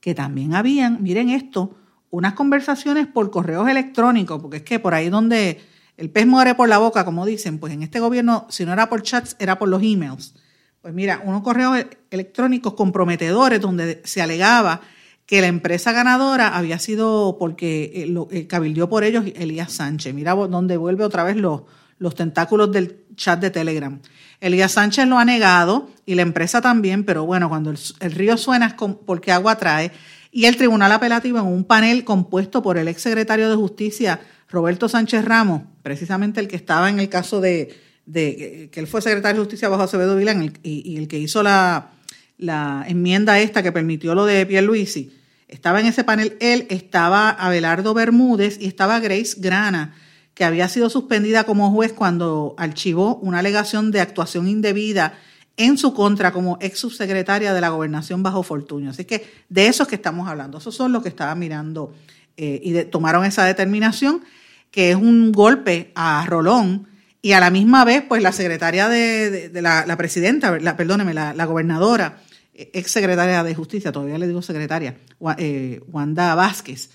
que 0.00 0.14
también 0.14 0.54
habían, 0.54 1.02
miren 1.02 1.28
esto, 1.28 1.74
unas 2.08 2.32
conversaciones 2.32 3.06
por 3.06 3.30
correos 3.30 3.68
electrónicos, 3.68 4.40
porque 4.40 4.56
es 4.56 4.62
que 4.62 4.78
por 4.78 4.94
ahí 4.94 5.10
donde 5.10 5.60
el 5.98 6.08
pez 6.08 6.26
muere 6.26 6.54
por 6.54 6.70
la 6.70 6.78
boca, 6.78 7.04
como 7.04 7.26
dicen, 7.26 7.58
pues 7.58 7.74
en 7.74 7.82
este 7.82 8.00
gobierno, 8.00 8.46
si 8.48 8.64
no 8.64 8.72
era 8.72 8.88
por 8.88 9.02
chats, 9.02 9.36
era 9.38 9.58
por 9.58 9.68
los 9.68 9.82
emails. 9.82 10.34
Pues 10.80 10.94
mira, 10.94 11.20
unos 11.22 11.42
correos 11.42 11.84
electrónicos 12.10 12.72
comprometedores 12.72 13.60
donde 13.60 14.00
se 14.06 14.22
alegaba 14.22 14.80
que 15.26 15.42
la 15.42 15.48
empresa 15.48 15.92
ganadora 15.92 16.56
había 16.56 16.78
sido 16.78 17.36
porque 17.38 17.92
eh, 17.94 18.14
eh, 18.30 18.46
cabildió 18.46 18.88
por 18.88 19.04
ellos 19.04 19.26
Elías 19.36 19.74
Sánchez. 19.74 20.14
Mira 20.14 20.34
donde 20.34 20.78
vuelve 20.78 21.04
otra 21.04 21.22
vez 21.22 21.36
los, 21.36 21.64
los 22.02 22.16
tentáculos 22.16 22.72
del 22.72 23.04
chat 23.14 23.40
de 23.40 23.50
Telegram. 23.50 24.00
Elías 24.40 24.72
Sánchez 24.72 25.06
lo 25.06 25.20
ha 25.20 25.24
negado 25.24 25.88
y 26.04 26.16
la 26.16 26.22
empresa 26.22 26.60
también, 26.60 27.04
pero 27.04 27.24
bueno, 27.24 27.48
cuando 27.48 27.70
el, 27.70 28.12
río 28.12 28.36
suena 28.36 28.66
es 28.66 28.74
porque 29.06 29.30
agua 29.30 29.56
trae. 29.56 29.92
Y 30.32 30.46
el 30.46 30.56
Tribunal 30.56 30.90
Apelativo 30.90 31.38
en 31.38 31.46
un 31.46 31.62
panel 31.62 32.02
compuesto 32.02 32.60
por 32.60 32.76
el 32.76 32.88
ex 32.88 33.02
secretario 33.02 33.48
de 33.48 33.54
Justicia, 33.54 34.20
Roberto 34.48 34.88
Sánchez 34.88 35.24
Ramos, 35.24 35.62
precisamente 35.84 36.40
el 36.40 36.48
que 36.48 36.56
estaba 36.56 36.90
en 36.90 36.98
el 36.98 37.08
caso 37.08 37.40
de, 37.40 37.78
que 38.12 38.70
él 38.74 38.88
fue 38.88 39.00
secretario 39.00 39.40
de 39.40 39.44
Justicia 39.44 39.68
bajo 39.68 39.84
Acevedo 39.84 40.16
Vilán 40.16 40.52
y, 40.64 40.96
el 40.96 41.06
que 41.06 41.20
hizo 41.20 41.44
la, 41.44 41.92
la 42.36 42.84
enmienda 42.88 43.38
esta 43.38 43.62
que 43.62 43.70
permitió 43.70 44.16
lo 44.16 44.24
de 44.24 44.44
Pierluisi, 44.44 45.16
estaba 45.46 45.78
en 45.78 45.86
ese 45.86 46.02
panel 46.02 46.36
él, 46.40 46.66
estaba 46.68 47.30
Abelardo 47.30 47.94
Bermúdez 47.94 48.58
y 48.60 48.66
estaba 48.66 48.98
Grace 48.98 49.36
Grana, 49.38 49.94
que 50.34 50.44
había 50.44 50.68
sido 50.68 50.88
suspendida 50.90 51.44
como 51.44 51.70
juez 51.70 51.92
cuando 51.92 52.54
archivó 52.56 53.16
una 53.16 53.40
alegación 53.40 53.90
de 53.90 54.00
actuación 54.00 54.48
indebida 54.48 55.18
en 55.56 55.76
su 55.76 55.92
contra 55.92 56.32
como 56.32 56.58
ex 56.60 56.78
subsecretaria 56.78 57.52
de 57.52 57.60
la 57.60 57.68
gobernación 57.68 58.22
bajo 58.22 58.42
Fortuño. 58.42 58.90
Así 58.90 59.04
que 59.04 59.26
de 59.48 59.66
eso 59.66 59.82
es 59.82 59.88
que 59.88 59.96
estamos 59.96 60.28
hablando. 60.28 60.58
Esos 60.58 60.74
son 60.74 60.92
los 60.92 61.02
que 61.02 61.10
estaban 61.10 61.38
mirando 61.38 61.94
eh, 62.36 62.60
y 62.62 62.84
tomaron 62.84 63.24
esa 63.24 63.44
determinación, 63.44 64.22
que 64.70 64.90
es 64.90 64.96
un 64.96 65.32
golpe 65.32 65.92
a 65.94 66.24
Rolón 66.26 66.88
y 67.20 67.32
a 67.32 67.40
la 67.40 67.50
misma 67.50 67.84
vez, 67.84 68.02
pues 68.08 68.22
la 68.22 68.32
secretaria 68.32 68.88
de, 68.88 69.50
la, 69.54 69.96
presidenta, 69.96 70.58
la, 70.58 70.76
perdóneme, 70.76 71.12
la 71.14 71.44
gobernadora, 71.44 72.18
ex 72.54 72.90
secretaria 72.90 73.42
de 73.42 73.54
Justicia, 73.54 73.92
todavía 73.92 74.18
le 74.18 74.26
digo 74.26 74.42
secretaria, 74.42 74.96
eh, 75.38 75.80
Wanda 75.88 76.34
Vázquez, 76.34 76.90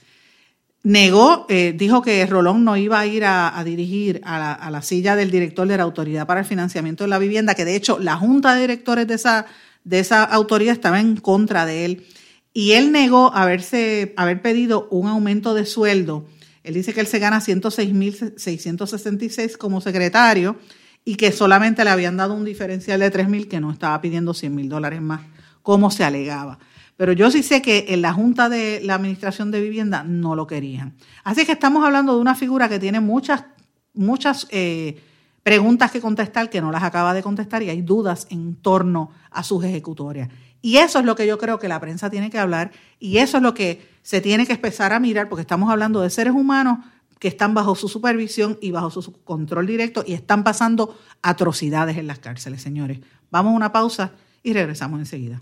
negó, 0.84 1.45
eh, 1.49 1.73
dijo 1.75 2.01
que 2.01 2.25
Rolón 2.25 2.63
no 2.63 2.78
iba 2.78 2.99
a 2.99 3.05
ir 3.05 3.25
a, 3.25 3.61
dirigir 3.65 4.21
a 4.23 4.69
la, 4.69 4.82
silla 4.82 5.15
del 5.15 5.32
director 5.32 5.67
de 5.67 5.78
la 5.78 5.84
Autoridad 5.84 6.25
para 6.25 6.41
el 6.41 6.45
Financiamiento 6.45 7.03
de 7.03 7.09
la 7.09 7.19
Vivienda, 7.19 7.55
que 7.55 7.65
de 7.65 7.75
hecho 7.75 7.99
la 7.99 8.15
junta 8.15 8.55
de 8.55 8.61
directores 8.61 9.07
de 9.07 9.15
esa, 9.15 9.45
de 9.84 9.99
esa 9.99 10.23
autoridad 10.23 10.73
estaba 10.73 10.99
en 10.99 11.17
contra 11.17 11.65
de 11.65 11.86
él. 11.86 12.05
Y 12.53 12.73
él 12.73 12.91
negó 12.91 13.34
haberse, 13.36 14.13
haber 14.17 14.41
pedido 14.41 14.88
un 14.89 15.07
aumento 15.07 15.53
de 15.53 15.65
sueldo. 15.65 16.25
Él 16.63 16.73
dice 16.73 16.93
que 16.93 17.01
él 17.01 17.07
se 17.07 17.19
gana 17.19 17.39
106.666 17.39 19.57
como 19.57 19.80
secretario 19.80 20.57
y 21.05 21.15
que 21.15 21.32
solamente 21.32 21.84
le 21.84 21.91
habían 21.91 22.17
dado 22.17 22.34
un 22.34 22.43
diferencial 22.43 22.99
de 22.99 23.11
3.000 23.11 23.47
que 23.47 23.61
no 23.61 23.71
estaba 23.71 24.01
pidiendo 24.01 24.34
100.000 24.34 24.67
dólares 24.67 25.01
más, 25.01 25.21
como 25.61 25.91
se 25.91 26.03
alegaba. 26.03 26.57
Pero 26.98 27.14
yo 27.14 27.30
sí 27.32 27.43
sé 27.43 27.62
que 27.62 27.86
en 27.89 28.02
la 28.02 28.12
Junta 28.12 28.50
de 28.50 28.82
la 28.84 28.95
Administración 28.95 29.52
de 29.52 29.62
Vivienda 29.62 30.04
no 30.04 30.36
lo 30.36 30.48
querían. 30.48 30.95
Así 31.24 31.45
que 31.45 31.54
estamos 31.54 31.86
hablando 31.86 32.16
de 32.16 32.22
una 32.22 32.36
figura 32.36 32.68
que 32.68 32.80
tiene 32.80 33.00
muchas, 33.00 33.45
muchas 33.93 34.48
eh, 34.50 35.00
preguntas 35.43 35.91
que 35.91 36.02
contestar 36.02 36.50
que 36.50 36.60
no 36.60 36.72
las 36.72 36.84
acaba 36.84 37.14
de 37.14 37.22
contestar 37.22 37.62
y 37.64 37.70
hay 37.70 37.84
dudas 37.84 38.28
en 38.32 38.56
torno 38.56 39.12
a 39.30 39.43
sus 39.43 39.64
ejecutorias. 39.64 40.30
Y 40.62 40.78
eso 40.78 41.00
es 41.00 41.06
lo 41.06 41.16
que 41.16 41.28
yo 41.28 41.38
creo 41.38 41.60
que 41.60 41.68
la 41.68 41.80
prensa 41.80 42.10
tiene 42.10 42.32
que 42.32 42.39
hablar 42.39 42.72
y 43.00 43.20
eso 43.20 43.38
es 43.38 43.43
lo 43.43 43.54
que 43.54 43.88
se 44.02 44.20
tiene 44.20 44.48
que 44.48 44.54
empezar 44.54 44.91
a 44.91 45.00
mirar 45.00 45.30
porque 45.30 45.41
estamos 45.41 45.70
hablando 45.70 46.02
de 46.02 46.10
seres 46.10 46.34
humanos 46.34 46.80
que 47.20 47.28
están 47.28 47.54
bajo 47.54 47.76
su 47.76 47.88
supervisión 47.88 48.58
y 48.60 48.72
bajo 48.72 48.89
su 48.89 49.24
control 49.24 49.68
directo 49.68 50.04
y 50.06 50.14
están 50.14 50.43
pasando 50.43 50.98
atrocidades 51.22 51.98
en 51.98 52.08
las 52.08 52.20
cárceles, 52.20 52.62
señores. 52.62 53.00
Vamos 53.30 53.54
a 53.54 53.56
una 53.56 53.72
pausa 53.72 54.12
y 54.43 54.54
regresamos 54.54 55.00
enseguida. 55.00 55.41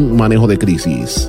manejo 0.00 0.46
de 0.46 0.58
crisis. 0.58 1.28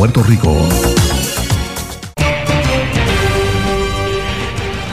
Puerto 0.00 0.22
Rico. 0.22 0.56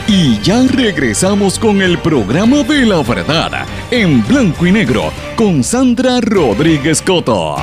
Y 0.06 0.38
ya 0.42 0.62
regresamos 0.66 1.58
con 1.58 1.80
el 1.80 1.96
programa 1.96 2.62
de 2.62 2.84
la 2.84 3.02
verdad 3.02 3.66
en 3.90 4.22
blanco 4.28 4.66
y 4.66 4.72
negro 4.72 5.10
con 5.34 5.64
Sandra 5.64 6.20
Rodríguez 6.20 7.00
Coto. 7.00 7.56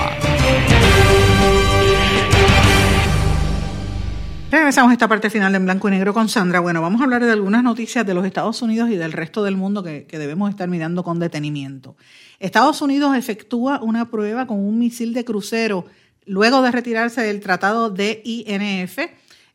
Regresamos 4.49 4.89
a 4.89 4.93
esta 4.93 5.07
parte 5.07 5.29
final 5.29 5.53
en 5.53 5.65
blanco 5.65 5.87
y 5.87 5.91
negro 5.91 6.15
con 6.15 6.27
Sandra. 6.27 6.61
Bueno, 6.61 6.81
vamos 6.81 6.99
a 7.01 7.03
hablar 7.03 7.23
de 7.23 7.31
algunas 7.31 7.61
noticias 7.61 8.07
de 8.07 8.15
los 8.15 8.25
Estados 8.25 8.59
Unidos 8.63 8.89
y 8.89 8.95
del 8.95 9.11
resto 9.11 9.43
del 9.43 9.55
mundo 9.55 9.83
que, 9.83 10.07
que, 10.07 10.17
debemos 10.17 10.49
estar 10.49 10.67
mirando 10.67 11.03
con 11.03 11.19
detenimiento. 11.19 11.95
Estados 12.39 12.81
Unidos 12.81 13.15
efectúa 13.15 13.81
una 13.83 14.09
prueba 14.09 14.47
con 14.47 14.57
un 14.57 14.79
misil 14.79 15.13
de 15.13 15.23
crucero 15.23 15.85
luego 16.25 16.61
de 16.61 16.71
retirarse 16.71 17.21
del 17.21 17.39
tratado 17.39 17.89
de 17.89 18.21
INF, 18.23 18.99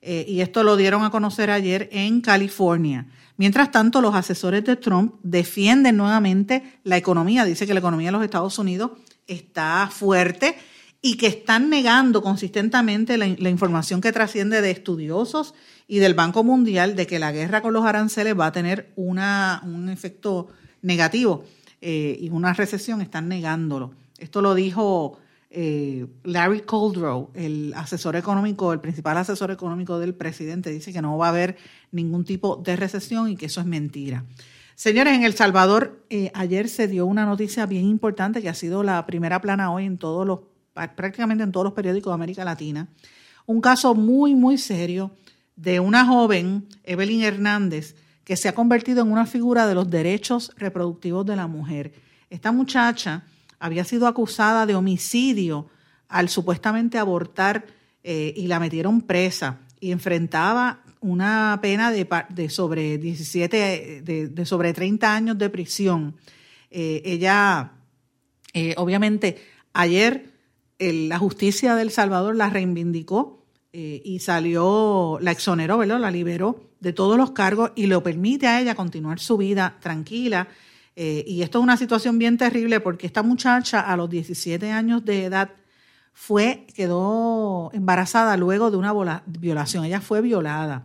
eh, 0.02 0.24
y 0.26 0.40
esto 0.40 0.62
lo 0.62 0.76
dieron 0.76 1.04
a 1.04 1.10
conocer 1.10 1.50
ayer 1.50 1.88
en 1.92 2.20
California. 2.20 3.06
Mientras 3.36 3.70
tanto, 3.70 4.00
los 4.00 4.14
asesores 4.14 4.64
de 4.64 4.76
Trump 4.76 5.14
defienden 5.22 5.96
nuevamente 5.96 6.78
la 6.84 6.96
economía. 6.96 7.44
Dice 7.44 7.66
que 7.66 7.74
la 7.74 7.80
economía 7.80 8.08
de 8.08 8.12
los 8.12 8.24
Estados 8.24 8.58
Unidos 8.58 8.92
está 9.26 9.88
fuerte 9.90 10.56
y 11.02 11.16
que 11.16 11.26
están 11.26 11.70
negando 11.70 12.22
consistentemente 12.22 13.16
la, 13.16 13.48
información 13.48 14.00
que 14.00 14.12
trasciende 14.12 14.60
de 14.60 14.70
estudiosos 14.70 15.54
y 15.88 15.98
del 15.98 16.14
Banco 16.14 16.44
Mundial 16.44 16.94
de 16.96 17.06
que 17.06 17.18
la 17.18 17.32
guerra 17.32 17.62
con 17.62 17.72
los 17.72 17.86
aranceles 17.86 18.38
va 18.38 18.46
a 18.46 18.52
tener 18.52 18.92
una, 18.96 19.62
un 19.64 19.88
efecto 19.88 20.48
negativo 20.82 21.44
eh, 21.80 22.18
y 22.20 22.28
una 22.28 22.52
recesión, 22.52 23.00
están 23.00 23.28
negándolo. 23.28 23.92
Esto 24.18 24.42
lo 24.42 24.54
dijo 24.54 25.18
eh, 25.50 26.06
Larry 26.22 26.60
Coldrow, 26.60 27.30
el 27.34 27.74
asesor 27.74 28.14
económico, 28.14 28.72
el 28.72 28.80
principal 28.80 29.16
asesor 29.16 29.50
económico 29.50 29.98
del 29.98 30.14
presidente, 30.14 30.70
dice 30.70 30.92
que 30.92 31.02
no 31.02 31.18
va 31.18 31.26
a 31.26 31.30
haber 31.30 31.56
ningún 31.90 32.24
tipo 32.24 32.56
de 32.56 32.76
recesión 32.76 33.28
y 33.28 33.36
que 33.36 33.46
eso 33.46 33.60
es 33.60 33.66
mentira. 33.66 34.24
Señores, 34.76 35.14
en 35.14 35.24
El 35.24 35.34
Salvador 35.34 36.04
eh, 36.08 36.30
ayer 36.34 36.68
se 36.68 36.88
dio 36.88 37.04
una 37.04 37.26
noticia 37.26 37.66
bien 37.66 37.84
importante 37.84 38.40
que 38.40 38.48
ha 38.48 38.54
sido 38.54 38.82
la 38.82 39.04
primera 39.06 39.40
plana 39.40 39.72
hoy 39.72 39.84
en 39.84 39.98
todos 39.98 40.26
los, 40.26 40.40
prácticamente 40.94 41.42
en 41.42 41.52
todos 41.52 41.64
los 41.64 41.74
periódicos 41.74 42.12
de 42.12 42.14
América 42.14 42.44
Latina. 42.44 42.88
Un 43.44 43.60
caso 43.60 43.94
muy, 43.94 44.34
muy 44.34 44.56
serio 44.56 45.10
de 45.56 45.80
una 45.80 46.06
joven, 46.06 46.66
Evelyn 46.84 47.22
Hernández, 47.22 47.96
que 48.24 48.36
se 48.36 48.48
ha 48.48 48.54
convertido 48.54 49.02
en 49.02 49.10
una 49.10 49.26
figura 49.26 49.66
de 49.66 49.74
los 49.74 49.90
derechos 49.90 50.52
reproductivos 50.56 51.26
de 51.26 51.36
la 51.36 51.48
mujer. 51.48 51.92
Esta 52.30 52.52
muchacha 52.52 53.24
había 53.60 53.84
sido 53.84 54.08
acusada 54.08 54.66
de 54.66 54.74
homicidio 54.74 55.68
al 56.08 56.28
supuestamente 56.28 56.98
abortar 56.98 57.66
eh, 58.02 58.34
y 58.36 58.48
la 58.48 58.58
metieron 58.58 59.02
presa 59.02 59.60
y 59.78 59.92
enfrentaba 59.92 60.82
una 61.00 61.58
pena 61.62 61.92
de, 61.92 62.08
de 62.30 62.48
sobre 62.50 62.98
17, 62.98 64.02
de, 64.02 64.46
sobre 64.46 64.72
30 64.72 65.14
años 65.14 65.38
de 65.38 65.48
prisión. 65.50 66.16
Eh, 66.70 67.02
ella, 67.04 67.72
eh, 68.52 68.74
obviamente, 68.76 69.38
ayer 69.72 70.30
la 70.78 71.18
justicia 71.18 71.74
del 71.74 71.90
Salvador 71.90 72.34
la 72.36 72.48
reivindicó 72.48 73.44
y 73.72 74.18
salió, 74.20 75.18
la 75.20 75.30
exoneró, 75.30 75.76
¿verdad? 75.76 76.00
La 76.00 76.10
liberó 76.10 76.70
de 76.80 76.94
todos 76.94 77.18
los 77.18 77.32
cargos 77.32 77.72
y 77.76 77.86
le 77.86 78.00
permite 78.00 78.46
a 78.46 78.60
ella 78.60 78.74
continuar 78.74 79.20
su 79.20 79.36
vida 79.36 79.76
tranquila. 79.80 80.48
Eh, 81.02 81.24
y 81.26 81.40
esto 81.40 81.60
es 81.60 81.62
una 81.62 81.78
situación 81.78 82.18
bien 82.18 82.36
terrible 82.36 82.78
porque 82.78 83.06
esta 83.06 83.22
muchacha 83.22 83.80
a 83.80 83.96
los 83.96 84.10
17 84.10 84.70
años 84.70 85.02
de 85.02 85.24
edad 85.24 85.48
fue, 86.12 86.66
quedó 86.74 87.70
embarazada 87.72 88.36
luego 88.36 88.70
de 88.70 88.76
una 88.76 89.22
violación. 89.24 89.86
Ella 89.86 90.02
fue 90.02 90.20
violada. 90.20 90.84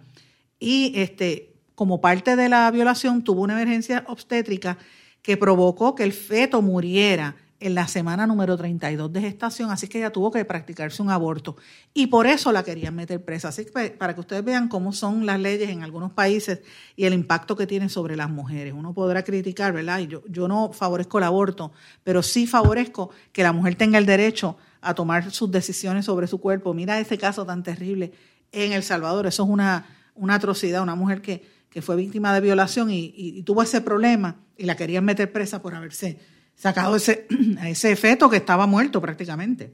Y 0.57 0.93
este, 0.95 1.57
como 1.75 1.99
parte 1.99 2.37
de 2.37 2.47
la 2.47 2.71
violación 2.71 3.25
tuvo 3.25 3.41
una 3.41 3.61
emergencia 3.61 4.05
obstétrica 4.07 4.77
que 5.21 5.35
provocó 5.35 5.95
que 5.95 6.05
el 6.05 6.13
feto 6.13 6.61
muriera 6.61 7.35
en 7.65 7.73
la 7.73 7.87
semana 7.87 8.27
número 8.27 8.55
32 8.55 9.11
de 9.11 9.21
gestación, 9.21 9.71
así 9.71 9.87
que 9.87 9.97
ella 9.97 10.11
tuvo 10.11 10.29
que 10.29 10.45
practicarse 10.45 11.01
un 11.01 11.09
aborto. 11.09 11.57
Y 11.95 12.07
por 12.07 12.27
eso 12.27 12.51
la 12.51 12.63
querían 12.63 12.95
meter 12.95 13.25
presa. 13.25 13.47
Así 13.47 13.65
que 13.65 13.89
para 13.89 14.13
que 14.13 14.19
ustedes 14.19 14.45
vean 14.45 14.67
cómo 14.67 14.93
son 14.93 15.25
las 15.25 15.39
leyes 15.39 15.69
en 15.69 15.81
algunos 15.81 16.11
países 16.11 16.59
y 16.95 17.05
el 17.05 17.13
impacto 17.13 17.55
que 17.55 17.65
tienen 17.65 17.89
sobre 17.89 18.15
las 18.15 18.29
mujeres. 18.29 18.73
Uno 18.77 18.93
podrá 18.93 19.23
criticar, 19.23 19.73
¿verdad? 19.73 19.99
Y 19.99 20.07
yo, 20.07 20.47
no 20.47 20.73
favorezco 20.73 21.17
el 21.17 21.23
aborto, 21.23 21.71
pero 22.03 22.21
sí 22.21 22.45
favorezco 22.45 23.09
que 23.31 23.41
la 23.41 23.51
mujer 23.51 23.73
tenga 23.73 23.97
el 23.97 24.05
derecho 24.05 24.57
a 24.81 24.93
tomar 24.93 25.31
sus 25.31 25.49
decisiones 25.49 26.05
sobre 26.05 26.27
su 26.27 26.39
cuerpo. 26.39 26.75
Mira 26.75 26.99
ese 26.99 27.17
caso 27.17 27.47
tan 27.47 27.63
terrible 27.63 28.11
en 28.51 28.73
El 28.73 28.83
Salvador. 28.83 29.25
Eso 29.25 29.43
es 29.43 29.49
una, 29.49 29.87
una 30.13 30.35
atrocidad, 30.35 30.83
una 30.83 30.93
mujer 30.93 31.23
que, 31.23 31.49
que 31.71 31.81
fue 31.81 31.95
víctima 31.95 32.31
de 32.31 32.41
violación 32.41 32.91
y 32.91 33.41
tuvo 33.41 33.63
ese 33.63 33.81
problema 33.81 34.35
y 34.55 34.65
la 34.65 34.75
querían 34.75 35.03
meter 35.03 35.31
presa 35.31 35.63
por 35.63 35.73
haberse 35.73 36.19
sacado 36.55 36.95
ese, 36.95 37.27
a 37.59 37.69
ese 37.69 37.95
feto 37.95 38.29
que 38.29 38.37
estaba 38.37 38.67
muerto 38.67 39.01
prácticamente. 39.01 39.73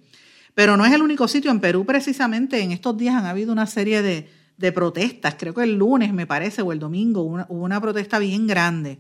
Pero 0.53 0.75
no 0.75 0.86
es 0.86 0.93
el 0.93 1.01
único 1.01 1.27
sitio. 1.27 1.51
En 1.51 1.59
Perú, 1.59 1.86
precisamente, 1.86 2.61
en 2.61 2.71
estos 2.71 2.97
días 2.97 3.15
han 3.15 3.25
habido 3.25 3.51
una 3.51 3.67
serie 3.67 4.01
de, 4.01 4.27
protestas. 4.73 5.36
Creo 5.39 5.55
que 5.55 5.63
el 5.63 5.75
lunes, 5.75 6.13
me 6.13 6.27
parece, 6.27 6.61
o 6.61 6.71
el 6.71 6.77
domingo, 6.77 7.23
hubo 7.23 7.63
una 7.63 7.82
protesta 7.82 8.19
bien 8.19 8.45
grande 8.45 8.99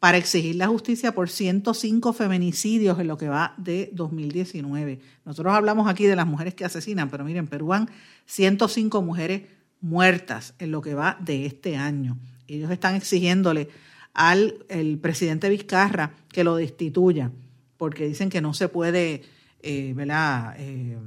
para 0.00 0.16
exigir 0.16 0.56
la 0.56 0.66
justicia 0.66 1.12
por 1.12 1.28
105 1.28 2.12
feminicidios 2.14 2.98
en 2.98 3.08
lo 3.08 3.18
que 3.18 3.28
va 3.28 3.54
de 3.58 3.90
2019. 3.92 5.00
Nosotros 5.24 5.54
hablamos 5.54 5.88
aquí 5.88 6.04
de 6.06 6.16
las 6.16 6.26
mujeres 6.26 6.54
que 6.54 6.64
asesinan, 6.64 7.10
pero 7.10 7.24
miren, 7.24 7.44
en 7.44 7.48
Perú 7.48 7.74
han 7.74 7.90
105 8.26 9.02
mujeres 9.02 9.42
muertas 9.80 10.54
en 10.58 10.72
lo 10.72 10.80
que 10.80 10.94
va 10.94 11.18
de 11.20 11.46
este 11.46 11.76
año. 11.76 12.16
Ellos 12.48 12.70
están 12.70 12.94
exigiéndole 12.94 13.68
al 14.14 14.64
el 14.68 14.98
presidente 14.98 15.48
Vizcarra 15.48 16.14
que 16.28 16.44
lo 16.44 16.56
destituya, 16.56 17.30
porque 17.76 18.06
dicen 18.06 18.30
que 18.30 18.40
no 18.40 18.54
se 18.54 18.68
puede, 18.68 19.22
eh. 19.60 19.94
Eh, 19.96 20.98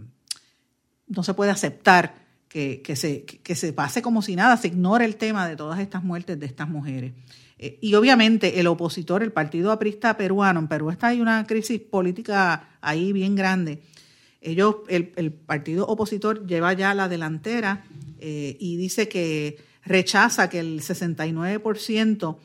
no 1.08 1.24
se 1.24 1.34
puede 1.34 1.52
aceptar 1.52 2.28
que, 2.50 2.82
se, 2.96 3.24
que 3.24 3.56
se 3.56 3.72
pase 3.72 4.02
como 4.02 4.22
si 4.22 4.36
nada, 4.36 4.58
se 4.58 4.68
ignore 4.68 5.06
el 5.06 5.16
tema 5.16 5.48
de 5.48 5.56
todas 5.56 5.80
estas 5.80 6.04
muertes 6.04 6.40
de 6.40 6.46
estas 6.46 6.68
mujeres. 6.68 7.14
Eh, 7.60 7.78
y 7.82 7.94
obviamente 7.94 8.60
el 8.60 8.68
opositor, 8.68 9.24
el 9.24 9.32
Partido 9.32 9.72
Aprista 9.72 10.18
Peruano, 10.18 10.60
en 10.60 10.68
Perú 10.68 10.90
está 10.90 11.08
hay 11.08 11.22
una 11.22 11.46
crisis 11.46 11.80
política 11.80 12.78
ahí 12.82 13.14
bien 13.14 13.36
grande. 13.36 13.82
Ellos, 14.42 14.78
el, 14.90 15.14
el 15.16 15.32
partido 15.32 15.86
opositor 15.88 16.46
lleva 16.46 16.74
ya 16.74 16.94
la 16.94 17.08
delantera 17.08 17.86
y 18.20 18.78
dice 18.78 19.08
que 19.08 19.58
rechaza 19.84 20.50
que 20.50 20.60
el 20.60 20.82
69% 20.82 22.38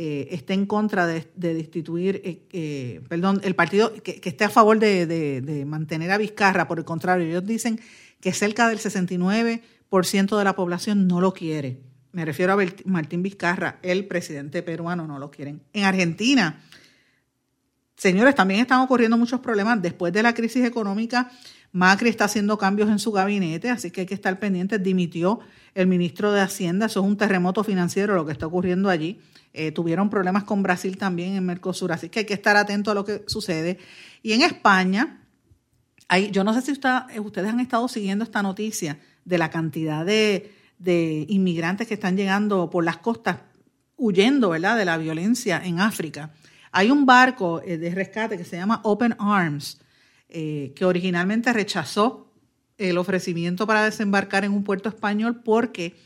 eh, 0.00 0.28
esté 0.30 0.54
en 0.54 0.64
contra 0.64 1.08
de, 1.08 1.26
destituir, 1.34 2.22
eh, 2.24 2.46
eh, 2.52 3.00
perdón, 3.08 3.40
el 3.42 3.56
partido 3.56 3.92
que, 3.94 4.20
esté 4.22 4.44
a 4.44 4.48
favor 4.48 4.78
de, 4.78 5.64
mantener 5.66 6.12
a 6.12 6.18
Vizcarra, 6.18 6.68
por 6.68 6.78
el 6.78 6.84
contrario, 6.84 7.26
ellos 7.26 7.44
dicen 7.44 7.80
que 8.20 8.32
cerca 8.32 8.68
del 8.68 8.78
69% 8.78 10.38
de 10.38 10.44
la 10.44 10.54
población 10.54 11.08
no 11.08 11.20
lo 11.20 11.34
quiere. 11.34 11.80
Me 12.12 12.24
refiero 12.24 12.52
a 12.52 12.64
Martín 12.84 13.24
Vizcarra, 13.24 13.80
el 13.82 14.06
presidente 14.06 14.62
peruano, 14.62 15.08
no 15.08 15.18
lo 15.18 15.32
quieren. 15.32 15.62
En 15.72 15.82
Argentina, 15.82 16.62
señores, 17.96 18.36
también 18.36 18.60
están 18.60 18.82
ocurriendo 18.82 19.16
muchos 19.16 19.40
problemas. 19.40 19.82
Después 19.82 20.12
de 20.12 20.22
la 20.22 20.32
crisis 20.32 20.64
económica, 20.64 21.28
Macri 21.72 22.08
está 22.08 22.26
haciendo 22.26 22.56
cambios 22.56 22.88
en 22.88 23.00
su 23.00 23.10
gabinete, 23.10 23.68
así 23.68 23.90
que 23.90 24.02
hay 24.02 24.06
que 24.06 24.14
estar 24.14 24.38
pendientes. 24.38 24.80
Dimitió 24.80 25.40
el 25.74 25.88
ministro 25.88 26.30
de 26.30 26.40
Hacienda, 26.40 26.86
eso 26.86 27.00
es 27.00 27.06
un 27.06 27.16
terremoto 27.16 27.64
financiero 27.64 28.14
lo 28.14 28.24
que 28.24 28.32
está 28.32 28.46
ocurriendo 28.46 28.88
allí. 28.88 29.18
Eh, 29.60 29.72
tuvieron 29.72 30.08
problemas 30.08 30.44
con 30.44 30.62
Brasil 30.62 30.96
también 30.96 31.34
en 31.34 31.44
Mercosur, 31.44 31.90
así 31.90 32.08
que 32.08 32.20
hay 32.20 32.24
que 32.24 32.34
estar 32.34 32.56
atento 32.56 32.92
a 32.92 32.94
lo 32.94 33.04
que 33.04 33.24
sucede. 33.26 33.76
Y 34.22 34.32
en 34.32 34.42
España, 34.42 35.26
hay, 36.06 36.30
yo 36.30 36.44
no 36.44 36.54
sé 36.54 36.62
si 36.62 36.80
eh, 36.80 37.18
ustedes 37.18 37.50
han 37.50 37.58
estado 37.58 37.88
siguiendo 37.88 38.22
esta 38.22 38.40
noticia 38.40 39.00
de 39.24 39.36
la 39.36 39.50
cantidad 39.50 40.06
de, 40.06 40.54
inmigrantes 41.28 41.88
que 41.88 41.94
están 41.94 42.16
llegando 42.16 42.70
por 42.70 42.84
las 42.84 42.98
costas 42.98 43.38
huyendo 43.96 44.50
¿verdad? 44.50 44.76
de 44.76 44.84
la 44.84 44.96
violencia 44.96 45.60
en 45.64 45.80
África. 45.80 46.30
Hay 46.70 46.92
un 46.92 47.04
barco 47.04 47.60
eh, 47.60 47.78
de 47.78 47.92
rescate 47.92 48.38
que 48.38 48.44
se 48.44 48.58
llama 48.58 48.80
Open 48.84 49.16
Arms, 49.18 49.80
que 50.28 50.84
originalmente 50.84 51.52
rechazó 51.52 52.32
el 52.76 52.96
ofrecimiento 52.98 53.66
para 53.66 53.82
desembarcar 53.82 54.44
en 54.44 54.52
un 54.52 54.62
puerto 54.62 54.88
español 54.88 55.40
porque 55.42 55.96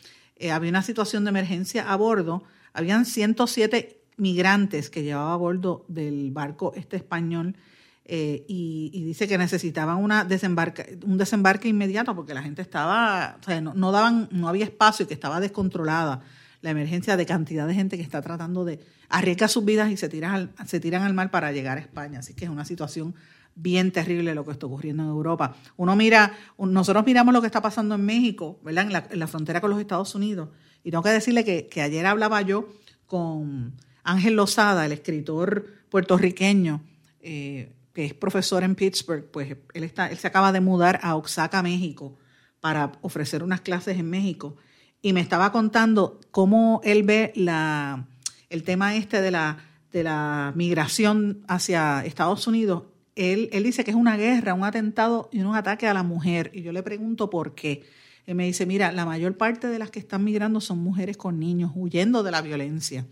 había 0.50 0.70
una 0.70 0.82
situación 0.82 1.24
de 1.24 1.30
emergencia 1.30 1.92
a 1.92 1.96
bordo 1.96 2.44
habían 2.72 3.04
107 3.04 4.02
migrantes 4.16 4.90
que 4.90 5.02
llevaba 5.02 5.34
a 5.34 5.36
bordo 5.36 5.84
del 5.88 6.30
barco 6.30 6.72
este 6.76 6.96
español 6.96 7.56
eh, 8.04 8.44
y, 8.48 9.04
dice 9.04 9.28
que 9.28 9.38
necesitaban 9.38 9.98
una 9.98 10.24
desembarque, 10.24 10.98
un 11.04 11.18
desembarque 11.18 11.68
inmediato 11.68 12.16
porque 12.16 12.34
la 12.34 12.42
gente 12.42 12.60
estaba, 12.60 13.38
o 13.40 13.44
sea, 13.44 13.60
no, 13.60 13.92
daban, 13.92 14.28
no 14.32 14.48
había 14.48 14.64
espacio 14.64 15.04
y 15.04 15.06
que 15.06 15.14
estaba 15.14 15.40
descontrolada 15.40 16.20
la 16.62 16.70
emergencia 16.70 17.16
de 17.16 17.26
cantidad 17.26 17.66
de 17.66 17.74
gente 17.74 17.96
que 17.96 18.02
está 18.02 18.20
tratando 18.20 18.64
de 18.64 18.80
arriesgar 19.08 19.48
sus 19.48 19.64
vidas 19.64 19.90
y 19.90 19.96
se 19.96 20.08
tiran 20.08 20.34
al, 20.34 20.50
se 20.66 20.80
tiran 20.80 21.02
al 21.02 21.14
mar 21.14 21.30
para 21.30 21.52
llegar 21.52 21.78
a 21.78 21.80
España. 21.80 22.20
Así 22.20 22.34
que 22.34 22.44
es 22.44 22.50
una 22.50 22.64
situación 22.64 23.14
bien 23.54 23.92
terrible 23.92 24.34
lo 24.34 24.44
que 24.44 24.52
está 24.52 24.66
ocurriendo 24.66 25.02
en 25.02 25.08
Europa. 25.10 25.54
Uno 25.76 25.94
mira, 25.94 26.32
nosotros 26.58 27.04
miramos 27.04 27.34
lo 27.34 27.40
que 27.40 27.46
está 27.46 27.60
pasando 27.60 27.94
en 27.94 28.04
México, 28.04 28.60
¿verdad? 28.64 29.08
En 29.10 29.18
la 29.18 29.26
frontera 29.26 29.60
con 29.60 29.70
los 29.70 29.80
Estados 29.80 30.14
Unidos 30.14 30.48
y 30.84 30.90
tengo 30.90 31.02
que 31.02 31.10
decirle 31.10 31.44
que, 31.44 31.80
ayer 31.80 32.06
hablaba 32.06 32.42
yo 32.42 32.68
con 33.06 33.74
Ángel 34.02 34.34
Lozada, 34.34 34.84
el 34.86 34.92
escritor 34.92 35.66
puertorriqueño, 35.90 36.82
eh, 37.20 37.72
que 37.92 38.06
es 38.06 38.14
profesor 38.14 38.64
en 38.64 38.74
Pittsburgh, 38.74 39.24
pues 39.30 39.56
él, 39.74 39.84
está, 39.84 40.10
él 40.10 40.18
se 40.18 40.26
acaba 40.26 40.50
de 40.50 40.60
mudar 40.60 40.98
a 41.02 41.14
Oaxaca, 41.14 41.62
México, 41.62 42.16
para 42.60 42.92
ofrecer 43.02 43.42
unas 43.42 43.60
clases 43.60 43.98
en 43.98 44.08
México. 44.08 44.56
Y 45.02 45.12
me 45.12 45.20
estaba 45.20 45.52
contando 45.52 46.20
cómo 46.30 46.80
él 46.84 47.02
ve 47.02 47.32
la, 47.34 48.06
el 48.50 48.62
tema 48.62 48.96
este 48.96 49.20
de 49.20 49.30
la, 49.30 49.58
de 49.92 50.04
la 50.04 50.52
migración 50.56 51.44
hacia 51.48 52.04
Estados 52.04 52.46
Unidos. 52.46 52.84
Él, 53.14 53.50
él 53.52 53.64
dice 53.64 53.84
que 53.84 53.90
es 53.90 53.96
una 53.96 54.16
guerra, 54.16 54.54
un 54.54 54.64
atentado 54.64 55.28
y 55.32 55.40
un 55.40 55.54
ataque 55.54 55.86
a 55.86 55.94
la 55.94 56.02
mujer. 56.02 56.50
Y 56.54 56.62
yo 56.62 56.72
le 56.72 56.82
pregunto 56.82 57.28
por 57.28 57.54
qué. 57.54 57.84
Él 58.26 58.34
me 58.34 58.44
dice, 58.44 58.66
mira, 58.66 58.92
la 58.92 59.04
mayor 59.04 59.36
parte 59.36 59.66
de 59.66 59.78
las 59.78 59.90
que 59.90 59.98
están 59.98 60.24
migrando 60.24 60.60
son 60.60 60.78
mujeres 60.78 61.16
con 61.16 61.38
niños, 61.38 61.72
huyendo 61.74 62.22
de 62.22 62.30
la 62.30 62.40
violencia. 62.40 63.06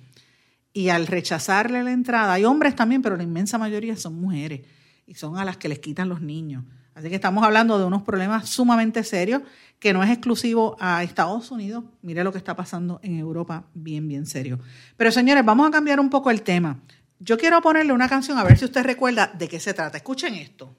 Y 0.72 0.88
al 0.90 1.06
rechazarle 1.06 1.82
la 1.82 1.90
entrada, 1.90 2.32
hay 2.32 2.44
hombres 2.44 2.76
también, 2.76 3.02
pero 3.02 3.16
la 3.16 3.22
inmensa 3.22 3.58
mayoría 3.58 3.96
son 3.96 4.20
mujeres 4.20 4.60
y 5.06 5.14
son 5.14 5.36
a 5.36 5.44
las 5.44 5.56
que 5.56 5.68
les 5.68 5.80
quitan 5.80 6.08
los 6.08 6.20
niños. 6.20 6.64
Así 6.94 7.08
que 7.08 7.16
estamos 7.16 7.42
hablando 7.44 7.78
de 7.78 7.84
unos 7.84 8.02
problemas 8.02 8.48
sumamente 8.48 9.02
serios 9.04 9.42
que 9.78 9.92
no 9.92 10.02
es 10.04 10.10
exclusivo 10.10 10.76
a 10.78 11.02
Estados 11.02 11.50
Unidos. 11.50 11.84
Mire 12.02 12.22
lo 12.22 12.30
que 12.30 12.38
está 12.38 12.54
pasando 12.54 13.00
en 13.02 13.18
Europa, 13.18 13.64
bien, 13.74 14.06
bien 14.06 14.26
serio. 14.26 14.60
Pero 14.96 15.10
señores, 15.10 15.44
vamos 15.44 15.66
a 15.66 15.70
cambiar 15.70 15.98
un 15.98 16.10
poco 16.10 16.30
el 16.30 16.42
tema. 16.42 16.78
Yo 17.18 17.36
quiero 17.38 17.60
ponerle 17.60 17.92
una 17.92 18.08
canción 18.08 18.38
a 18.38 18.44
ver 18.44 18.58
si 18.58 18.66
usted 18.66 18.84
recuerda 18.84 19.32
de 19.36 19.48
qué 19.48 19.58
se 19.58 19.74
trata. 19.74 19.96
Escuchen 19.96 20.34
esto. 20.34 20.74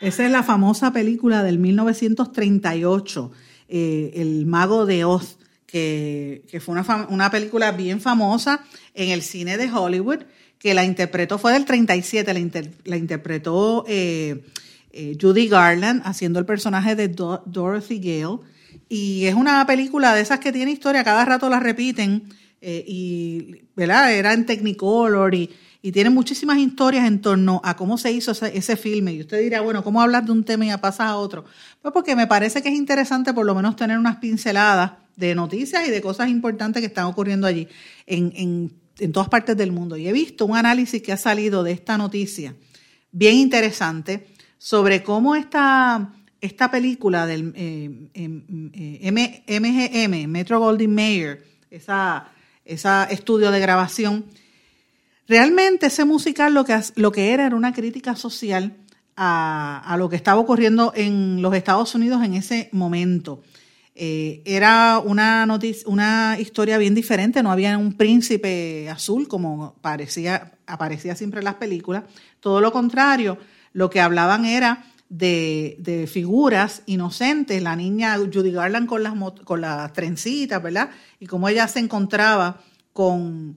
Esa 0.00 0.26
es 0.26 0.30
la 0.30 0.42
famosa 0.42 0.92
película 0.92 1.42
del 1.42 1.58
1938, 1.58 3.32
eh, 3.68 4.12
El 4.14 4.46
Mago 4.46 4.84
de 4.84 5.04
Oz, 5.04 5.38
que, 5.66 6.42
fue 6.64 6.74
una, 6.74 7.06
una, 7.08 7.30
película 7.30 7.72
bien 7.72 8.00
famosa 8.00 8.64
en 8.94 9.10
el 9.10 9.22
cine 9.22 9.56
de 9.56 9.72
Hollywood, 9.72 10.20
que 10.58 10.74
la 10.74 10.84
interpretó, 10.84 11.38
fue 11.38 11.52
del 11.52 11.64
37, 11.64 12.32
la, 12.84 12.96
interpretó 12.96 13.84
eh, 13.88 14.44
eh, 14.92 15.16
Judy 15.20 15.48
Garland 15.48 16.02
haciendo 16.04 16.38
el 16.38 16.46
personaje 16.46 16.94
de 16.94 17.08
Dorothy 17.08 17.98
Gale. 17.98 18.38
Y 18.88 19.24
es 19.24 19.34
una 19.34 19.66
película 19.66 20.14
de 20.14 20.20
esas 20.20 20.40
que 20.40 20.52
tiene 20.52 20.70
historia, 20.70 21.04
cada 21.04 21.24
rato 21.24 21.48
la 21.48 21.58
repiten, 21.58 22.28
y 22.60 23.60
¿verdad? 23.76 24.12
era 24.12 24.32
en 24.32 24.44
Technicolor 24.44 25.34
y 25.34 25.50
y 25.86 25.92
tiene 25.92 26.10
muchísimas 26.10 26.58
historias 26.58 27.06
en 27.06 27.20
torno 27.20 27.60
a 27.62 27.76
cómo 27.76 27.96
se 27.96 28.10
hizo 28.10 28.32
ese, 28.32 28.76
filme. 28.76 29.12
Y 29.12 29.20
usted 29.20 29.40
dirá, 29.40 29.60
bueno, 29.60 29.84
¿cómo 29.84 30.02
hablar 30.02 30.24
de 30.24 30.32
un 30.32 30.42
tema 30.42 30.64
y 30.64 30.68
ya 30.68 30.80
pasas 30.80 31.06
a 31.06 31.16
otro? 31.16 31.44
Pues 31.80 31.94
porque 31.94 32.16
me 32.16 32.26
parece 32.26 32.60
que 32.60 32.70
es 32.70 32.74
interesante 32.74 33.32
por 33.32 33.46
lo 33.46 33.54
menos 33.54 33.76
tener 33.76 33.96
unas 33.96 34.16
pinceladas 34.16 34.94
de 35.14 35.36
noticias 35.36 35.86
y 35.86 35.92
de 35.92 36.02
cosas 36.02 36.28
importantes 36.28 36.80
que 36.80 36.88
están 36.88 37.04
ocurriendo 37.04 37.46
allí 37.46 37.68
en, 38.04 38.72
todas 39.12 39.28
partes 39.28 39.56
del 39.56 39.70
mundo. 39.70 39.96
Y 39.96 40.08
he 40.08 40.12
visto 40.12 40.44
un 40.44 40.56
análisis 40.56 41.00
que 41.00 41.12
ha 41.12 41.16
salido 41.16 41.62
de 41.62 41.70
esta 41.70 41.96
noticia 41.96 42.56
bien 43.12 43.36
interesante 43.36 44.26
sobre 44.58 45.04
cómo 45.04 45.36
esta, 45.36 46.10
esta 46.40 46.68
película 46.68 47.26
del 47.28 47.44
MGM, 48.12 49.18
eh, 49.46 50.26
Metro 50.26 50.58
Goldwyn 50.58 50.92
Mayer, 50.92 51.44
esa, 51.70 52.32
esa 52.64 53.04
estudio 53.04 53.52
de 53.52 53.60
grabación, 53.60 54.24
Realmente 55.28 55.86
ese 55.86 56.04
musical 56.04 56.54
lo 56.54 56.64
que, 56.64 56.78
lo 56.94 57.10
que 57.12 57.32
era 57.32 57.46
era 57.46 57.56
una 57.56 57.72
crítica 57.72 58.14
social 58.14 58.76
a, 59.16 59.96
lo 59.98 60.08
que 60.08 60.16
estaba 60.16 60.40
ocurriendo 60.40 60.92
en 60.94 61.42
los 61.42 61.54
Estados 61.54 61.94
Unidos 61.94 62.22
en 62.22 62.34
ese 62.34 62.68
momento. 62.72 63.42
Eh, 63.94 64.42
era 64.44 65.00
una, 65.02 65.46
una 65.86 66.36
historia 66.38 66.76
bien 66.76 66.94
diferente, 66.94 67.42
no 67.42 67.50
había 67.50 67.78
un 67.78 67.94
príncipe 67.94 68.90
azul 68.90 69.26
como 69.26 69.74
parecía, 69.80 70.52
aparecía 70.66 71.16
siempre 71.16 71.40
en 71.40 71.44
las 71.44 71.54
películas. 71.54 72.04
Todo 72.40 72.60
lo 72.60 72.72
contrario, 72.72 73.38
lo 73.72 73.88
que 73.88 74.02
hablaban 74.02 74.44
era 74.44 74.84
de, 75.08 76.08
figuras 76.12 76.82
inocentes, 76.86 77.62
la 77.62 77.74
niña 77.74 78.16
Judy 78.18 78.52
Garland 78.52 78.86
con 78.86 79.02
las, 79.02 79.14
con 79.44 79.60
las 79.60 79.92
trencitas, 79.92 80.62
¿verdad? 80.62 80.90
Y 81.18 81.26
cómo 81.26 81.48
ella 81.48 81.66
se 81.68 81.78
encontraba 81.78 82.60
con 82.92 83.56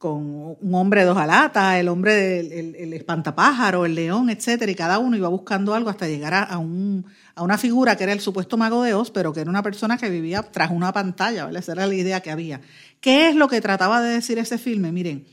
con 0.00 0.56
un 0.58 0.74
hombre 0.74 1.02
de 1.02 1.08
dos 1.08 1.18
alatas, 1.18 1.78
el 1.78 1.86
hombre 1.88 2.14
del 2.14 2.74
el, 2.74 2.92
espantapájaro, 2.94 3.84
el 3.84 3.94
león, 3.94 4.30
etcétera, 4.30 4.72
y 4.72 4.74
cada 4.74 4.98
uno 4.98 5.14
iba 5.14 5.28
buscando 5.28 5.74
algo 5.74 5.90
hasta 5.90 6.08
llegar 6.08 6.32
a, 6.32 6.56
un, 6.56 7.04
a, 7.34 7.42
una 7.42 7.58
figura 7.58 7.96
que 7.96 8.04
era 8.04 8.14
el 8.14 8.20
supuesto 8.20 8.56
mago 8.56 8.82
de 8.82 8.94
Oz, 8.94 9.10
pero 9.10 9.34
que 9.34 9.40
era 9.40 9.50
una 9.50 9.62
persona 9.62 9.98
que 9.98 10.08
vivía 10.08 10.40
tras 10.40 10.70
una 10.70 10.90
pantalla, 10.94 11.44
¿vale? 11.44 11.58
Esa 11.58 11.72
era 11.72 11.86
la 11.86 11.94
idea 11.94 12.22
que 12.22 12.30
había. 12.30 12.62
¿Qué 13.02 13.28
es 13.28 13.36
lo 13.36 13.46
que 13.46 13.60
trataba 13.60 14.00
de 14.00 14.14
decir 14.14 14.38
ese 14.38 14.56
filme? 14.56 14.90
Miren, 14.90 15.26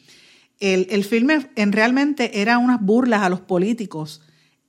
el, 0.59 0.87
el 0.89 1.05
filme 1.05 1.49
en 1.55 1.71
realmente 1.71 2.41
era 2.41 2.57
unas 2.57 2.81
burlas 2.81 3.21
a 3.21 3.29
los 3.29 3.39
políticos 3.39 4.21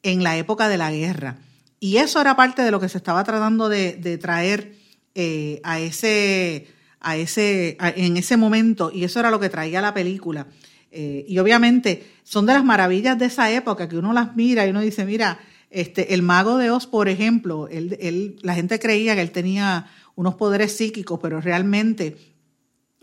en 0.05 0.23
la 0.23 0.37
época 0.37 0.69
de 0.69 0.79
la 0.79 0.93
guerra. 0.93 1.39
Y 1.81 1.97
eso 1.97 2.21
era 2.21 2.37
parte 2.37 2.63
de 2.63 2.71
lo 2.71 2.79
que 2.79 2.89
se 2.89 2.99
estaba 2.99 3.25
tratando 3.25 3.69
de, 3.69 3.95
de 3.95 4.17
traer 4.17 4.77
eh, 5.17 5.61
a 5.65 5.81
ese 5.81 6.69
a 7.01 7.17
ese, 7.17 7.77
en 7.81 8.17
ese 8.17 8.37
momento, 8.37 8.91
y 8.93 9.05
eso 9.05 9.21
era 9.21 9.31
lo 9.31 9.41
que 9.41 9.49
traía 9.49 9.81
la 9.81 9.95
película. 9.95 10.47
Eh, 10.91 11.25
y 11.29 11.39
obviamente 11.39 12.07
son 12.23 12.47
de 12.47 12.55
las 12.55 12.65
maravillas 12.65 13.19
de 13.19 13.27
esa 13.27 13.51
época 13.51 13.89
que 13.89 13.99
uno 13.99 14.13
las 14.13 14.37
mira 14.37 14.67
y 14.67 14.71
uno 14.71 14.81
dice, 14.81 15.05
mira, 15.05 15.39
este, 15.71 16.15
el 16.15 16.23
mago 16.23 16.57
de 16.57 16.71
Oz, 16.71 16.87
por 16.87 17.09
ejemplo, 17.09 17.69
él, 17.69 17.97
él, 18.01 18.37
la 18.43 18.55
gente 18.55 18.79
creía 18.79 19.15
que 19.15 19.21
él 19.21 19.31
tenía 19.31 19.87
unos 20.15 20.35
poderes 20.35 20.77
psíquicos, 20.77 21.21
pero 21.23 21.41
realmente 21.41 22.17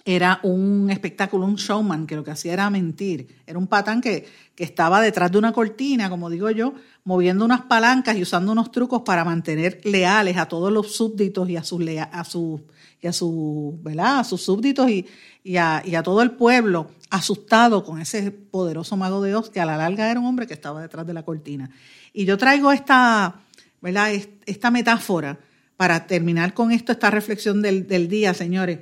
era 0.03 0.39
un 0.43 0.89
espectáculo, 0.91 1.45
un 1.45 1.55
showman, 1.55 2.05
que 2.05 2.15
lo 2.15 2.23
que 2.23 2.31
hacía 2.31 2.53
era 2.53 2.69
mentir. 2.69 3.41
Era 3.47 3.57
un 3.57 3.65
patán 3.65 4.01
que, 4.01 4.27
que 4.53 4.63
estaba 4.63 5.01
detrás 5.01 5.31
de 5.31 5.39
una 5.39 5.51
cortina, 5.51 6.09
como 6.11 6.29
digo 6.29 6.51
yo, 6.51 6.75
moviendo 7.03 7.43
unas 7.43 7.61
palancas 7.61 8.15
y 8.15 8.21
usando 8.21 8.51
unos 8.51 8.71
trucos 8.71 9.01
para 9.03 9.25
mantener 9.25 9.81
leales 9.83 10.37
a 10.37 10.47
todos 10.47 10.71
los 10.71 10.95
súbditos 10.95 11.49
y 11.49 11.57
a 11.57 11.63
sus, 11.63 11.81
a 11.87 12.23
sus 12.23 12.61
y 13.05 13.07
a, 13.07 13.13
su, 13.13 13.77
¿verdad? 13.83 14.19
a 14.19 14.23
sus 14.23 14.41
súbditos 14.41 14.89
y, 14.89 15.05
y, 15.43 15.57
a, 15.57 15.83
y, 15.85 15.93
a, 15.93 16.01
todo 16.01 16.23
el 16.23 16.31
pueblo 16.31 16.89
asustado 17.11 17.83
con 17.83 18.01
ese 18.01 18.31
poderoso 18.31 18.97
mago 18.97 19.21
de 19.21 19.35
Oz 19.35 19.51
que 19.51 19.61
a 19.61 19.65
la 19.65 19.77
larga 19.77 20.09
era 20.09 20.19
un 20.19 20.25
hombre 20.25 20.47
que 20.47 20.55
estaba 20.55 20.81
detrás 20.81 21.05
de 21.05 21.13
la 21.13 21.21
cortina. 21.21 21.69
Y 22.13 22.25
yo 22.25 22.35
traigo 22.35 22.71
esta, 22.71 23.41
¿verdad? 23.79 24.11
esta 24.47 24.71
metáfora 24.71 25.37
para 25.77 26.07
terminar 26.07 26.55
con 26.55 26.71
esto, 26.71 26.91
esta 26.91 27.11
reflexión 27.11 27.61
del, 27.61 27.87
del 27.87 28.07
día, 28.07 28.33
señores. 28.33 28.79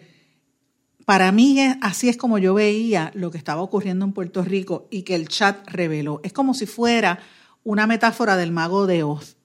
Para 1.04 1.34
mí 1.34 1.60
así 1.82 2.08
es 2.08 2.16
como 2.16 2.38
yo 2.38 2.54
veía 2.54 3.12
lo 3.16 3.30
que 3.30 3.38
estaba 3.38 3.62
ocurriendo 3.62 4.06
en 4.06 4.14
Puerto 4.14 4.42
Rico 4.42 4.88
y 4.90 5.02
que 5.02 5.16
el 5.16 5.28
chat 5.28 5.68
reveló. 5.68 6.22
Es 6.24 6.32
como 6.32 6.54
si 6.54 6.66
fuera 6.66 7.20
una 7.66 7.88
metáfora 7.88 8.38
del 8.38 8.54
mago 8.54 8.88
de 8.88 9.04
Oz. 9.04 9.36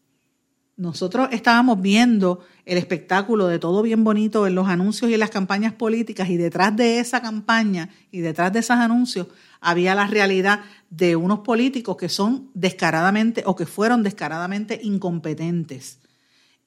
Nosotros 0.79 1.31
estábamos 1.33 1.83
viendo 1.83 2.39
el 2.65 2.79
espectáculo 2.79 3.49
de 3.49 3.59
todo 3.59 3.83
bien 3.83 4.05
bonito 4.05 4.47
en 4.47 4.55
los 4.55 4.69
anuncios 4.69 5.11
y 5.11 5.15
en 5.15 5.19
las 5.19 5.31
campañas 5.31 5.73
políticas 5.73 6.29
y 6.29 6.37
detrás 6.37 6.77
de 6.77 7.01
esa 7.01 7.21
campaña 7.21 7.91
y 8.13 8.21
detrás 8.21 8.53
de 8.53 8.61
esos 8.61 8.77
anuncios 8.77 9.27
había 9.61 9.97
la 9.97 10.07
realidad 10.07 10.61
de 10.89 11.17
unos 11.17 11.41
políticos 11.41 11.97
que 11.97 12.09
son 12.09 12.53
descaradamente 12.55 13.43
o 13.45 13.57
que 13.57 13.67
fueron 13.67 14.05
descaradamente 14.05 14.79
incompetentes, 14.81 15.99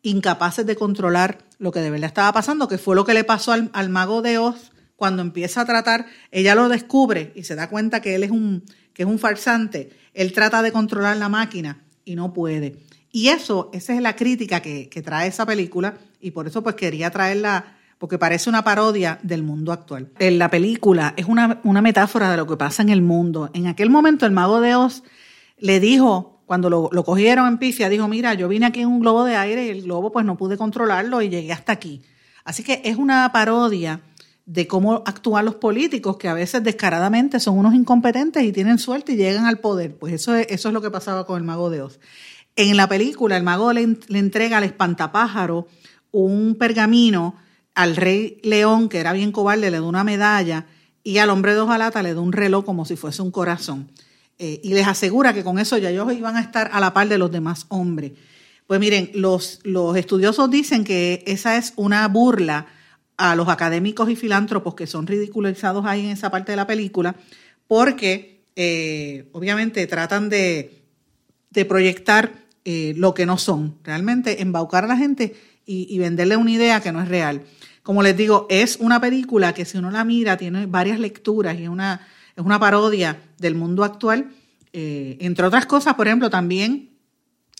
incapaces 0.01 0.65
de 0.65 0.75
controlar 0.75 1.37
lo 1.57 1.71
que 1.71 1.79
de 1.79 1.89
verdad 1.89 2.07
estaba 2.07 2.33
pasando, 2.33 2.67
que 2.67 2.77
fue 2.77 2.97
lo 2.97 3.05
que 3.05 3.13
le 3.13 3.23
pasó 3.23 3.53
al, 3.53 3.69
al 3.71 3.87
mago 3.87 4.21
de 4.21 4.37
Oz 4.39 4.73
cuando 4.97 5.21
empieza 5.21 5.61
a 5.61 5.65
tratar, 5.65 6.05
ella 6.31 6.53
lo 6.53 6.67
descubre 6.67 7.31
y 7.33 7.45
se 7.45 7.55
da 7.55 7.69
cuenta 7.69 8.01
que 8.01 8.15
él 8.15 8.23
es 8.23 8.31
un, 8.31 8.65
que 8.93 9.03
es 9.03 9.07
un 9.07 9.19
farsante, 9.19 9.97
él 10.13 10.33
trata 10.33 10.61
de 10.61 10.73
controlar 10.73 11.15
la 11.15 11.29
máquina 11.29 11.85
y 12.05 12.15
no 12.15 12.33
puede. 12.33 12.77
Y 13.11 13.27
eso, 13.27 13.69
esa 13.73 13.93
es 13.93 14.01
la 14.01 14.15
crítica 14.15 14.61
que, 14.61 14.87
trae 15.03 15.27
esa 15.27 15.45
película 15.45 15.97
y 16.21 16.31
por 16.31 16.47
eso 16.47 16.63
pues 16.63 16.75
quería 16.75 17.11
traerla 17.11 17.77
porque 17.97 18.17
parece 18.17 18.49
una 18.49 18.63
parodia 18.63 19.19
del 19.21 19.43
mundo 19.43 19.71
actual. 19.71 20.09
En 20.19 20.39
la 20.39 20.49
película 20.49 21.13
es 21.17 21.25
una, 21.25 21.59
una, 21.63 21.81
metáfora 21.81 22.31
de 22.31 22.37
lo 22.37 22.47
que 22.47 22.57
pasa 22.57 22.81
en 22.81 22.89
el 22.89 23.01
mundo. 23.01 23.51
En 23.53 23.67
aquel 23.67 23.89
momento 23.89 24.25
el 24.25 24.31
mago 24.31 24.61
de 24.61 24.75
Oz 24.75 25.03
le 25.57 25.79
dijo, 25.79 26.41
cuando 26.45 26.69
lo, 26.69 26.89
lo, 26.91 27.03
cogieron 27.03 27.47
en 27.47 27.57
pifia, 27.57 27.89
dijo, 27.89 28.07
mira, 28.07 28.33
yo 28.33 28.47
vine 28.47 28.65
aquí 28.65 28.81
en 28.81 28.87
un 28.87 29.01
globo 29.01 29.25
de 29.25 29.35
aire 29.35 29.65
y 29.65 29.69
el 29.69 29.83
globo 29.83 30.11
pues 30.11 30.25
no 30.25 30.37
pude 30.37 30.57
controlarlo 30.57 31.21
y 31.21 31.29
llegué 31.29 31.51
hasta 31.51 31.73
aquí. 31.73 32.01
Así 32.43 32.63
que 32.63 32.81
es 32.85 32.97
una 32.97 33.31
parodia 33.31 34.01
de 34.51 34.67
cómo 34.67 35.01
actúan 35.05 35.45
los 35.45 35.55
políticos, 35.55 36.17
que 36.17 36.27
a 36.27 36.33
veces 36.33 36.61
descaradamente 36.61 37.39
son 37.39 37.57
unos 37.57 37.73
incompetentes 37.73 38.43
y 38.43 38.51
tienen 38.51 38.79
suerte 38.79 39.13
y 39.13 39.15
llegan 39.15 39.45
al 39.45 39.59
poder. 39.59 39.95
Pues 39.95 40.13
eso 40.13 40.35
es, 40.35 40.45
eso 40.49 40.67
es 40.67 40.73
lo 40.73 40.81
que 40.81 40.91
pasaba 40.91 41.25
con 41.25 41.37
el 41.37 41.45
mago 41.45 41.69
de 41.69 41.81
Oz. 41.81 42.01
En 42.57 42.75
la 42.75 42.89
película, 42.89 43.37
el 43.37 43.43
mago 43.43 43.71
le, 43.71 43.81
entrega 44.09 44.57
al 44.57 44.65
espantapájaro 44.65 45.67
un 46.11 46.55
pergamino, 46.59 47.37
al 47.75 47.95
rey 47.95 48.41
león, 48.43 48.89
que 48.89 48.99
era 48.99 49.13
bien 49.13 49.31
cobarde, 49.31 49.71
le 49.71 49.77
da 49.77 49.83
una 49.83 50.03
medalla, 50.03 50.65
y 51.01 51.19
al 51.19 51.29
hombre 51.29 51.53
de 51.53 51.61
hojalata 51.61 52.03
le 52.03 52.13
da 52.13 52.19
un 52.19 52.33
reloj 52.33 52.65
como 52.65 52.83
si 52.83 52.97
fuese 52.97 53.21
un 53.21 53.31
corazón. 53.31 53.89
Eh, 54.37 54.59
y 54.65 54.73
les 54.73 54.85
asegura 54.85 55.33
que 55.33 55.45
con 55.45 55.59
eso 55.59 55.77
ya 55.77 55.91
ellos 55.91 56.11
iban 56.11 56.35
a 56.35 56.41
estar 56.41 56.69
a 56.73 56.81
la 56.81 56.93
par 56.93 57.07
de 57.07 57.17
los 57.17 57.31
demás 57.31 57.67
hombres. 57.69 58.11
Pues 58.67 58.81
miren, 58.81 59.11
los, 59.13 59.61
los 59.63 59.95
estudiosos 59.95 60.51
dicen 60.51 60.83
que 60.83 61.23
esa 61.25 61.55
es 61.55 61.71
una 61.77 62.05
burla 62.09 62.67
a 63.21 63.35
los 63.35 63.49
académicos 63.49 64.09
y 64.09 64.15
filántropos 64.15 64.73
que 64.73 64.87
son 64.87 65.05
ridiculizados 65.05 65.85
ahí 65.85 66.05
en 66.05 66.11
esa 66.11 66.31
parte 66.31 66.53
de 66.53 66.55
la 66.55 66.65
película, 66.65 67.15
porque 67.67 68.41
eh, 68.55 69.29
obviamente 69.31 69.85
tratan 69.85 70.27
de, 70.27 70.81
proyectar 71.69 72.31
eh, 72.65 72.93
lo 72.97 73.13
que 73.13 73.27
no 73.27 73.37
son, 73.37 73.77
realmente 73.83 74.41
embaucar 74.41 74.85
a 74.85 74.87
la 74.87 74.97
gente 74.97 75.35
y, 75.67 75.97
venderle 75.99 76.35
una 76.35 76.51
idea 76.51 76.81
que 76.81 76.91
no 76.91 77.01
es 77.01 77.07
real. 77.07 77.43
Como 77.83 78.01
les 78.01 78.17
digo, 78.17 78.47
es 78.49 78.77
una 78.77 78.99
película 78.99 79.53
que 79.53 79.65
si 79.65 79.77
uno 79.77 79.91
la 79.91 80.03
mira 80.03 80.35
tiene 80.35 80.65
varias 80.65 80.99
lecturas 80.99 81.57
y 81.57 81.63
es 81.63 81.69
una, 81.69 82.07
es 82.35 82.43
una 82.43 82.59
parodia 82.59 83.21
del 83.37 83.53
mundo 83.53 83.83
actual. 83.83 84.31
Eh, 84.73 85.17
entre 85.21 85.45
otras 85.45 85.67
cosas, 85.67 85.93
por 85.93 86.07
ejemplo, 86.07 86.31
también 86.31 86.89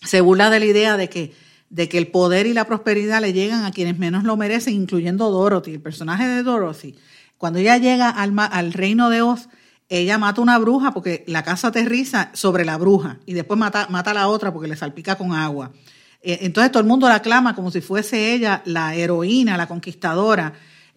se 0.04 0.20
burla 0.20 0.50
de 0.50 0.58
la 0.58 0.66
idea 0.66 0.96
de 0.96 1.08
que, 1.08 1.32
de 1.72 1.88
que 1.88 1.96
el 1.96 2.08
poder 2.08 2.46
y 2.46 2.52
la 2.52 2.66
prosperidad 2.66 3.22
le 3.22 3.32
llegan 3.32 3.64
a 3.64 3.70
quienes 3.70 3.98
menos 3.98 4.24
lo 4.24 4.36
merecen, 4.36 4.74
incluyendo 4.74 5.30
Dorothy, 5.30 5.72
el 5.72 5.80
personaje 5.80 6.26
de 6.26 6.42
Dorothy. 6.42 6.94
Cuando 7.38 7.60
ella 7.60 7.78
llega 7.78 8.10
al, 8.10 8.34
al 8.38 8.74
reino 8.74 9.08
de 9.08 9.22
Oz, 9.22 9.48
ella 9.88 10.18
mata 10.18 10.42
una 10.42 10.58
bruja 10.58 10.92
porque 10.92 11.24
la 11.26 11.42
casa 11.42 11.68
aterriza 11.68 12.28
sobre 12.34 12.66
la 12.66 12.76
bruja 12.76 13.20
y 13.24 13.32
después 13.32 13.58
mata, 13.58 13.88
a 13.90 14.14
la 14.14 14.28
otra 14.28 14.52
porque 14.52 14.68
le 14.68 14.76
salpica 14.76 15.16
con 15.16 15.32
agua. 15.32 15.72
Eh, 16.20 16.40
entonces 16.42 16.70
todo 16.70 16.82
el 16.82 16.86
mundo 16.86 17.08
la 17.08 17.16
aclama 17.16 17.54
como 17.54 17.70
si 17.70 17.80
fuese 17.80 18.34
ella 18.34 18.62
la 18.66 18.94
heroína, 18.94 19.56
la 19.56 19.66
conquistadora, 19.66 20.52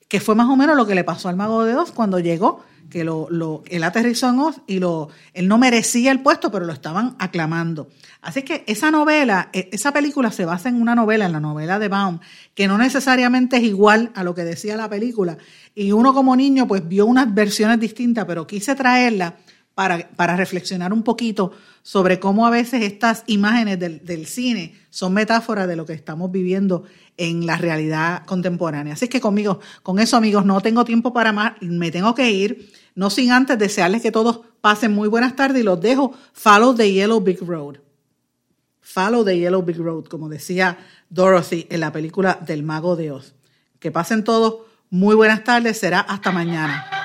que 0.10 0.20
fue 0.20 0.36
más 0.36 0.50
o 0.50 0.58
menos 0.58 0.76
lo 0.76 0.86
que 0.86 0.94
le 0.94 1.06
pasó 1.06 1.30
al 1.30 1.38
mago 1.38 1.64
de 1.64 1.74
Oz 1.74 1.92
cuando 1.92 2.20
llegó, 2.20 2.66
que 2.90 3.04
lo, 3.04 3.64
él 3.68 3.84
aterrizó 3.84 4.30
en 4.30 4.40
Oz 4.40 4.62
y 4.68 4.80
lo, 4.80 5.10
él 5.34 5.48
no 5.48 5.58
merecía 5.58 6.12
el 6.12 6.22
puesto, 6.22 6.52
pero 6.52 6.66
lo 6.66 6.74
estaban 6.74 7.16
aclamando. 7.20 7.90
Así 8.22 8.44
que 8.44 8.64
esa 8.68 8.92
novela, 8.92 9.50
e, 9.54 9.70
esa 9.72 9.92
película 9.92 10.32
se 10.32 10.46
basa 10.46 10.70
en 10.70 10.82
una 10.82 10.96
novela, 10.96 11.26
en 11.26 11.32
la 11.32 11.40
novela 11.40 11.80
de 11.80 11.88
Baum, 11.88 12.20
que 12.54 12.68
no 12.68 12.78
necesariamente 12.78 13.58
es 13.58 13.64
igual 13.64 14.12
a 14.16 14.24
lo 14.24 14.34
que 14.34 14.44
decía 14.44 14.76
la 14.78 14.90
película. 14.90 15.38
Y 15.74 15.92
uno 15.92 16.14
como 16.14 16.36
niño 16.36 16.68
pues 16.68 16.88
vio 16.88 17.06
unas 17.06 17.34
versiones 17.34 17.80
distintas, 17.80 18.26
pero 18.26 18.48
quise 18.48 18.76
traerla 18.76 19.36
para, 19.76 20.10
para 20.16 20.36
reflexionar 20.38 20.94
un 20.94 21.04
poquito 21.04 21.52
sobre 21.84 22.20
cómo 22.20 22.48
a 22.48 22.50
veces 22.50 22.82
estas 22.82 23.24
imágenes 23.28 23.80
del, 23.80 24.04
del 24.04 24.26
cine 24.26 24.74
son 24.90 25.14
metáforas 25.14 25.68
de 25.68 25.76
lo 25.76 25.86
que 25.86 25.94
estamos 25.94 26.32
viviendo 26.32 26.86
en 27.18 27.46
la 27.46 27.58
realidad 27.58 28.26
contemporánea. 28.26 28.94
Así 28.94 29.08
que 29.08 29.22
conmigo, 29.22 29.60
con 29.84 30.00
eso 30.00 30.18
amigos, 30.18 30.46
no 30.46 30.62
tengo 30.62 30.86
tiempo 30.86 31.14
para 31.14 31.32
más, 31.32 31.54
me 31.62 31.92
tengo 31.92 32.14
que 32.14 32.32
ir, 32.32 32.72
no 32.96 33.10
sin 33.10 33.32
antes 33.32 33.58
desearles 33.58 34.02
que 34.02 34.12
todos 34.12 34.42
pasen 34.62 34.94
muy 34.94 35.08
buenas 35.08 35.36
tardes 35.36 35.62
y 35.62 35.66
los 35.66 35.80
dejo. 35.80 36.14
Follow 36.34 36.76
the 36.76 36.92
Yellow 36.92 37.22
Big 37.22 37.42
Road. 37.42 37.78
Follow 38.82 39.24
the 39.24 39.38
Yellow 39.38 39.62
Big 39.62 39.78
Road, 39.78 40.06
como 40.06 40.30
decía 40.30 40.78
Dorothy 41.10 41.68
en 41.70 41.80
la 41.80 41.92
película 41.92 42.40
del 42.46 42.64
Mago 42.64 42.96
de 42.96 43.12
Oz. 43.12 43.34
Que 43.80 43.92
pasen 43.92 44.24
todos 44.24 44.62
muy 44.90 45.16
buenas 45.16 45.44
tardes, 45.44 45.78
será 45.80 46.00
hasta 46.00 46.32
mañana. 46.32 47.05